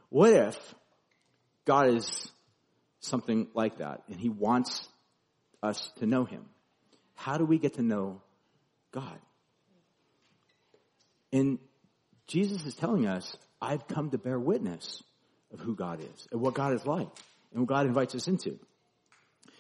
What 0.10 0.34
if 0.34 0.76
God 1.66 1.90
is 1.90 2.32
something 3.00 3.48
like 3.54 3.78
that 3.78 4.02
and 4.08 4.20
he 4.20 4.30
wants 4.30 4.88
us 5.62 5.92
to 6.00 6.06
know 6.06 6.26
him? 6.26 6.46
How 7.16 7.38
do 7.38 7.46
we 7.46 7.60
get 7.60 7.76
to 7.76 7.82
know 7.82 8.22
God? 8.92 9.20
And 11.32 11.60
Jesus 12.28 12.66
is 12.66 12.76
telling 12.76 13.06
us, 13.06 13.36
I've 13.62 13.88
come 13.88 14.12
to 14.12 14.18
bear 14.18 14.40
witness 14.40 15.04
of 15.58 15.66
who 15.66 15.76
God 15.76 16.00
is 16.00 16.28
and 16.32 16.42
what 16.42 16.54
God 16.54 16.74
is 16.74 16.86
like 16.86 17.10
and 17.52 17.62
what 17.62 17.70
God 17.70 17.86
invites 17.86 18.16
us 18.16 18.28
into. 18.28 18.60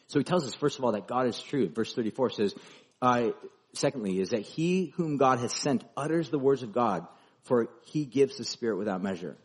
So 0.07 0.19
he 0.19 0.23
tells 0.23 0.47
us, 0.47 0.55
first 0.55 0.77
of 0.77 0.85
all, 0.85 0.93
that 0.93 1.07
God 1.07 1.27
is 1.27 1.39
true. 1.39 1.69
Verse 1.69 1.93
34 1.93 2.29
says, 2.31 2.55
uh, 3.01 3.29
secondly, 3.73 4.19
is 4.19 4.29
that 4.29 4.41
he 4.41 4.93
whom 4.95 5.17
God 5.17 5.39
has 5.39 5.53
sent 5.53 5.83
utters 5.95 6.29
the 6.29 6.39
words 6.39 6.63
of 6.63 6.71
God, 6.71 7.05
for 7.43 7.67
he 7.85 8.05
gives 8.05 8.37
the 8.37 8.45
Spirit 8.45 8.77
without 8.77 9.01
measure. 9.01 9.35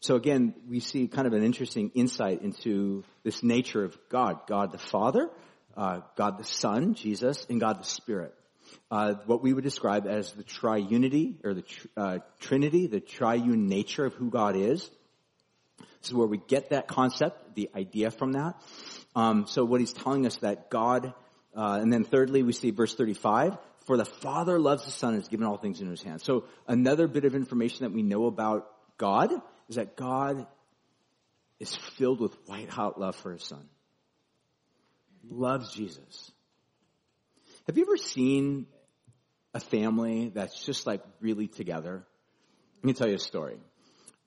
So 0.00 0.16
again, 0.16 0.54
we 0.68 0.80
see 0.80 1.06
kind 1.08 1.26
of 1.26 1.34
an 1.34 1.44
interesting 1.44 1.90
insight 1.94 2.42
into 2.42 3.04
this 3.22 3.42
nature 3.42 3.84
of 3.84 3.98
God. 4.08 4.46
God 4.48 4.72
the 4.72 4.78
Father, 4.78 5.28
uh, 5.76 6.00
God 6.16 6.38
the 6.38 6.44
Son, 6.44 6.94
Jesus, 6.94 7.46
and 7.50 7.60
God 7.60 7.78
the 7.78 7.84
Spirit. 7.84 8.34
Uh, 8.90 9.14
what 9.26 9.42
we 9.42 9.52
would 9.52 9.64
describe 9.64 10.06
as 10.06 10.32
the 10.32 10.44
triunity 10.44 11.36
or 11.44 11.54
the 11.54 11.62
tr- 11.62 11.86
uh, 11.96 12.18
Trinity, 12.38 12.86
the 12.86 13.00
triune 13.00 13.68
nature 13.68 14.04
of 14.04 14.14
who 14.14 14.30
God 14.30 14.56
is. 14.56 14.90
This 16.00 16.10
is 16.10 16.14
where 16.14 16.26
we 16.26 16.38
get 16.38 16.70
that 16.70 16.88
concept, 16.88 17.54
the 17.54 17.70
idea 17.74 18.10
from 18.10 18.32
that. 18.32 18.54
Um, 19.14 19.46
so 19.46 19.64
what 19.64 19.80
he's 19.80 19.92
telling 19.92 20.26
us 20.26 20.36
that 20.38 20.70
God, 20.70 21.12
uh, 21.56 21.78
and 21.80 21.92
then 21.92 22.04
thirdly, 22.04 22.42
we 22.42 22.52
see 22.52 22.70
verse 22.70 22.94
35, 22.94 23.56
for 23.86 23.96
the 23.96 24.04
Father 24.04 24.58
loves 24.58 24.84
the 24.84 24.90
Son 24.90 25.14
and 25.14 25.22
has 25.22 25.28
given 25.28 25.46
all 25.46 25.56
things 25.56 25.80
into 25.80 25.90
his 25.90 26.02
hands. 26.02 26.22
So 26.24 26.44
another 26.66 27.08
bit 27.08 27.24
of 27.24 27.34
information 27.34 27.84
that 27.84 27.92
we 27.92 28.02
know 28.02 28.26
about 28.26 28.70
God 28.98 29.32
is 29.68 29.76
that 29.76 29.96
God 29.96 30.46
is 31.58 31.74
filled 31.74 32.20
with 32.20 32.36
white 32.46 32.70
hot 32.70 33.00
love 33.00 33.16
for 33.16 33.32
his 33.32 33.44
Son. 33.44 33.68
Loves 35.28 35.72
Jesus. 35.74 36.30
Have 37.66 37.76
you 37.76 37.84
ever 37.84 37.96
seen 37.96 38.66
a 39.52 39.60
family 39.60 40.30
that's 40.34 40.64
just 40.64 40.86
like 40.86 41.02
really 41.20 41.46
together? 41.46 42.06
Let 42.78 42.84
me 42.84 42.92
tell 42.94 43.08
you 43.08 43.16
a 43.16 43.18
story. 43.18 43.58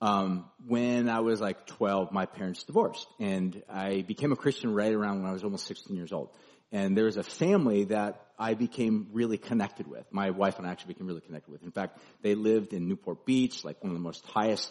Um, 0.04 0.44
when 0.66 1.08
I 1.08 1.20
was 1.20 1.40
like 1.40 1.66
12, 1.66 2.12
my 2.12 2.26
parents 2.26 2.62
divorced, 2.64 3.06
and 3.18 3.62
I 3.70 4.02
became 4.02 4.32
a 4.32 4.36
Christian 4.36 4.74
right 4.74 4.92
around 4.92 5.22
when 5.22 5.30
I 5.30 5.32
was 5.32 5.42
almost 5.44 5.66
16 5.66 5.96
years 5.96 6.12
old. 6.12 6.28
And 6.72 6.94
there 6.94 7.06
was 7.06 7.16
a 7.16 7.22
family 7.22 7.84
that 7.84 8.20
I 8.38 8.52
became 8.52 9.08
really 9.12 9.38
connected 9.38 9.86
with. 9.86 10.04
My 10.12 10.28
wife 10.28 10.58
and 10.58 10.66
I 10.66 10.72
actually 10.72 10.92
became 10.92 11.06
really 11.06 11.22
connected 11.22 11.50
with. 11.50 11.62
In 11.62 11.70
fact, 11.70 12.00
they 12.20 12.34
lived 12.34 12.74
in 12.74 12.86
Newport 12.86 13.24
Beach, 13.24 13.64
like 13.64 13.82
one 13.82 13.92
of 13.92 13.96
the 13.96 14.02
most 14.02 14.26
highest, 14.26 14.70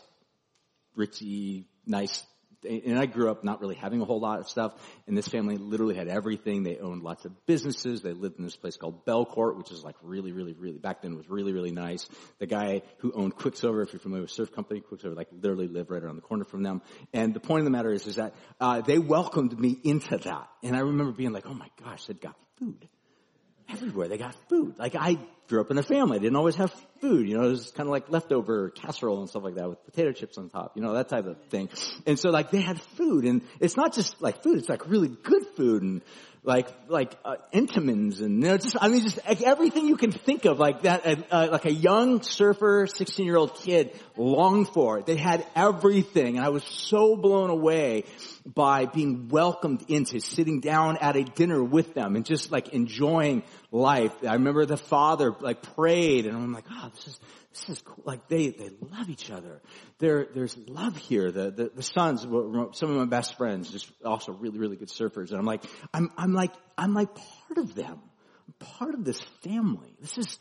richy, 0.96 1.66
nice 1.88 2.24
and 2.66 2.98
I 2.98 3.06
grew 3.06 3.30
up 3.30 3.44
not 3.44 3.62
really 3.62 3.76
having 3.76 4.02
a 4.02 4.06
whole 4.06 4.20
lot 4.20 4.40
of 4.40 4.50
stuff, 4.50 4.74
and 5.08 5.18
this 5.18 5.28
family 5.28 5.58
literally 5.58 5.96
had 5.96 6.08
everything. 6.08 6.64
They 6.64 6.78
owned 6.78 7.04
lots 7.04 7.26
of 7.26 7.46
businesses. 7.46 8.02
They 8.02 8.14
lived 8.14 8.38
in 8.40 8.46
this 8.46 8.56
place 8.56 8.78
called 8.78 9.06
Belcourt, 9.06 9.58
which 9.58 9.72
is 9.72 9.84
like 9.84 9.96
really, 10.02 10.32
really, 10.32 10.54
really, 10.54 10.78
back 10.78 11.02
then 11.02 11.16
was 11.16 11.30
really, 11.30 11.54
really 11.54 11.72
nice. 11.72 12.08
The 12.40 12.48
guy 12.48 12.82
who 12.98 13.12
owned 13.14 13.36
Quiksilver, 13.36 13.82
if 13.82 13.94
you're 13.94 14.00
familiar 14.00 14.24
with 14.24 14.32
surf 14.32 14.52
company, 14.54 14.80
Quiksilver 14.82 15.16
like 15.16 15.30
literally 15.32 15.68
lived 15.68 15.92
right 15.92 16.04
around 16.04 16.16
the 16.16 16.22
corner 16.22 16.46
from 16.46 16.64
them. 16.64 16.82
And 17.14 17.34
the 17.34 17.40
point 17.40 17.60
of 17.60 17.66
the 17.66 17.72
matter 17.72 17.92
is, 17.92 18.08
is 18.08 18.16
that, 18.16 18.34
uh, 18.60 18.82
they 18.82 19.00
welcomed 19.00 19.58
me 19.60 19.78
into 19.84 20.18
that. 20.18 20.48
And 20.62 20.76
I 20.76 20.80
remember 20.80 21.12
being 21.12 21.34
like, 21.34 21.46
oh 21.46 21.54
my 21.54 21.70
gosh, 21.84 22.06
they've 22.06 22.20
got 22.20 22.36
food 22.58 22.88
everywhere. 23.70 24.08
They 24.08 24.18
got 24.18 24.36
food. 24.50 24.78
Like 24.78 24.96
I 24.96 25.18
grew 25.48 25.62
up 25.62 25.72
in 25.72 25.78
a 25.78 25.84
family. 25.84 26.18
I 26.18 26.20
didn't 26.22 26.36
always 26.36 26.56
have 26.56 26.74
food. 27.02 27.28
You 27.28 27.38
know, 27.38 27.44
it 27.44 27.52
was 27.52 27.72
kind 27.72 27.88
of 27.88 27.92
like 27.92 28.10
leftover 28.10 28.70
casserole 28.70 29.20
and 29.20 29.30
stuff 29.30 29.44
like 29.44 29.56
that 29.56 29.70
with 29.70 29.84
potato 29.86 30.12
chips 30.12 30.38
on 30.38 30.50
top. 30.50 30.74
You 30.76 30.82
know, 30.82 30.94
that 30.94 31.10
type 31.10 31.26
of 31.26 31.38
thing. 31.50 31.70
And 32.06 32.18
so 32.18 32.30
like 32.30 32.52
they 32.52 32.62
had 32.62 32.80
food 32.82 33.26
and 33.26 33.42
it's 33.60 33.78
not 33.78 33.94
just 33.94 34.22
like 34.22 34.44
food. 34.44 34.58
It's 34.58 34.70
like 34.70 34.88
really 34.88 35.10
good 35.10 35.46
food 35.56 35.84
and 35.84 36.02
like 36.44 36.68
like 36.90 37.18
uh, 37.24 37.36
and 37.54 37.70
you 37.74 38.30
know, 38.30 38.58
just 38.58 38.76
I 38.80 38.90
mean 38.90 39.02
just 39.02 39.20
like, 39.26 39.42
everything 39.42 39.88
you 39.88 39.96
can 39.96 40.12
think 40.12 40.46
of 40.46 40.60
like 40.60 40.82
that 40.82 41.06
uh, 41.06 41.16
uh, 41.32 41.48
like 41.52 41.66
a 41.66 41.72
young 41.72 42.22
surfer 42.22 42.86
16 42.86 43.26
year 43.26 43.38
old 43.38 43.56
kid 43.56 43.98
longed 44.18 44.68
for 44.70 45.02
they 45.02 45.16
had 45.16 45.46
everything 45.56 46.38
and 46.38 46.46
I 46.46 46.50
was 46.50 46.64
so 46.66 47.16
blown 47.16 47.50
away 47.50 48.04
by 48.46 48.86
being 48.86 49.30
welcomed 49.30 49.86
into 49.88 50.20
sitting 50.20 50.60
down 50.60 50.98
at 50.98 51.16
a 51.16 51.24
dinner 51.24 51.64
with 51.64 51.94
them 51.94 52.18
and 52.18 52.26
just 52.26 52.52
like 52.52 52.70
enjoying 52.70 53.44
life 53.74 54.14
I 54.26 54.34
remember 54.34 54.66
the 54.66 54.78
father 54.78 55.36
like 55.42 55.62
prayed 55.76 56.26
and 56.26 56.38
I'm 56.38 56.54
like 56.54 56.66
oh 56.72 56.90
this 56.96 57.08
is 57.08 57.20
this 57.54 57.70
is 57.70 57.82
cool. 57.84 58.04
Like 58.04 58.28
they, 58.28 58.50
they 58.50 58.72
love 58.82 59.10
each 59.10 59.30
other. 59.30 59.62
There, 60.00 60.28
there's 60.34 60.58
love 60.68 60.98
here. 60.98 61.32
The, 61.32 61.52
the, 61.52 61.72
the 61.76 61.84
sons, 61.84 62.26
were, 62.26 62.70
some 62.74 62.90
of 62.90 62.98
my 62.98 63.06
best 63.06 63.38
friends, 63.38 63.70
just 63.70 63.92
also 64.04 64.32
really, 64.32 64.58
really 64.58 64.76
good 64.76 64.90
surfers. 64.90 65.30
And 65.30 65.40
I'm 65.40 65.46
like, 65.46 65.64
I'm, 65.94 66.12
I'm 66.18 66.34
like, 66.34 66.52
I'm 66.78 66.94
like 66.96 67.14
part 67.14 67.60
of 67.60 67.76
them. 67.76 68.02
I'm 68.48 68.68
part 68.78 68.96
of 68.96 69.06
this 69.06 69.22
family. 69.44 69.96
This 70.02 70.18
is, 70.18 70.40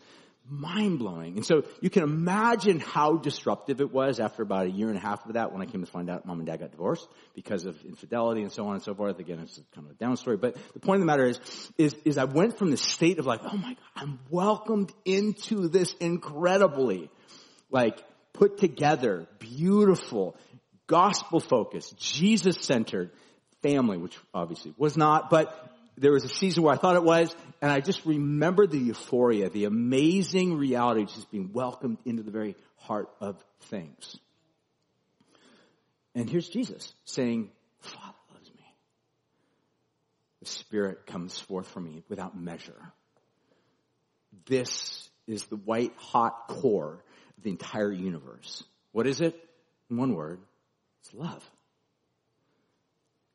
mind 0.49 0.99
blowing. 0.99 1.37
And 1.37 1.47
so 1.47 1.63
you 1.81 1.89
can 1.89 2.03
imagine 2.03 2.81
how 2.81 3.17
disruptive 3.17 3.81
it 3.81 3.93
was 3.93 4.21
after 4.21 4.43
about 4.43 4.67
a 4.67 4.71
year 4.71 4.89
and 4.89 4.97
a 4.97 5.01
half 5.01 5.25
of 5.27 5.35
that 5.35 5.53
when 5.53 5.63
I 5.63 5.67
came 5.67 5.85
to 5.85 5.91
find 5.91 6.11
out 6.11 6.27
mom 6.27 6.39
and 6.39 6.47
dad 6.47 6.61
got 6.61 6.73
divorced 6.73 7.09
because 7.35 7.65
of 7.65 7.83
infidelity 7.85 8.43
and 8.43 8.53
so 8.53 8.67
on 8.67 8.75
and 8.75 8.83
so 8.83 8.95
forth. 8.95 9.19
Again, 9.19 9.39
it's 9.41 9.61
kind 9.75 9.87
of 9.87 9.93
a 9.93 9.95
down 9.95 10.17
story, 10.17 10.37
but 10.37 10.57
the 10.75 10.81
point 10.81 10.97
of 10.97 11.01
the 11.01 11.07
matter 11.07 11.27
is, 11.27 11.41
is, 11.79 11.97
is 12.05 12.19
I 12.19 12.25
went 12.25 12.59
from 12.59 12.71
the 12.71 12.77
state 12.77 13.19
of 13.19 13.27
like, 13.27 13.41
oh 13.45 13.57
my 13.57 13.75
God, 13.75 13.77
I'm 13.97 14.19
welcomed 14.31 14.93
into 15.05 15.69
this 15.69 15.95
incredibly, 16.01 17.11
like, 17.71 18.03
put 18.33 18.59
together, 18.59 19.27
beautiful, 19.39 20.37
gospel 20.87 21.41
focused, 21.41 21.97
Jesus 21.97 22.59
centered 22.59 23.11
family, 23.63 23.97
which 23.97 24.19
obviously 24.35 24.75
was 24.77 24.97
not, 24.97 25.31
but 25.31 25.72
there 25.97 26.13
was 26.13 26.25
a 26.25 26.29
season 26.29 26.63
where 26.63 26.73
I 26.73 26.77
thought 26.77 26.97
it 26.97 27.05
was, 27.05 27.35
and 27.61 27.71
I 27.71 27.81
just 27.81 28.05
remember 28.07 28.67
the 28.67 28.79
euphoria, 28.79 29.51
the 29.51 29.67
amazing 29.67 30.57
reality 30.57 31.03
of 31.03 31.09
just 31.09 31.31
being 31.31 31.53
welcomed 31.53 31.99
into 32.05 32.23
the 32.23 32.31
very 32.31 32.57
heart 32.77 33.09
of 33.21 33.43
things. 33.63 34.17
And 36.15 36.29
here's 36.29 36.49
Jesus 36.49 36.93
saying, 37.05 37.51
Father 37.81 38.15
loves 38.33 38.51
me. 38.51 38.65
The 40.41 40.49
Spirit 40.49 41.07
comes 41.07 41.39
forth 41.39 41.69
from 41.69 41.85
me 41.85 42.03
without 42.09 42.39
measure. 42.39 42.93
This 44.47 45.09
is 45.27 45.45
the 45.45 45.57
white 45.57 45.93
hot 45.97 46.49
core 46.49 47.05
of 47.37 47.45
the 47.45 47.51
entire 47.51 47.93
universe. 47.93 48.65
What 48.93 49.07
is 49.07 49.21
it? 49.21 49.39
In 49.91 49.97
one 49.97 50.15
word, 50.15 50.41
it's 51.01 51.15
love. 51.15 51.49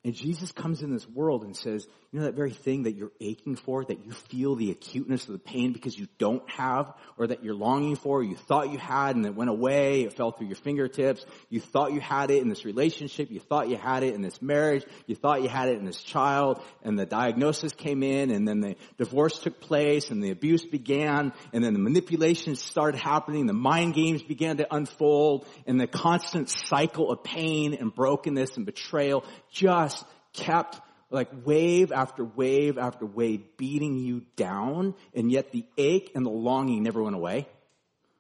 And 0.08 0.16
Jesus 0.16 0.54
comes 0.54 0.84
in 0.84 0.94
this 0.94 1.06
world 1.06 1.44
and 1.44 1.54
says, 1.54 1.86
you 2.14 2.20
know 2.20 2.26
that 2.28 2.36
very 2.36 2.52
thing 2.52 2.84
that 2.84 2.96
you're 2.96 3.12
aching 3.20 3.58
for, 3.58 3.84
that 3.84 4.06
you 4.06 4.14
feel 4.14 4.56
the 4.56 4.72
acuteness 4.72 5.26
of 5.26 5.34
the 5.34 5.40
pain 5.40 5.74
because 5.74 6.00
you 6.00 6.08
don't 6.18 6.50
have, 6.50 6.94
or 7.18 7.28
that 7.28 7.44
you're 7.44 7.54
longing 7.54 7.98
for, 7.98 8.20
or 8.20 8.24
you 8.24 8.38
thought 8.38 8.72
you 8.72 8.78
had 8.78 9.18
and 9.18 9.26
it 9.26 9.36
went 9.36 9.50
away, 9.50 10.04
it 10.04 10.14
fell 10.14 10.32
through 10.32 10.48
your 10.48 10.56
fingertips, 10.56 11.26
you 11.50 11.60
thought 11.60 11.92
you 11.92 12.00
had 12.00 12.32
it 12.32 12.42
in 12.42 12.48
this 12.48 12.64
relationship, 12.64 13.30
you 13.30 13.42
thought 13.42 13.68
you 13.68 13.76
had 13.76 14.04
it 14.04 14.16
in 14.16 14.22
this 14.22 14.42
marriage, 14.42 14.86
you 15.08 15.16
thought 15.16 15.44
you 15.44 15.50
had 15.50 15.68
it 15.68 15.78
in 15.78 15.84
this 15.84 16.02
child, 16.02 16.62
and 16.84 16.98
the 16.98 17.06
diagnosis 17.06 17.74
came 17.74 18.02
in, 18.02 18.32
and 18.32 18.48
then 18.48 18.62
the 18.62 18.78
divorce 18.98 19.38
took 19.40 19.60
place, 19.60 20.10
and 20.10 20.24
the 20.24 20.32
abuse 20.32 20.64
began, 20.64 21.34
and 21.52 21.62
then 21.66 21.74
the 21.74 21.80
manipulation 21.80 22.56
started 22.56 22.98
happening, 22.98 23.46
the 23.46 23.52
mind 23.52 23.94
games 23.94 24.24
began 24.24 24.56
to 24.56 24.74
unfold, 24.74 25.46
and 25.66 25.82
the 25.82 25.88
constant 25.88 26.50
cycle 26.50 27.12
of 27.12 27.22
pain 27.26 27.74
and 27.74 27.94
brokenness 27.94 28.56
and 28.56 28.66
betrayal 28.66 29.26
just 29.52 29.97
kept 30.38 30.80
like 31.10 31.30
wave 31.46 31.92
after 31.92 32.24
wave 32.24 32.78
after 32.78 33.06
wave 33.06 33.58
beating 33.58 33.98
you 33.98 34.24
down, 34.36 34.96
and 35.14 35.32
yet 35.32 35.52
the 35.52 35.66
ache 35.78 36.12
and 36.16 36.26
the 36.26 36.30
longing 36.30 36.84
never 36.84 37.04
went 37.04 37.16
away 37.16 37.48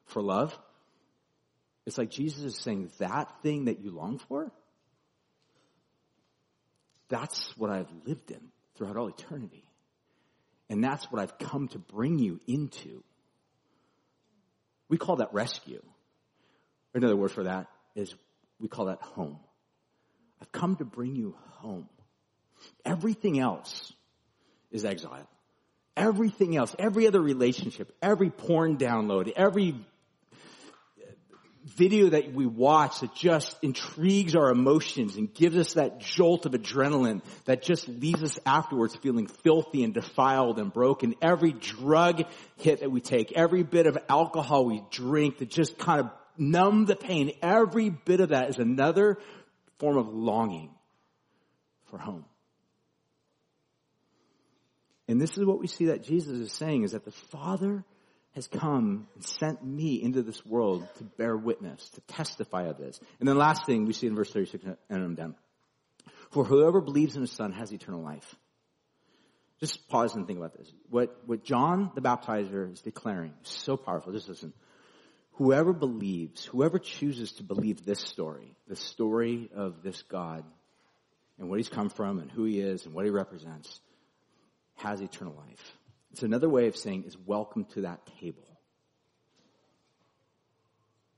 for 0.05 0.21
love. 0.21 0.57
It's 1.85 1.97
like 1.97 2.09
Jesus 2.09 2.43
is 2.43 2.57
saying 2.57 2.91
that 2.97 3.41
thing 3.43 3.65
that 3.65 3.79
you 3.79 3.91
long 3.91 4.19
for, 4.19 4.51
that's 7.09 7.57
what 7.57 7.69
I've 7.69 7.91
lived 8.05 8.31
in 8.31 8.41
throughout 8.75 8.97
all 8.97 9.07
eternity. 9.07 9.63
And 10.69 10.83
that's 10.83 11.09
what 11.09 11.21
I've 11.21 11.37
come 11.37 11.69
to 11.69 11.79
bring 11.79 12.19
you 12.19 12.41
into. 12.45 13.03
We 14.89 14.97
call 14.97 15.17
that 15.17 15.33
rescue. 15.33 15.81
Another 16.93 17.15
word 17.15 17.31
for 17.31 17.45
that 17.45 17.67
is 17.95 18.13
we 18.59 18.67
call 18.67 18.85
that 18.85 19.01
home. 19.01 19.39
I've 20.41 20.51
come 20.51 20.75
to 20.77 20.85
bring 20.85 21.15
you 21.15 21.35
home. 21.51 21.87
Everything 22.85 23.39
else 23.39 23.93
is 24.71 24.85
exile. 24.85 25.27
Everything 25.95 26.55
else, 26.55 26.75
every 26.77 27.07
other 27.07 27.21
relationship, 27.21 27.91
every 28.01 28.29
porn 28.29 28.77
download, 28.77 29.31
every 29.35 29.75
video 31.75 32.09
that 32.09 32.33
we 32.33 32.45
watch 32.45 33.01
that 33.01 33.13
just 33.13 33.55
intrigues 33.61 34.35
our 34.35 34.49
emotions 34.49 35.15
and 35.15 35.33
gives 35.33 35.57
us 35.57 35.73
that 35.73 35.99
jolt 35.99 36.45
of 36.45 36.53
adrenaline 36.53 37.21
that 37.45 37.61
just 37.61 37.87
leaves 37.87 38.23
us 38.23 38.39
afterwards 38.45 38.95
feeling 38.95 39.27
filthy 39.27 39.83
and 39.83 39.93
defiled 39.93 40.59
and 40.59 40.71
broken. 40.71 41.15
Every 41.21 41.51
drug 41.51 42.23
hit 42.57 42.79
that 42.81 42.91
we 42.91 43.01
take, 43.01 43.33
every 43.33 43.63
bit 43.63 43.85
of 43.85 43.97
alcohol 44.07 44.65
we 44.65 44.83
drink 44.91 45.39
that 45.39 45.49
just 45.49 45.77
kind 45.77 45.99
of 45.99 46.09
numb 46.37 46.85
the 46.85 46.95
pain, 46.95 47.33
every 47.41 47.89
bit 47.89 48.21
of 48.21 48.29
that 48.29 48.49
is 48.49 48.57
another 48.57 49.17
form 49.79 49.97
of 49.97 50.07
longing 50.07 50.71
for 51.89 51.97
home. 51.97 52.25
And 55.07 55.21
this 55.21 55.37
is 55.37 55.45
what 55.45 55.59
we 55.59 55.67
see 55.67 55.85
that 55.85 56.03
Jesus 56.03 56.39
is 56.39 56.51
saying 56.51 56.83
is 56.83 56.91
that 56.91 57.05
the 57.05 57.11
Father 57.11 57.85
has 58.33 58.47
come 58.47 59.07
and 59.15 59.23
sent 59.23 59.65
me 59.65 60.01
into 60.01 60.21
this 60.21 60.45
world 60.45 60.87
to 60.97 61.03
bear 61.03 61.35
witness, 61.35 61.89
to 61.89 62.01
testify 62.01 62.67
of 62.67 62.77
this. 62.77 62.99
And 63.19 63.27
then 63.27 63.37
last 63.37 63.65
thing 63.65 63.85
we 63.85 63.93
see 63.93 64.07
in 64.07 64.15
verse 64.15 64.31
36, 64.31 64.63
and 64.63 64.77
I'm 64.89 65.15
done. 65.15 65.35
For 66.31 66.43
whoever 66.43 66.81
believes 66.81 67.15
in 67.15 67.21
the 67.21 67.27
Son 67.27 67.51
has 67.53 67.71
eternal 67.71 68.03
life. 68.03 68.35
Just 69.59 69.87
pause 69.87 70.15
and 70.15 70.27
think 70.27 70.37
about 70.37 70.55
this. 70.55 70.71
What, 70.89 71.19
what 71.25 71.43
John 71.43 71.91
the 71.95 72.01
Baptizer 72.01 72.71
is 72.71 72.81
declaring 72.81 73.33
is 73.43 73.49
so 73.49 73.75
powerful. 73.75 74.13
Just 74.13 74.29
listen. 74.29 74.53
Whoever 75.33 75.73
believes, 75.73 76.45
whoever 76.45 76.77
chooses 76.79 77.31
to 77.33 77.43
believe 77.43 77.85
this 77.85 78.01
story, 78.01 78.55
the 78.67 78.75
story 78.75 79.49
of 79.55 79.81
this 79.83 80.01
God 80.03 80.43
and 81.39 81.49
what 81.49 81.57
he's 81.57 81.69
come 81.69 81.89
from 81.89 82.19
and 82.19 82.31
who 82.31 82.43
he 82.45 82.59
is 82.59 82.85
and 82.85 82.93
what 82.93 83.05
he 83.05 83.11
represents, 83.11 83.79
has 84.77 85.01
eternal 85.01 85.35
life. 85.35 85.77
It's 86.11 86.23
another 86.23 86.49
way 86.49 86.67
of 86.67 86.75
saying 86.75 87.03
is 87.05 87.17
welcome 87.17 87.65
to 87.73 87.81
that 87.81 88.01
table. 88.19 88.43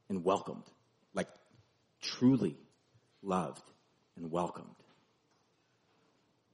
And 0.10 0.24
welcomed. 0.24 0.64
Like 1.14 1.28
truly 2.02 2.58
loved 3.22 3.64
and 4.18 4.32
welcomed. 4.32 4.76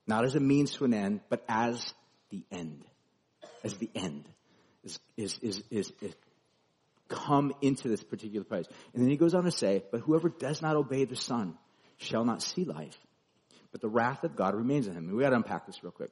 Not 0.08 0.26
as 0.26 0.36
a 0.36 0.40
means 0.40 0.74
to 0.74 0.86
an 0.86 0.94
end, 0.94 1.22
but 1.30 1.44
as 1.48 1.94
the 2.30 2.44
end. 2.52 2.84
As 3.64 3.76
the 3.76 3.90
end. 3.96 4.26
Is, 4.84 5.00
is, 5.18 5.40
is, 5.42 5.64
is, 5.72 5.92
is 6.02 6.14
come 7.08 7.54
into 7.62 7.88
this 7.88 8.04
particular 8.04 8.44
place. 8.44 8.66
And 8.94 9.02
then 9.02 9.10
he 9.10 9.18
goes 9.18 9.34
on 9.34 9.44
to 9.44 9.52
say, 9.52 9.84
but 9.92 10.02
whoever 10.02 10.30
does 10.30 10.62
not 10.62 10.76
obey 10.76 11.06
the 11.06 11.16
Son 11.16 11.58
shall 11.98 12.26
not 12.26 12.42
see 12.42 12.66
life, 12.66 12.98
but 13.72 13.82
the 13.82 13.88
wrath 13.88 14.24
of 14.24 14.36
God 14.36 14.56
remains 14.56 14.88
in 14.88 14.94
him. 14.94 15.08
And 15.08 15.16
we 15.16 15.24
gotta 15.24 15.36
unpack 15.36 15.66
this 15.66 15.84
real 15.84 15.92
quick. 15.92 16.12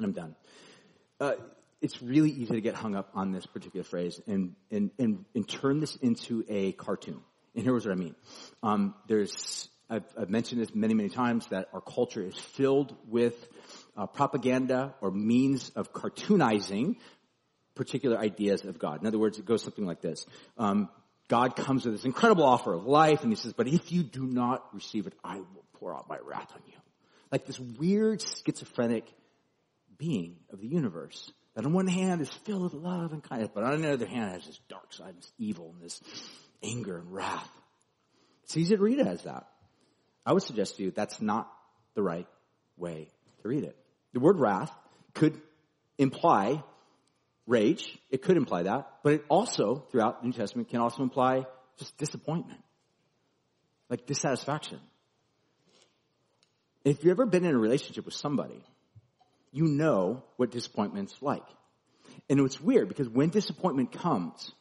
And 0.00 0.06
I'm 0.06 0.12
done 0.12 0.34
uh, 1.20 1.34
it's 1.80 2.02
really 2.02 2.30
easy 2.30 2.54
to 2.54 2.60
get 2.60 2.74
hung 2.74 2.94
up 2.94 3.10
on 3.14 3.32
this 3.32 3.46
particular 3.46 3.84
phrase 3.84 4.20
and, 4.26 4.54
and, 4.70 4.90
and, 4.98 5.24
and 5.34 5.48
turn 5.48 5.80
this 5.80 5.96
into 5.96 6.44
a 6.48 6.72
cartoon. 6.72 7.20
And 7.54 7.64
here's 7.64 7.86
what 7.86 7.92
I 7.92 7.96
mean. 7.96 8.14
Um, 8.62 8.94
there's, 9.06 9.68
I've, 9.88 10.04
I've, 10.18 10.30
mentioned 10.30 10.60
this 10.60 10.74
many, 10.74 10.94
many 10.94 11.08
times 11.08 11.46
that 11.48 11.68
our 11.72 11.80
culture 11.80 12.22
is 12.22 12.36
filled 12.36 12.94
with 13.08 13.34
uh, 13.96 14.06
propaganda 14.06 14.94
or 15.00 15.10
means 15.10 15.70
of 15.70 15.92
cartoonizing 15.92 16.96
particular 17.74 18.18
ideas 18.18 18.64
of 18.64 18.78
God. 18.78 19.00
In 19.00 19.06
other 19.06 19.18
words, 19.18 19.38
it 19.38 19.46
goes 19.46 19.62
something 19.62 19.86
like 19.86 20.00
this. 20.00 20.26
Um, 20.58 20.90
God 21.28 21.56
comes 21.56 21.84
with 21.84 21.94
this 21.94 22.04
incredible 22.04 22.44
offer 22.44 22.74
of 22.74 22.86
life 22.86 23.22
and 23.22 23.32
he 23.32 23.36
says, 23.36 23.52
but 23.52 23.68
if 23.68 23.90
you 23.90 24.02
do 24.02 24.26
not 24.26 24.64
receive 24.74 25.06
it, 25.06 25.14
I 25.24 25.36
will 25.36 25.64
pour 25.74 25.94
out 25.94 26.08
my 26.08 26.18
wrath 26.22 26.50
on 26.54 26.60
you. 26.66 26.74
Like 27.32 27.46
this 27.46 27.58
weird 27.58 28.22
schizophrenic 28.22 29.06
being 30.00 30.36
of 30.50 30.60
the 30.60 30.66
universe. 30.66 31.30
That 31.54 31.66
on 31.66 31.72
one 31.72 31.86
hand 31.86 32.20
is 32.20 32.30
filled 32.44 32.62
with 32.62 32.74
love 32.74 33.12
and 33.12 33.22
kindness, 33.22 33.50
but 33.54 33.64
on 33.64 33.82
the 33.82 33.92
other 33.92 34.06
hand 34.06 34.32
has 34.32 34.46
this 34.46 34.60
dark 34.68 34.92
side, 34.92 35.14
this 35.16 35.32
evil 35.38 35.72
and 35.74 35.82
this 35.82 36.00
anger 36.62 36.98
and 36.98 37.12
wrath. 37.12 37.50
It's 38.44 38.56
easy 38.56 38.76
to 38.76 38.82
read 38.82 38.98
it 38.98 39.06
as 39.06 39.22
that. 39.24 39.46
I 40.24 40.32
would 40.32 40.42
suggest 40.42 40.76
to 40.76 40.82
you 40.82 40.90
that's 40.90 41.20
not 41.20 41.50
the 41.94 42.02
right 42.02 42.26
way 42.76 43.08
to 43.42 43.48
read 43.48 43.64
it. 43.64 43.76
The 44.12 44.20
word 44.20 44.38
wrath 44.38 44.72
could 45.14 45.40
imply 45.98 46.62
rage. 47.46 47.98
It 48.10 48.22
could 48.22 48.36
imply 48.36 48.62
that, 48.62 48.88
but 49.02 49.12
it 49.14 49.24
also, 49.28 49.86
throughout 49.90 50.22
the 50.22 50.28
New 50.28 50.32
Testament, 50.32 50.68
can 50.68 50.80
also 50.80 51.02
imply 51.02 51.46
just 51.78 51.96
disappointment. 51.98 52.60
Like 53.88 54.06
dissatisfaction. 54.06 54.80
If 56.84 57.04
you've 57.04 57.10
ever 57.10 57.26
been 57.26 57.44
in 57.44 57.54
a 57.54 57.58
relationship 57.58 58.04
with 58.04 58.14
somebody 58.14 58.64
you 59.52 59.64
know 59.64 60.24
what 60.36 60.50
disappointment's 60.50 61.16
like. 61.20 61.46
And 62.28 62.40
it's 62.40 62.60
weird 62.60 62.88
because 62.88 63.08
when 63.08 63.30
disappointment 63.30 63.92
comes, 63.92 64.52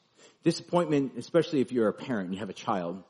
disappointment, 0.44 1.14
especially 1.18 1.62
if 1.62 1.72
you're 1.72 1.88
a 1.88 1.94
parent 1.94 2.26
and 2.26 2.34
you 2.34 2.40
have 2.40 2.50
a 2.50 2.54
child, 2.54 3.04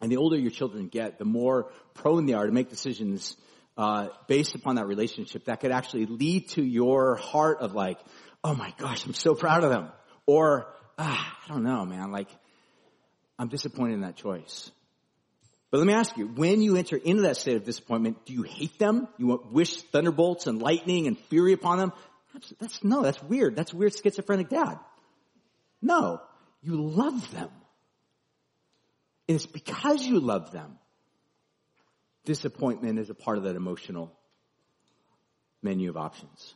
and 0.00 0.12
the 0.12 0.16
older 0.16 0.36
your 0.36 0.50
children 0.50 0.88
get, 0.88 1.18
the 1.18 1.24
more 1.24 1.70
prone 1.94 2.26
they 2.26 2.34
are 2.34 2.46
to 2.46 2.52
make 2.52 2.70
decisions 2.70 3.36
uh, 3.76 4.08
based 4.26 4.54
upon 4.54 4.76
that 4.76 4.86
relationship 4.86 5.46
that 5.46 5.60
could 5.60 5.70
actually 5.70 6.06
lead 6.06 6.48
to 6.50 6.62
your 6.62 7.16
heart 7.16 7.58
of 7.60 7.74
like, 7.74 7.98
oh 8.44 8.54
my 8.54 8.72
gosh, 8.78 9.04
I'm 9.06 9.14
so 9.14 9.34
proud 9.34 9.64
of 9.64 9.70
them. 9.70 9.88
Or, 10.26 10.66
ah, 10.98 11.38
I 11.44 11.48
don't 11.48 11.62
know, 11.62 11.84
man, 11.84 12.10
like, 12.12 12.28
I'm 13.38 13.48
disappointed 13.48 13.94
in 13.94 14.00
that 14.02 14.16
choice. 14.16 14.70
But 15.70 15.78
let 15.78 15.86
me 15.86 15.92
ask 15.92 16.16
you, 16.16 16.26
when 16.26 16.62
you 16.62 16.76
enter 16.76 16.96
into 16.96 17.22
that 17.22 17.36
state 17.36 17.56
of 17.56 17.64
disappointment, 17.64 18.24
do 18.24 18.32
you 18.32 18.42
hate 18.42 18.78
them? 18.78 19.06
You 19.18 19.42
wish 19.50 19.82
thunderbolts 19.82 20.46
and 20.46 20.62
lightning 20.62 21.06
and 21.06 21.18
fury 21.18 21.52
upon 21.52 21.78
them? 21.78 21.92
That's, 22.32 22.54
that's 22.58 22.84
no, 22.84 23.02
that's 23.02 23.22
weird. 23.22 23.54
That's 23.54 23.74
weird 23.74 23.94
schizophrenic 23.94 24.48
dad. 24.48 24.78
No, 25.82 26.20
you 26.62 26.80
love 26.80 27.30
them. 27.32 27.50
And 29.28 29.36
it's 29.36 29.46
because 29.46 30.04
you 30.04 30.20
love 30.20 30.52
them. 30.52 30.78
Disappointment 32.24 32.98
is 32.98 33.10
a 33.10 33.14
part 33.14 33.36
of 33.36 33.44
that 33.44 33.56
emotional 33.56 34.12
menu 35.62 35.90
of 35.90 35.96
options. 35.96 36.54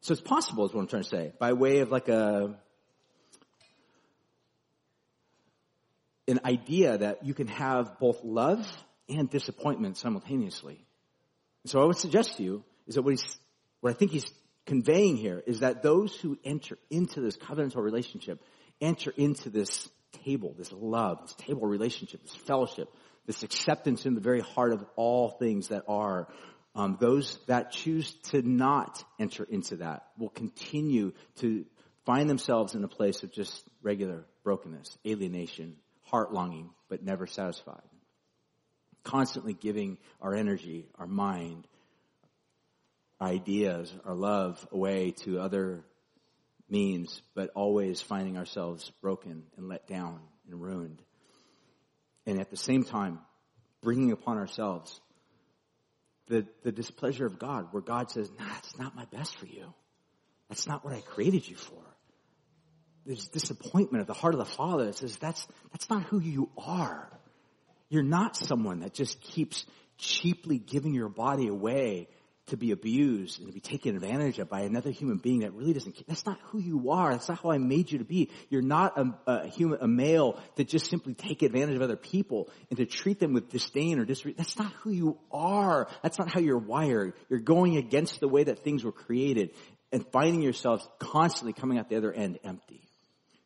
So 0.00 0.12
it's 0.12 0.20
possible 0.20 0.66
is 0.66 0.74
what 0.74 0.82
I'm 0.82 0.88
trying 0.88 1.04
to 1.04 1.08
say. 1.08 1.32
By 1.38 1.52
way 1.54 1.78
of 1.78 1.90
like 1.90 2.08
a 2.08 2.58
an 6.28 6.40
idea 6.44 6.98
that 6.98 7.24
you 7.24 7.34
can 7.34 7.48
have 7.48 7.98
both 7.98 8.22
love 8.22 8.66
and 9.08 9.28
disappointment 9.28 9.96
simultaneously. 9.96 10.84
So 11.66 11.80
I 11.80 11.84
would 11.84 11.96
suggest 11.96 12.36
to 12.36 12.42
you 12.42 12.64
is 12.86 12.94
that 12.94 13.02
what 13.02 13.12
he's, 13.12 13.38
what 13.80 13.90
I 13.90 13.94
think 13.94 14.10
he's 14.10 14.30
conveying 14.66 15.16
here 15.16 15.42
is 15.46 15.60
that 15.60 15.82
those 15.82 16.14
who 16.16 16.38
enter 16.44 16.78
into 16.90 17.20
this 17.20 17.36
covenantal 17.36 17.82
relationship 17.82 18.42
enter 18.80 19.12
into 19.16 19.50
this 19.50 19.88
table, 20.24 20.54
this 20.56 20.72
love, 20.72 21.20
this 21.22 21.34
table 21.34 21.66
relationship, 21.66 22.22
this 22.22 22.34
fellowship, 22.34 22.88
this 23.26 23.42
acceptance 23.42 24.06
in 24.06 24.14
the 24.14 24.20
very 24.20 24.40
heart 24.40 24.72
of 24.72 24.84
all 24.96 25.30
things 25.30 25.68
that 25.68 25.84
are. 25.88 26.28
Um, 26.74 26.96
those 26.98 27.38
that 27.48 27.70
choose 27.70 28.14
to 28.30 28.42
not 28.42 29.04
enter 29.18 29.44
into 29.44 29.76
that 29.76 30.06
will 30.18 30.30
continue 30.30 31.12
to 31.36 31.66
find 32.06 32.28
themselves 32.30 32.74
in 32.74 32.82
a 32.82 32.88
place 32.88 33.22
of 33.22 33.32
just 33.32 33.62
regular 33.82 34.24
brokenness, 34.42 34.96
alienation, 35.06 35.76
heart 36.12 36.32
longing, 36.32 36.70
but 36.88 37.02
never 37.02 37.26
satisfied. 37.26 37.82
Constantly 39.02 39.54
giving 39.54 39.98
our 40.20 40.34
energy, 40.34 40.86
our 40.98 41.06
mind, 41.06 41.66
ideas, 43.20 43.92
our 44.04 44.14
love 44.14 44.64
away 44.70 45.12
to 45.22 45.40
other 45.40 45.84
means, 46.68 47.22
but 47.34 47.50
always 47.54 48.00
finding 48.00 48.36
ourselves 48.36 48.90
broken 49.00 49.44
and 49.56 49.68
let 49.68 49.88
down 49.88 50.20
and 50.48 50.60
ruined. 50.60 51.02
And 52.26 52.38
at 52.40 52.50
the 52.50 52.56
same 52.56 52.84
time, 52.84 53.18
bringing 53.82 54.12
upon 54.12 54.38
ourselves 54.38 55.00
the, 56.28 56.46
the 56.62 56.72
displeasure 56.72 57.26
of 57.26 57.38
God, 57.38 57.68
where 57.72 57.82
God 57.82 58.10
says, 58.10 58.30
nah, 58.38 58.56
it's 58.58 58.78
not 58.78 58.94
my 58.94 59.06
best 59.06 59.36
for 59.36 59.46
you. 59.46 59.72
That's 60.48 60.66
not 60.68 60.84
what 60.84 60.94
I 60.94 61.00
created 61.00 61.48
you 61.48 61.56
for 61.56 61.91
there's 63.06 63.28
disappointment 63.28 64.00
at 64.02 64.06
the 64.06 64.14
heart 64.14 64.34
of 64.34 64.38
the 64.38 64.44
Father 64.44 64.86
that 64.86 64.96
says 64.96 65.16
that's, 65.16 65.46
that's 65.72 65.90
not 65.90 66.04
who 66.04 66.20
you 66.20 66.50
are. 66.56 67.08
You're 67.88 68.02
not 68.02 68.36
someone 68.36 68.80
that 68.80 68.94
just 68.94 69.20
keeps 69.20 69.66
cheaply 69.98 70.58
giving 70.58 70.94
your 70.94 71.08
body 71.08 71.48
away 71.48 72.08
to 72.46 72.56
be 72.56 72.72
abused 72.72 73.38
and 73.38 73.46
to 73.46 73.52
be 73.52 73.60
taken 73.60 73.94
advantage 73.94 74.38
of 74.38 74.48
by 74.48 74.62
another 74.62 74.90
human 74.90 75.18
being 75.18 75.40
that 75.40 75.52
really 75.52 75.72
doesn't 75.72 75.92
care. 75.92 76.04
That's 76.08 76.26
not 76.26 76.38
who 76.46 76.58
you 76.58 76.90
are. 76.90 77.12
That's 77.12 77.28
not 77.28 77.40
how 77.40 77.50
I 77.50 77.58
made 77.58 77.92
you 77.92 77.98
to 77.98 78.04
be. 78.04 78.30
You're 78.50 78.62
not 78.62 78.98
a, 78.98 79.14
a 79.26 79.48
human, 79.48 79.78
a 79.80 79.86
male 79.86 80.40
to 80.56 80.64
just 80.64 80.90
simply 80.90 81.14
take 81.14 81.42
advantage 81.42 81.76
of 81.76 81.82
other 81.82 81.96
people 81.96 82.50
and 82.68 82.78
to 82.78 82.86
treat 82.86 83.20
them 83.20 83.32
with 83.32 83.50
disdain 83.50 84.00
or 84.00 84.04
disrespect. 84.04 84.38
That's 84.38 84.58
not 84.58 84.72
who 84.82 84.90
you 84.90 85.18
are. 85.30 85.88
That's 86.02 86.18
not 86.18 86.32
how 86.32 86.40
you're 86.40 86.58
wired. 86.58 87.14
You're 87.28 87.40
going 87.40 87.76
against 87.76 88.18
the 88.18 88.28
way 88.28 88.44
that 88.44 88.64
things 88.64 88.82
were 88.84 88.92
created 88.92 89.50
and 89.92 90.04
finding 90.10 90.42
yourself 90.42 90.86
constantly 90.98 91.52
coming 91.52 91.78
out 91.78 91.88
the 91.88 91.96
other 91.96 92.12
end 92.12 92.38
empty 92.42 92.82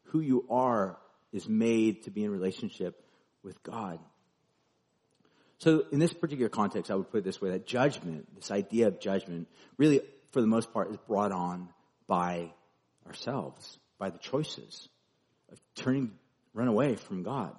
who 0.06 0.20
you 0.20 0.44
are 0.50 0.98
is 1.32 1.48
made 1.48 2.04
to 2.04 2.10
be 2.10 2.24
in 2.24 2.30
relationship 2.30 3.04
with 3.42 3.62
God. 3.62 3.98
So 5.58 5.84
in 5.90 5.98
this 5.98 6.12
particular 6.12 6.48
context, 6.48 6.90
I 6.90 6.94
would 6.94 7.10
put 7.10 7.18
it 7.18 7.24
this 7.24 7.40
way, 7.40 7.50
that 7.50 7.66
judgment, 7.66 8.34
this 8.34 8.50
idea 8.50 8.88
of 8.88 9.00
judgment, 9.00 9.48
really, 9.78 10.00
for 10.32 10.40
the 10.40 10.46
most 10.46 10.72
part, 10.72 10.90
is 10.90 10.96
brought 11.08 11.32
on 11.32 11.68
by 12.06 12.52
ourselves, 13.06 13.78
by 13.98 14.10
the 14.10 14.18
choices 14.18 14.88
of 15.50 15.58
turning, 15.74 16.12
run 16.52 16.68
away 16.68 16.96
from 16.96 17.22
God. 17.22 17.54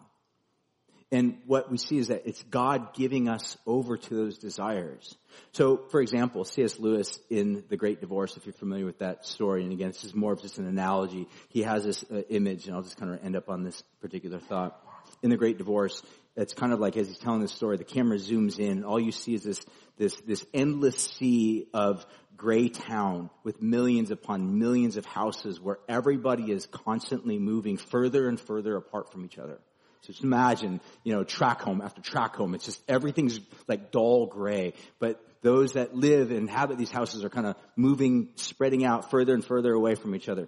And 1.09 1.37
what 1.45 1.71
we 1.71 1.77
see 1.77 1.97
is 1.97 2.09
that 2.09 2.23
it's 2.25 2.43
God 2.43 2.93
giving 2.93 3.29
us 3.29 3.57
over 3.65 3.95
to 3.95 4.15
those 4.15 4.37
desires. 4.37 5.15
So, 5.53 5.77
for 5.89 6.01
example, 6.01 6.43
C.S. 6.43 6.79
Lewis 6.79 7.19
in 7.29 7.63
The 7.69 7.77
Great 7.77 8.01
Divorce, 8.01 8.35
if 8.35 8.45
you're 8.45 8.53
familiar 8.53 8.85
with 8.85 8.99
that 8.99 9.25
story, 9.25 9.63
and 9.63 9.71
again, 9.71 9.87
this 9.87 10.03
is 10.03 10.13
more 10.13 10.33
of 10.33 10.41
just 10.41 10.57
an 10.57 10.67
analogy, 10.67 11.27
he 11.47 11.63
has 11.63 11.85
this 11.85 12.03
uh, 12.11 12.23
image, 12.29 12.67
and 12.67 12.75
I'll 12.75 12.81
just 12.81 12.97
kind 12.97 13.13
of 13.13 13.23
end 13.23 13.37
up 13.37 13.47
on 13.47 13.63
this 13.63 13.81
particular 14.01 14.39
thought. 14.39 14.83
In 15.23 15.29
The 15.29 15.37
Great 15.37 15.57
Divorce, 15.57 16.03
it's 16.35 16.53
kind 16.53 16.73
of 16.73 16.79
like 16.79 16.97
as 16.97 17.07
he's 17.07 17.17
telling 17.17 17.41
the 17.41 17.47
story, 17.47 17.77
the 17.77 17.85
camera 17.85 18.17
zooms 18.17 18.59
in, 18.59 18.71
and 18.71 18.85
all 18.85 18.99
you 18.99 19.13
see 19.13 19.33
is 19.33 19.43
this, 19.43 19.65
this, 19.97 20.15
this 20.27 20.45
endless 20.53 20.97
sea 20.97 21.67
of 21.73 22.05
gray 22.35 22.67
town 22.67 23.29
with 23.43 23.61
millions 23.61 24.11
upon 24.11 24.59
millions 24.59 24.97
of 24.97 25.05
houses 25.05 25.59
where 25.59 25.79
everybody 25.87 26.51
is 26.51 26.67
constantly 26.67 27.39
moving 27.39 27.77
further 27.77 28.27
and 28.27 28.39
further 28.39 28.75
apart 28.75 29.11
from 29.11 29.23
each 29.23 29.39
other. 29.39 29.59
So 30.07 30.13
just 30.13 30.23
imagine, 30.23 30.79
you 31.03 31.13
know, 31.13 31.25
track 31.25 31.59
home 31.59 31.81
after 31.81 32.01
track 32.01 32.37
home. 32.37 32.55
It's 32.55 32.63
just 32.63 32.81
everything's 32.87 33.41
like 33.67 33.91
dull 33.91 34.27
gray. 34.27 34.73
But 34.99 35.21
those 35.41 35.73
that 35.73 35.93
live 35.93 36.29
and 36.29 36.39
inhabit 36.39 36.77
these 36.77 36.91
houses 36.91 37.25
are 37.25 37.29
kind 37.29 37.45
of 37.45 37.57
moving, 37.75 38.29
spreading 38.35 38.85
out 38.85 39.11
further 39.11 39.33
and 39.33 39.43
further 39.43 39.73
away 39.73 39.95
from 39.95 40.15
each 40.15 40.29
other. 40.29 40.47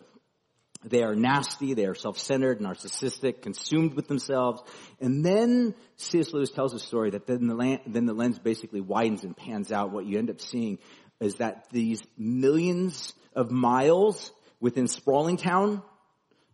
They 0.85 1.03
are 1.03 1.13
nasty, 1.13 1.73
they 1.73 1.87
are 1.87 1.93
self-centered, 1.93 2.61
narcissistic, 2.61 3.41
consumed 3.41 3.95
with 3.95 4.07
themselves. 4.07 4.61
And 5.01 5.25
then 5.25 5.75
C.S. 5.97 6.31
Lewis 6.31 6.51
tells 6.51 6.73
a 6.73 6.79
story 6.79 7.09
that 7.09 7.27
then 7.27 7.47
the, 7.47 7.55
land, 7.55 7.81
then 7.85 8.05
the 8.05 8.13
lens 8.13 8.39
basically 8.39 8.79
widens 8.79 9.25
and 9.25 9.35
pans 9.35 9.73
out. 9.73 9.91
What 9.91 10.05
you 10.05 10.17
end 10.17 10.29
up 10.29 10.39
seeing 10.39 10.79
is 11.19 11.35
that 11.35 11.65
these 11.71 12.01
millions 12.17 13.13
of 13.35 13.51
miles 13.51 14.31
within 14.61 14.87
sprawling 14.87 15.35
town 15.35 15.81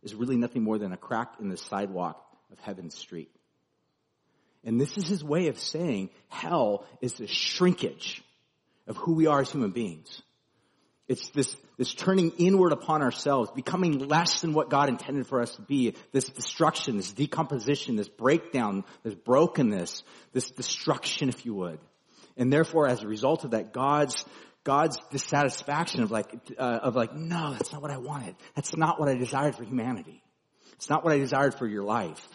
is 0.01 0.15
really 0.15 0.37
nothing 0.37 0.63
more 0.63 0.79
than 0.79 0.91
a 0.91 0.97
crack 0.97 1.33
in 1.39 1.49
the 1.49 1.57
sidewalk 1.57 2.24
of 2.57 2.63
Heaven's 2.63 2.95
Street. 2.95 3.29
And 4.63 4.79
this 4.79 4.97
is 4.97 5.07
his 5.07 5.23
way 5.23 5.47
of 5.47 5.59
saying 5.59 6.09
hell 6.29 6.85
is 7.01 7.13
the 7.13 7.27
shrinkage 7.27 8.23
of 8.87 8.97
who 8.97 9.13
we 9.13 9.27
are 9.27 9.41
as 9.41 9.51
human 9.51 9.71
beings. 9.71 10.21
It's 11.07 11.29
this, 11.29 11.55
this 11.77 11.93
turning 11.93 12.31
inward 12.39 12.71
upon 12.71 13.03
ourselves, 13.03 13.51
becoming 13.51 13.99
less 14.07 14.41
than 14.41 14.53
what 14.53 14.71
God 14.71 14.89
intended 14.89 15.27
for 15.27 15.39
us 15.39 15.55
to 15.55 15.61
be. 15.61 15.93
This 16.11 16.29
destruction, 16.29 16.97
this 16.97 17.11
decomposition, 17.11 17.95
this 17.95 18.09
breakdown, 18.09 18.85
this 19.03 19.13
brokenness, 19.13 20.03
this 20.33 20.49
destruction, 20.49 21.29
if 21.29 21.45
you 21.45 21.53
would. 21.53 21.79
And 22.37 22.51
therefore, 22.51 22.87
as 22.87 23.03
a 23.03 23.07
result 23.07 23.43
of 23.43 23.51
that, 23.51 23.71
God's 23.71 24.25
God's 24.63 24.97
dissatisfaction 25.11 26.01
of 26.01 26.09
like, 26.09 26.33
uh, 26.57 26.79
of 26.81 26.95
like, 26.95 27.13
no, 27.13 27.51
that's 27.53 27.71
not 27.71 27.83
what 27.83 27.91
I 27.91 27.97
wanted. 27.97 28.35
That's 28.55 28.75
not 28.75 28.99
what 28.99 29.07
I 29.07 29.13
desired 29.13 29.55
for 29.55 29.63
humanity. 29.63 30.23
It's 30.73 30.89
not 30.89 31.03
what 31.03 31.13
I 31.13 31.19
desired 31.19 31.55
for 31.55 31.67
your 31.67 31.83
life. 31.83 32.27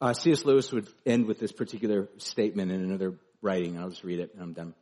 Uh, 0.00 0.14
C.S. 0.14 0.44
Lewis 0.46 0.72
would 0.72 0.88
end 1.04 1.26
with 1.26 1.38
this 1.38 1.52
particular 1.52 2.08
statement 2.16 2.72
in 2.72 2.80
another 2.82 3.18
writing. 3.42 3.78
I'll 3.78 3.90
just 3.90 4.04
read 4.04 4.20
it 4.20 4.32
and 4.32 4.42
I'm 4.42 4.52
done. 4.54 4.74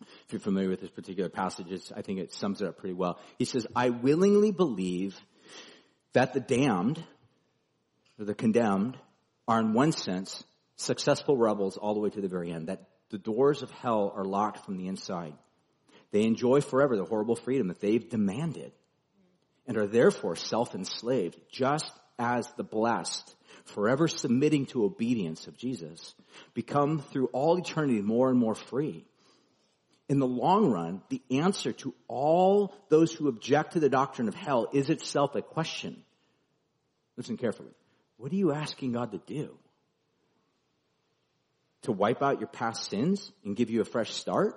If 0.00 0.32
you're 0.32 0.40
familiar 0.40 0.68
with 0.68 0.80
this 0.80 0.90
particular 0.90 1.28
passage, 1.28 1.70
I 1.94 2.02
think 2.02 2.18
it 2.18 2.32
sums 2.32 2.60
it 2.60 2.66
up 2.66 2.78
pretty 2.78 2.94
well. 2.94 3.20
He 3.38 3.44
says, 3.44 3.66
I 3.76 3.90
willingly 3.90 4.50
believe 4.50 5.16
that 6.12 6.34
the 6.34 6.40
damned, 6.40 7.02
or 8.18 8.24
the 8.24 8.34
condemned, 8.34 8.96
are 9.46 9.60
in 9.60 9.74
one 9.74 9.92
sense 9.92 10.42
successful 10.74 11.36
rebels 11.36 11.76
all 11.76 11.94
the 11.94 12.00
way 12.00 12.10
to 12.10 12.20
the 12.20 12.28
very 12.28 12.50
end. 12.50 12.66
That 12.66 12.88
the 13.10 13.18
doors 13.18 13.62
of 13.62 13.70
hell 13.70 14.12
are 14.16 14.24
locked 14.24 14.64
from 14.64 14.76
the 14.76 14.88
inside. 14.88 15.34
They 16.10 16.24
enjoy 16.24 16.62
forever 16.62 16.96
the 16.96 17.04
horrible 17.04 17.36
freedom 17.36 17.68
that 17.68 17.80
they've 17.80 18.08
demanded 18.08 18.72
and 19.66 19.76
are 19.76 19.86
therefore 19.86 20.34
self-enslaved, 20.34 21.38
just 21.50 21.92
as 22.18 22.50
the 22.56 22.64
blessed 22.64 23.36
forever 23.64 24.08
submitting 24.08 24.66
to 24.66 24.84
obedience 24.84 25.46
of 25.46 25.56
Jesus, 25.56 26.14
become 26.54 27.00
through 27.00 27.26
all 27.26 27.58
eternity 27.58 28.00
more 28.00 28.30
and 28.30 28.38
more 28.38 28.54
free. 28.54 29.04
In 30.08 30.18
the 30.18 30.26
long 30.26 30.70
run, 30.70 31.02
the 31.08 31.22
answer 31.30 31.72
to 31.72 31.94
all 32.08 32.74
those 32.88 33.12
who 33.12 33.28
object 33.28 33.74
to 33.74 33.80
the 33.80 33.88
doctrine 33.88 34.28
of 34.28 34.34
hell 34.34 34.68
is 34.72 34.90
itself 34.90 35.34
a 35.34 35.42
question. 35.42 36.02
Listen 37.16 37.36
carefully. 37.36 37.72
What 38.16 38.32
are 38.32 38.36
you 38.36 38.52
asking 38.52 38.92
God 38.92 39.12
to 39.12 39.18
do? 39.18 39.56
To 41.82 41.92
wipe 41.92 42.22
out 42.22 42.40
your 42.40 42.48
past 42.48 42.90
sins 42.90 43.32
and 43.44 43.56
give 43.56 43.70
you 43.70 43.80
a 43.80 43.84
fresh 43.84 44.12
start? 44.12 44.54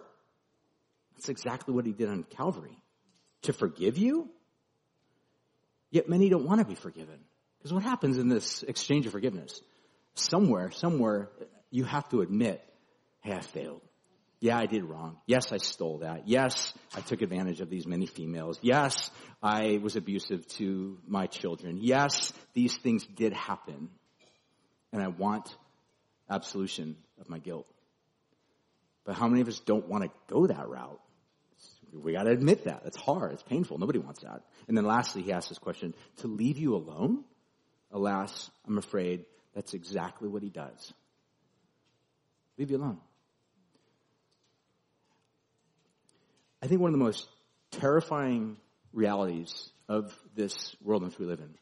That's 1.16 1.30
exactly 1.30 1.74
what 1.74 1.86
he 1.86 1.94
did 1.94 2.10
on 2.10 2.24
Calvary. 2.24 2.78
To 3.44 3.54
forgive 3.54 3.98
you? 3.98 4.30
Yet 5.92 6.10
many 6.10 6.30
don't 6.30 6.46
want 6.46 6.60
to 6.60 6.66
be 6.66 6.76
forgiven. 6.76 7.20
Because 7.66 7.74
what 7.74 7.84
happens 7.84 8.20
in 8.20 8.30
this 8.30 8.62
exchange 8.62 9.08
of 9.08 9.12
forgiveness? 9.12 9.60
Somewhere, 10.14 10.70
somewhere, 10.70 11.32
you 11.72 11.84
have 11.84 12.08
to 12.10 12.22
admit, 12.22 12.64
hey, 13.22 13.34
I 13.34 13.40
failed. 13.40 13.82
Yeah, 14.40 14.56
I 14.56 14.68
did 14.68 14.84
wrong. 14.84 15.18
Yes, 15.26 15.52
I 15.52 15.58
stole 15.58 15.98
that. 16.02 16.28
Yes, 16.28 16.72
I 16.96 17.02
took 17.02 17.24
advantage 17.24 17.62
of 17.62 17.72
these 17.72 17.88
many 17.88 18.06
females. 18.06 18.60
Yes, 18.62 19.10
I 19.42 19.80
was 19.82 19.96
abusive 19.96 20.46
to 20.60 21.00
my 21.08 21.26
children. 21.26 21.80
Yes, 21.82 22.34
these 22.54 22.78
things 22.78 23.04
did 23.04 23.34
happen. 23.34 23.90
And 24.94 25.02
I 25.02 25.08
want 25.08 25.50
absolution 26.30 26.96
of 27.20 27.32
my 27.32 27.40
guilt. 27.40 27.66
But 29.06 29.16
how 29.16 29.28
many 29.28 29.42
of 29.42 29.48
us 29.48 29.60
don't 29.60 29.90
want 29.90 30.04
to 30.04 30.12
go 30.32 30.46
that 30.46 30.70
route? 30.70 31.02
We 31.92 32.14
gotta 32.14 32.30
admit 32.30 32.66
that. 32.66 32.84
It's 32.86 33.02
hard. 33.02 33.34
It's 33.34 33.42
painful. 33.42 33.80
Nobody 33.80 33.98
wants 33.98 34.22
that. 34.22 34.44
And 34.68 34.78
then 34.78 34.86
lastly, 34.86 35.24
he 35.24 35.32
asks 35.32 35.50
this 35.50 35.58
question, 35.58 35.96
to 36.18 36.28
leave 36.28 36.60
you 36.60 36.76
alone? 36.76 37.24
Alas, 37.92 38.50
I'm 38.68 38.78
afraid 38.78 39.26
that's 39.54 39.74
exactly 39.74 40.28
what 40.28 40.44
he 40.44 40.50
does. 40.50 40.94
Leave 42.58 42.72
you 42.72 42.78
alone. 42.78 43.00
I 46.62 46.68
think 46.68 46.82
one 46.82 46.94
of 46.94 46.98
the 46.98 47.04
most 47.04 47.28
terrifying 47.72 48.58
realities 48.94 49.70
of 49.88 50.14
this 50.36 50.76
world 50.82 51.04
in 51.04 51.10
which 51.10 51.20
we 51.20 51.26
live 51.26 51.40
in. 51.40 51.54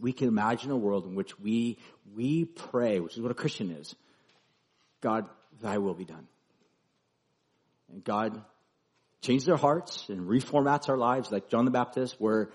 We 0.00 0.12
can 0.12 0.28
imagine 0.28 0.70
a 0.70 0.76
world 0.76 1.06
in 1.06 1.14
which 1.14 1.38
we, 1.38 1.78
we 2.14 2.44
pray, 2.44 3.00
which 3.00 3.16
is 3.16 3.20
what 3.20 3.32
a 3.32 3.34
Christian 3.34 3.70
is. 3.70 3.94
God, 5.00 5.28
thy 5.60 5.78
will 5.78 5.94
be 5.94 6.04
done. 6.04 6.26
And 7.92 8.04
God 8.04 8.42
changes 9.20 9.48
our 9.48 9.56
hearts 9.56 10.08
and 10.08 10.28
reformats 10.28 10.88
our 10.88 10.96
lives 10.96 11.30
like 11.30 11.48
John 11.48 11.64
the 11.64 11.70
Baptist 11.70 12.16
where 12.18 12.50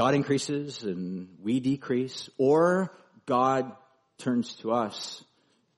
God 0.00 0.14
increases 0.14 0.82
and 0.82 1.28
we 1.42 1.60
decrease, 1.60 2.30
or 2.38 2.90
God 3.26 3.70
turns 4.16 4.54
to 4.60 4.72
us 4.72 5.22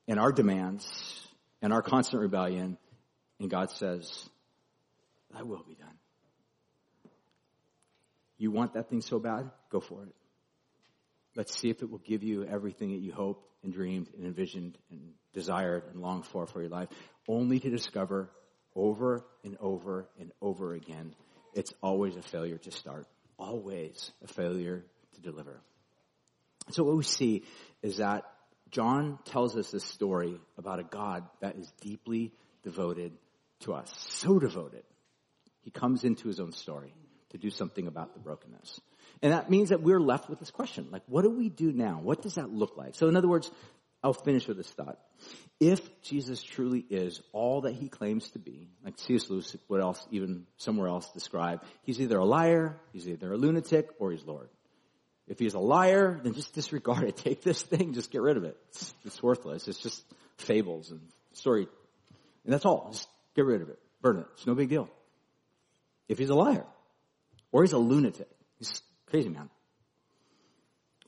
and 0.06 0.20
our 0.20 0.30
demands 0.30 1.26
and 1.60 1.72
our 1.72 1.82
constant 1.82 2.22
rebellion, 2.22 2.78
and 3.40 3.50
God 3.50 3.72
says, 3.72 4.30
Thy 5.34 5.42
will 5.42 5.64
be 5.66 5.74
done. 5.74 5.98
You 8.38 8.52
want 8.52 8.74
that 8.74 8.88
thing 8.88 9.00
so 9.00 9.18
bad? 9.18 9.50
Go 9.70 9.80
for 9.80 10.04
it. 10.04 10.14
Let's 11.34 11.58
see 11.58 11.70
if 11.70 11.82
it 11.82 11.90
will 11.90 11.98
give 11.98 12.22
you 12.22 12.44
everything 12.44 12.92
that 12.92 13.00
you 13.00 13.12
hoped 13.12 13.44
and 13.64 13.72
dreamed 13.72 14.08
and 14.16 14.24
envisioned 14.24 14.78
and 14.92 15.14
desired 15.34 15.82
and 15.90 16.00
longed 16.00 16.26
for 16.26 16.46
for 16.46 16.60
your 16.60 16.70
life, 16.70 16.90
only 17.26 17.58
to 17.58 17.70
discover 17.70 18.30
over 18.76 19.24
and 19.42 19.56
over 19.58 20.08
and 20.20 20.30
over 20.40 20.74
again, 20.74 21.12
it's 21.54 21.74
always 21.82 22.14
a 22.14 22.22
failure 22.22 22.58
to 22.58 22.70
start 22.70 23.08
always 23.38 24.12
a 24.22 24.26
failure 24.26 24.84
to 25.14 25.20
deliver. 25.20 25.60
So 26.70 26.84
what 26.84 26.96
we 26.96 27.02
see 27.02 27.44
is 27.82 27.96
that 27.98 28.24
John 28.70 29.18
tells 29.24 29.56
us 29.56 29.70
this 29.70 29.84
story 29.84 30.40
about 30.56 30.78
a 30.78 30.84
God 30.84 31.24
that 31.40 31.56
is 31.56 31.70
deeply 31.80 32.32
devoted 32.62 33.12
to 33.60 33.74
us. 33.74 33.92
So 34.08 34.38
devoted. 34.38 34.84
He 35.62 35.70
comes 35.70 36.04
into 36.04 36.28
his 36.28 36.40
own 36.40 36.52
story 36.52 36.94
to 37.30 37.38
do 37.38 37.50
something 37.50 37.86
about 37.86 38.14
the 38.14 38.20
brokenness. 38.20 38.80
And 39.20 39.32
that 39.32 39.50
means 39.50 39.68
that 39.68 39.82
we're 39.82 40.00
left 40.00 40.28
with 40.28 40.38
this 40.38 40.50
question, 40.50 40.88
like, 40.90 41.02
what 41.06 41.22
do 41.22 41.30
we 41.30 41.48
do 41.48 41.72
now? 41.72 42.00
What 42.02 42.22
does 42.22 42.34
that 42.34 42.50
look 42.50 42.76
like? 42.76 42.94
So 42.94 43.08
in 43.08 43.16
other 43.16 43.28
words, 43.28 43.50
I'll 44.02 44.12
finish 44.12 44.48
with 44.48 44.56
this 44.56 44.70
thought. 44.70 44.98
If 45.60 46.02
Jesus 46.02 46.42
truly 46.42 46.84
is 46.90 47.22
all 47.32 47.62
that 47.62 47.74
he 47.74 47.88
claims 47.88 48.28
to 48.30 48.40
be, 48.40 48.68
like 48.84 48.98
C.S. 48.98 49.30
Lewis 49.30 49.56
what 49.68 49.80
else, 49.80 50.04
even 50.10 50.46
somewhere 50.56 50.88
else 50.88 51.08
describe, 51.12 51.62
he's 51.82 52.00
either 52.00 52.18
a 52.18 52.24
liar, 52.24 52.80
he's 52.92 53.08
either 53.08 53.32
a 53.32 53.36
lunatic, 53.36 53.88
or 54.00 54.10
he's 54.10 54.24
Lord. 54.24 54.48
If 55.28 55.38
he's 55.38 55.54
a 55.54 55.60
liar, 55.60 56.20
then 56.22 56.34
just 56.34 56.52
disregard 56.54 57.04
it. 57.04 57.16
Take 57.16 57.42
this 57.42 57.62
thing, 57.62 57.92
just 57.92 58.10
get 58.10 58.22
rid 58.22 58.36
of 58.36 58.44
it. 58.44 58.56
It's, 58.70 58.94
it's 59.04 59.22
worthless. 59.22 59.68
It's 59.68 59.78
just 59.78 60.04
fables 60.36 60.90
and 60.90 61.00
story. 61.34 61.68
And 62.44 62.52
that's 62.52 62.66
all. 62.66 62.90
Just 62.90 63.08
get 63.36 63.44
rid 63.44 63.62
of 63.62 63.68
it. 63.68 63.78
Burn 64.00 64.18
it. 64.18 64.26
It's 64.34 64.46
no 64.46 64.56
big 64.56 64.68
deal. 64.68 64.90
If 66.08 66.18
he's 66.18 66.30
a 66.30 66.34
liar, 66.34 66.66
or 67.52 67.62
he's 67.62 67.72
a 67.72 67.78
lunatic, 67.78 68.28
he's 68.58 68.82
crazy 69.06 69.28
man 69.28 69.48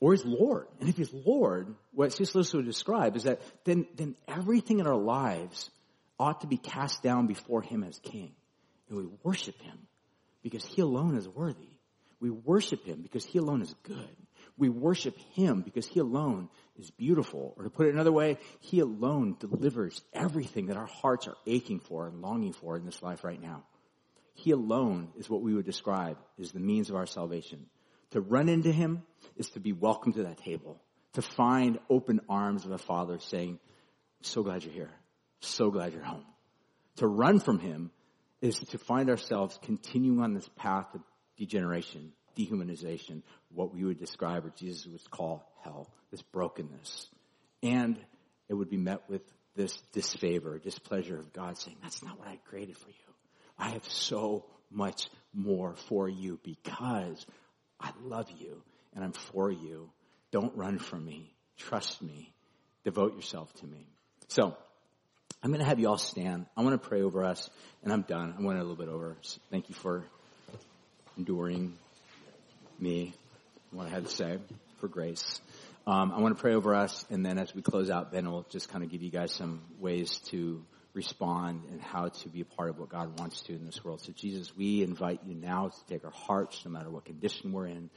or 0.05 0.13
he's 0.13 0.25
Lord. 0.25 0.67
And 0.81 0.89
if 0.89 0.97
he's 0.97 1.13
Lord, 1.13 1.75
what 1.93 2.13
C.S. 2.13 2.35
Lewis 2.35 2.53
would 2.53 2.67
describe 2.67 3.17
is 3.17 3.25
that 3.25 3.41
then, 3.65 3.87
then 3.97 4.17
everything 4.29 4.81
in 4.81 4.87
our 4.87 4.97
lives 4.97 5.71
ought 6.19 6.43
to 6.43 6.47
be 6.47 6.57
cast 6.57 7.03
down 7.03 7.27
before 7.27 7.63
him 7.63 7.83
as 7.83 7.99
king. 8.01 8.33
And 8.89 8.99
we 8.99 9.07
worship 9.23 9.61
him 9.63 9.79
because 10.43 10.65
he 10.65 10.83
alone 10.83 11.17
is 11.17 11.29
worthy. 11.29 11.71
We 12.21 12.31
worship 12.31 12.85
him 12.85 13.01
because 13.03 13.25
he 13.25 13.39
alone 13.39 13.63
is 13.63 13.75
good. 13.83 14.17
We 14.57 14.69
worship 14.69 15.19
Him 15.33 15.63
because 15.63 15.87
He 15.87 15.99
alone 15.99 16.49
is 16.79 16.91
beautiful. 16.91 17.55
Or 17.57 17.65
to 17.65 17.71
put 17.71 17.87
it 17.87 17.95
another 17.95 18.13
way, 18.13 18.39
He 18.61 18.81
alone 18.81 19.37
delivers 19.41 20.01
everything 20.13 20.67
that 20.67 20.77
our 20.77 20.87
hearts 20.87 21.27
are 21.27 21.37
aching 21.45 21.81
for 21.81 22.07
and 22.07 22.23
longing 22.23 22.53
for 22.53 22.77
in 22.77 22.85
this 22.85 23.03
life 23.03 23.25
right 23.25 23.43
now. 23.43 23.65
He 24.35 24.53
alone 24.53 25.09
is 25.17 25.29
what 25.29 25.43
we 25.43 25.55
would 25.55 25.67
describe 25.67 26.19
as 26.41 26.53
the 26.53 26.61
means 26.61 26.89
of 26.89 26.97
our 26.97 27.07
salvation. 27.07 27.67
To 28.15 28.21
run 28.21 28.49
into 28.49 28.71
Him 28.71 29.03
is 29.37 29.51
to 29.51 29.61
be 29.61 29.73
welcome 29.73 30.12
to 30.12 30.23
that 30.23 30.39
table. 30.39 30.81
To 31.15 31.23
find 31.23 31.81
open 31.91 32.21
arms 32.29 32.65
of 32.65 32.71
a 32.71 32.79
Father 32.79 33.19
saying, 33.19 33.59
so 34.23 34.45
glad 34.45 34.62
you're 34.62 34.73
here. 34.73 34.93
So 35.41 35.73
glad 35.73 35.93
you're 35.93 36.05
home. 36.05 36.25
To 36.99 37.09
run 37.09 37.41
from 37.41 37.59
Him 37.59 37.91
is 38.41 38.57
to 38.57 38.79
find 38.79 39.11
ourselves 39.11 39.59
continuing 39.62 40.21
on 40.21 40.33
this 40.33 40.49
path 40.55 40.87
of 40.95 41.01
degeneration, 41.37 42.12
dehumanization, 42.39 43.23
what 43.53 43.75
we 43.75 43.83
would 43.83 43.99
describe 43.99 44.47
or 44.47 44.53
Jesus 44.57 44.87
would 44.87 45.11
call 45.11 45.45
hell, 45.65 45.91
this 46.12 46.23
brokenness. 46.23 47.09
And 47.65 47.99
it 48.49 48.55
would 48.55 48.71
be 48.71 48.77
met 48.77 49.11
with 49.11 49.23
this 49.57 49.77
disfavor, 49.93 50.61
displeasure 50.61 51.19
of 51.19 51.33
God 51.33 51.59
saying, 51.59 51.79
that's 51.83 52.01
not 52.01 52.17
what 52.17 52.29
I 52.29 52.39
created 52.49 52.77
for 52.77 52.91
you. 52.91 53.15
I 53.59 53.71
have 53.71 53.89
so 53.89 54.45
much 54.71 55.09
more 55.33 55.75
for 55.89 56.09
you 56.09 56.39
because 56.45 57.27
I 57.81 57.91
love 58.03 58.31
you 58.39 58.62
and 58.95 59.05
I'm 59.05 59.12
for 59.12 59.51
you. 59.51 59.91
Don't 60.31 60.57
run 60.57 60.79
from 60.79 61.05
me. 61.05 61.35
Trust 61.57 62.03
me. 62.03 62.33
Devote 62.85 63.14
yourself 63.16 63.53
to 63.55 63.66
me. 63.66 63.87
So, 64.29 64.57
I'm 65.45 65.51
going 65.51 65.61
to 65.61 65.66
have 65.66 65.79
you 65.79 65.89
all 65.89 65.99
stand. 65.99 66.47
I 66.57 66.62
want 66.62 66.81
to 66.81 66.89
pray 66.89 67.03
over 67.03 67.22
us, 67.22 67.51
and 67.83 67.93
I'm 67.93 68.01
done. 68.01 68.35
I 68.39 68.43
went 68.43 68.59
a 68.59 68.62
little 68.62 68.77
bit 68.77 68.89
over. 68.89 69.14
So 69.20 69.41
thank 69.51 69.68
you 69.68 69.75
for 69.75 70.03
enduring 71.18 71.75
me, 72.79 73.12
what 73.70 73.87
I 73.87 73.91
had 73.91 74.07
to 74.07 74.11
say, 74.11 74.39
for 74.79 74.89
grace. 74.89 75.43
Um, 75.87 76.12
I 76.12 76.20
want 76.20 76.35
to 76.35 76.41
pray 76.41 76.55
over 76.55 76.75
us, 76.75 77.05
and 77.11 77.27
then 77.27 77.37
as 77.37 77.55
we 77.55 77.61
close 77.61 77.91
out, 77.91 78.11
Ben 78.11 78.31
will 78.31 78.47
just 78.49 78.70
kind 78.70 78.83
of 78.83 78.91
give 78.91 79.03
you 79.03 79.11
guys 79.11 79.33
some 79.33 79.61
ways 79.79 80.18
to 80.29 80.64
respond 80.95 81.65
and 81.71 81.81
how 81.81 82.09
to 82.09 82.29
be 82.29 82.41
a 82.41 82.45
part 82.45 82.71
of 82.71 82.79
what 82.79 82.89
God 82.89 83.19
wants 83.19 83.43
to 83.43 83.53
in 83.53 83.67
this 83.67 83.85
world. 83.85 84.01
So 84.01 84.13
Jesus, 84.13 84.57
we 84.57 84.83
invite 84.83 85.21
you 85.27 85.35
now 85.35 85.69
to 85.69 85.87
take 85.87 86.05
our 86.05 86.13
hearts, 86.13 86.63
no 86.65 86.71
matter 86.71 86.89
what 86.89 87.05
condition 87.05 87.53
we're 87.53 87.67
in, 87.67 87.91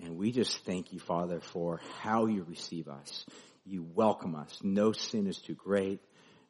and 0.00 0.16
we 0.16 0.30
just 0.32 0.64
thank 0.64 0.92
you, 0.92 1.00
Father, 1.00 1.40
for 1.40 1.80
how 2.00 2.26
you 2.26 2.44
receive 2.48 2.88
us. 2.88 3.26
You 3.66 3.84
welcome 3.94 4.34
us. 4.36 4.58
No 4.62 4.92
sin 4.92 5.26
is 5.26 5.38
too 5.38 5.54
great. 5.54 6.00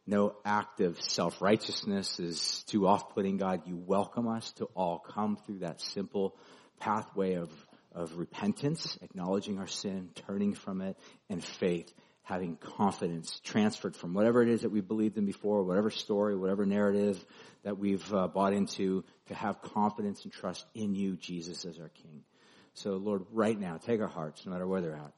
No 0.07 0.37
act 0.45 0.81
of 0.81 1.01
self-righteousness 1.01 2.21
is 2.21 2.63
too 2.67 2.87
off-putting, 2.87 3.39
God. 3.39 3.63
You 3.65 3.77
welcome 3.77 4.29
us 4.29 4.53
to 4.59 4.67
all 4.75 4.99
come 4.99 5.39
through 5.47 5.61
that 5.61 5.81
simple 5.81 6.37
pathway 6.79 7.35
of, 7.35 7.51
of 7.95 8.19
repentance, 8.19 8.99
acknowledging 9.01 9.59
our 9.59 9.67
sin, 9.67 10.11
turning 10.27 10.53
from 10.53 10.83
it, 10.83 10.99
and 11.31 11.43
faith, 11.43 11.91
having 12.25 12.57
confidence 12.57 13.41
transferred 13.45 13.95
from 13.95 14.15
whatever 14.15 14.43
it 14.43 14.49
is 14.49 14.63
that 14.63 14.71
we 14.71 14.81
believed 14.81 15.17
in 15.17 15.27
before, 15.27 15.63
whatever 15.63 15.91
story, 15.91 16.37
whatever 16.37 16.67
narrative 16.67 17.25
that 17.63 17.79
we've 17.79 18.13
uh, 18.13 18.27
bought 18.27 18.53
into, 18.53 19.05
to 19.27 19.35
have 19.35 19.63
confidence 19.63 20.25
and 20.25 20.33
trust 20.33 20.67
in 20.75 20.95
you, 20.95 21.17
Jesus, 21.17 21.65
as 21.65 21.79
our 21.79 21.91
King. 21.91 22.23
So 22.75 22.93
Lord, 22.93 23.25
right 23.33 23.59
now, 23.59 23.79
take 23.79 24.01
our 24.01 24.09
hearts, 24.09 24.45
no 24.45 24.53
matter 24.53 24.67
where 24.67 24.81
they're 24.81 24.97
at 24.97 25.13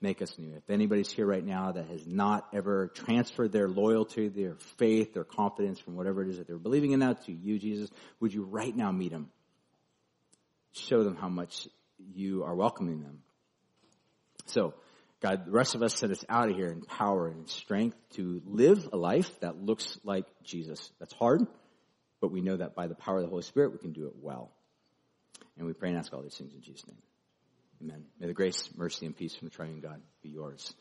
make 0.00 0.22
us 0.22 0.38
new. 0.38 0.54
If 0.54 0.70
anybody's 0.70 1.10
here 1.10 1.26
right 1.26 1.44
now 1.44 1.72
that 1.72 1.88
has 1.88 2.06
not 2.06 2.46
ever 2.52 2.88
transferred 2.88 3.52
their 3.52 3.68
loyalty, 3.68 4.28
their 4.28 4.54
faith, 4.76 5.14
their 5.14 5.24
confidence 5.24 5.80
from 5.80 5.96
whatever 5.96 6.22
it 6.22 6.28
is 6.28 6.38
that 6.38 6.46
they're 6.46 6.56
believing 6.56 6.92
in 6.92 7.00
now 7.00 7.14
to 7.14 7.32
you, 7.32 7.58
Jesus, 7.58 7.90
would 8.20 8.32
you 8.32 8.44
right 8.44 8.74
now 8.74 8.92
meet 8.92 9.10
them? 9.10 9.30
Show 10.72 11.02
them 11.02 11.16
how 11.16 11.28
much 11.28 11.66
you 12.14 12.44
are 12.44 12.54
welcoming 12.54 13.02
them. 13.02 13.22
So, 14.46 14.74
God, 15.20 15.46
the 15.46 15.50
rest 15.50 15.74
of 15.74 15.82
us 15.82 15.94
set 15.94 16.10
us 16.10 16.24
out 16.28 16.48
of 16.48 16.56
here 16.56 16.68
in 16.68 16.82
power 16.82 17.26
and 17.28 17.48
strength 17.48 17.96
to 18.10 18.40
live 18.46 18.88
a 18.92 18.96
life 18.96 19.40
that 19.40 19.60
looks 19.60 19.98
like 20.04 20.26
Jesus. 20.44 20.92
That's 21.00 21.12
hard, 21.14 21.46
but 22.20 22.30
we 22.30 22.40
know 22.40 22.56
that 22.56 22.76
by 22.76 22.86
the 22.86 22.94
power 22.94 23.16
of 23.16 23.22
the 23.22 23.28
Holy 23.28 23.42
Spirit, 23.42 23.72
we 23.72 23.78
can 23.78 23.92
do 23.92 24.06
it 24.06 24.14
well. 24.20 24.52
And 25.56 25.66
we 25.66 25.72
pray 25.72 25.88
and 25.88 25.98
ask 25.98 26.12
all 26.12 26.22
these 26.22 26.36
things 26.36 26.54
in 26.54 26.62
Jesus' 26.62 26.86
name. 26.86 27.02
Amen. 27.82 28.04
May 28.20 28.28
the 28.28 28.32
grace, 28.32 28.70
mercy, 28.76 29.06
and 29.06 29.16
peace 29.16 29.34
from 29.34 29.48
the 29.48 29.54
triune 29.54 29.80
God 29.80 30.00
be 30.22 30.28
yours. 30.28 30.72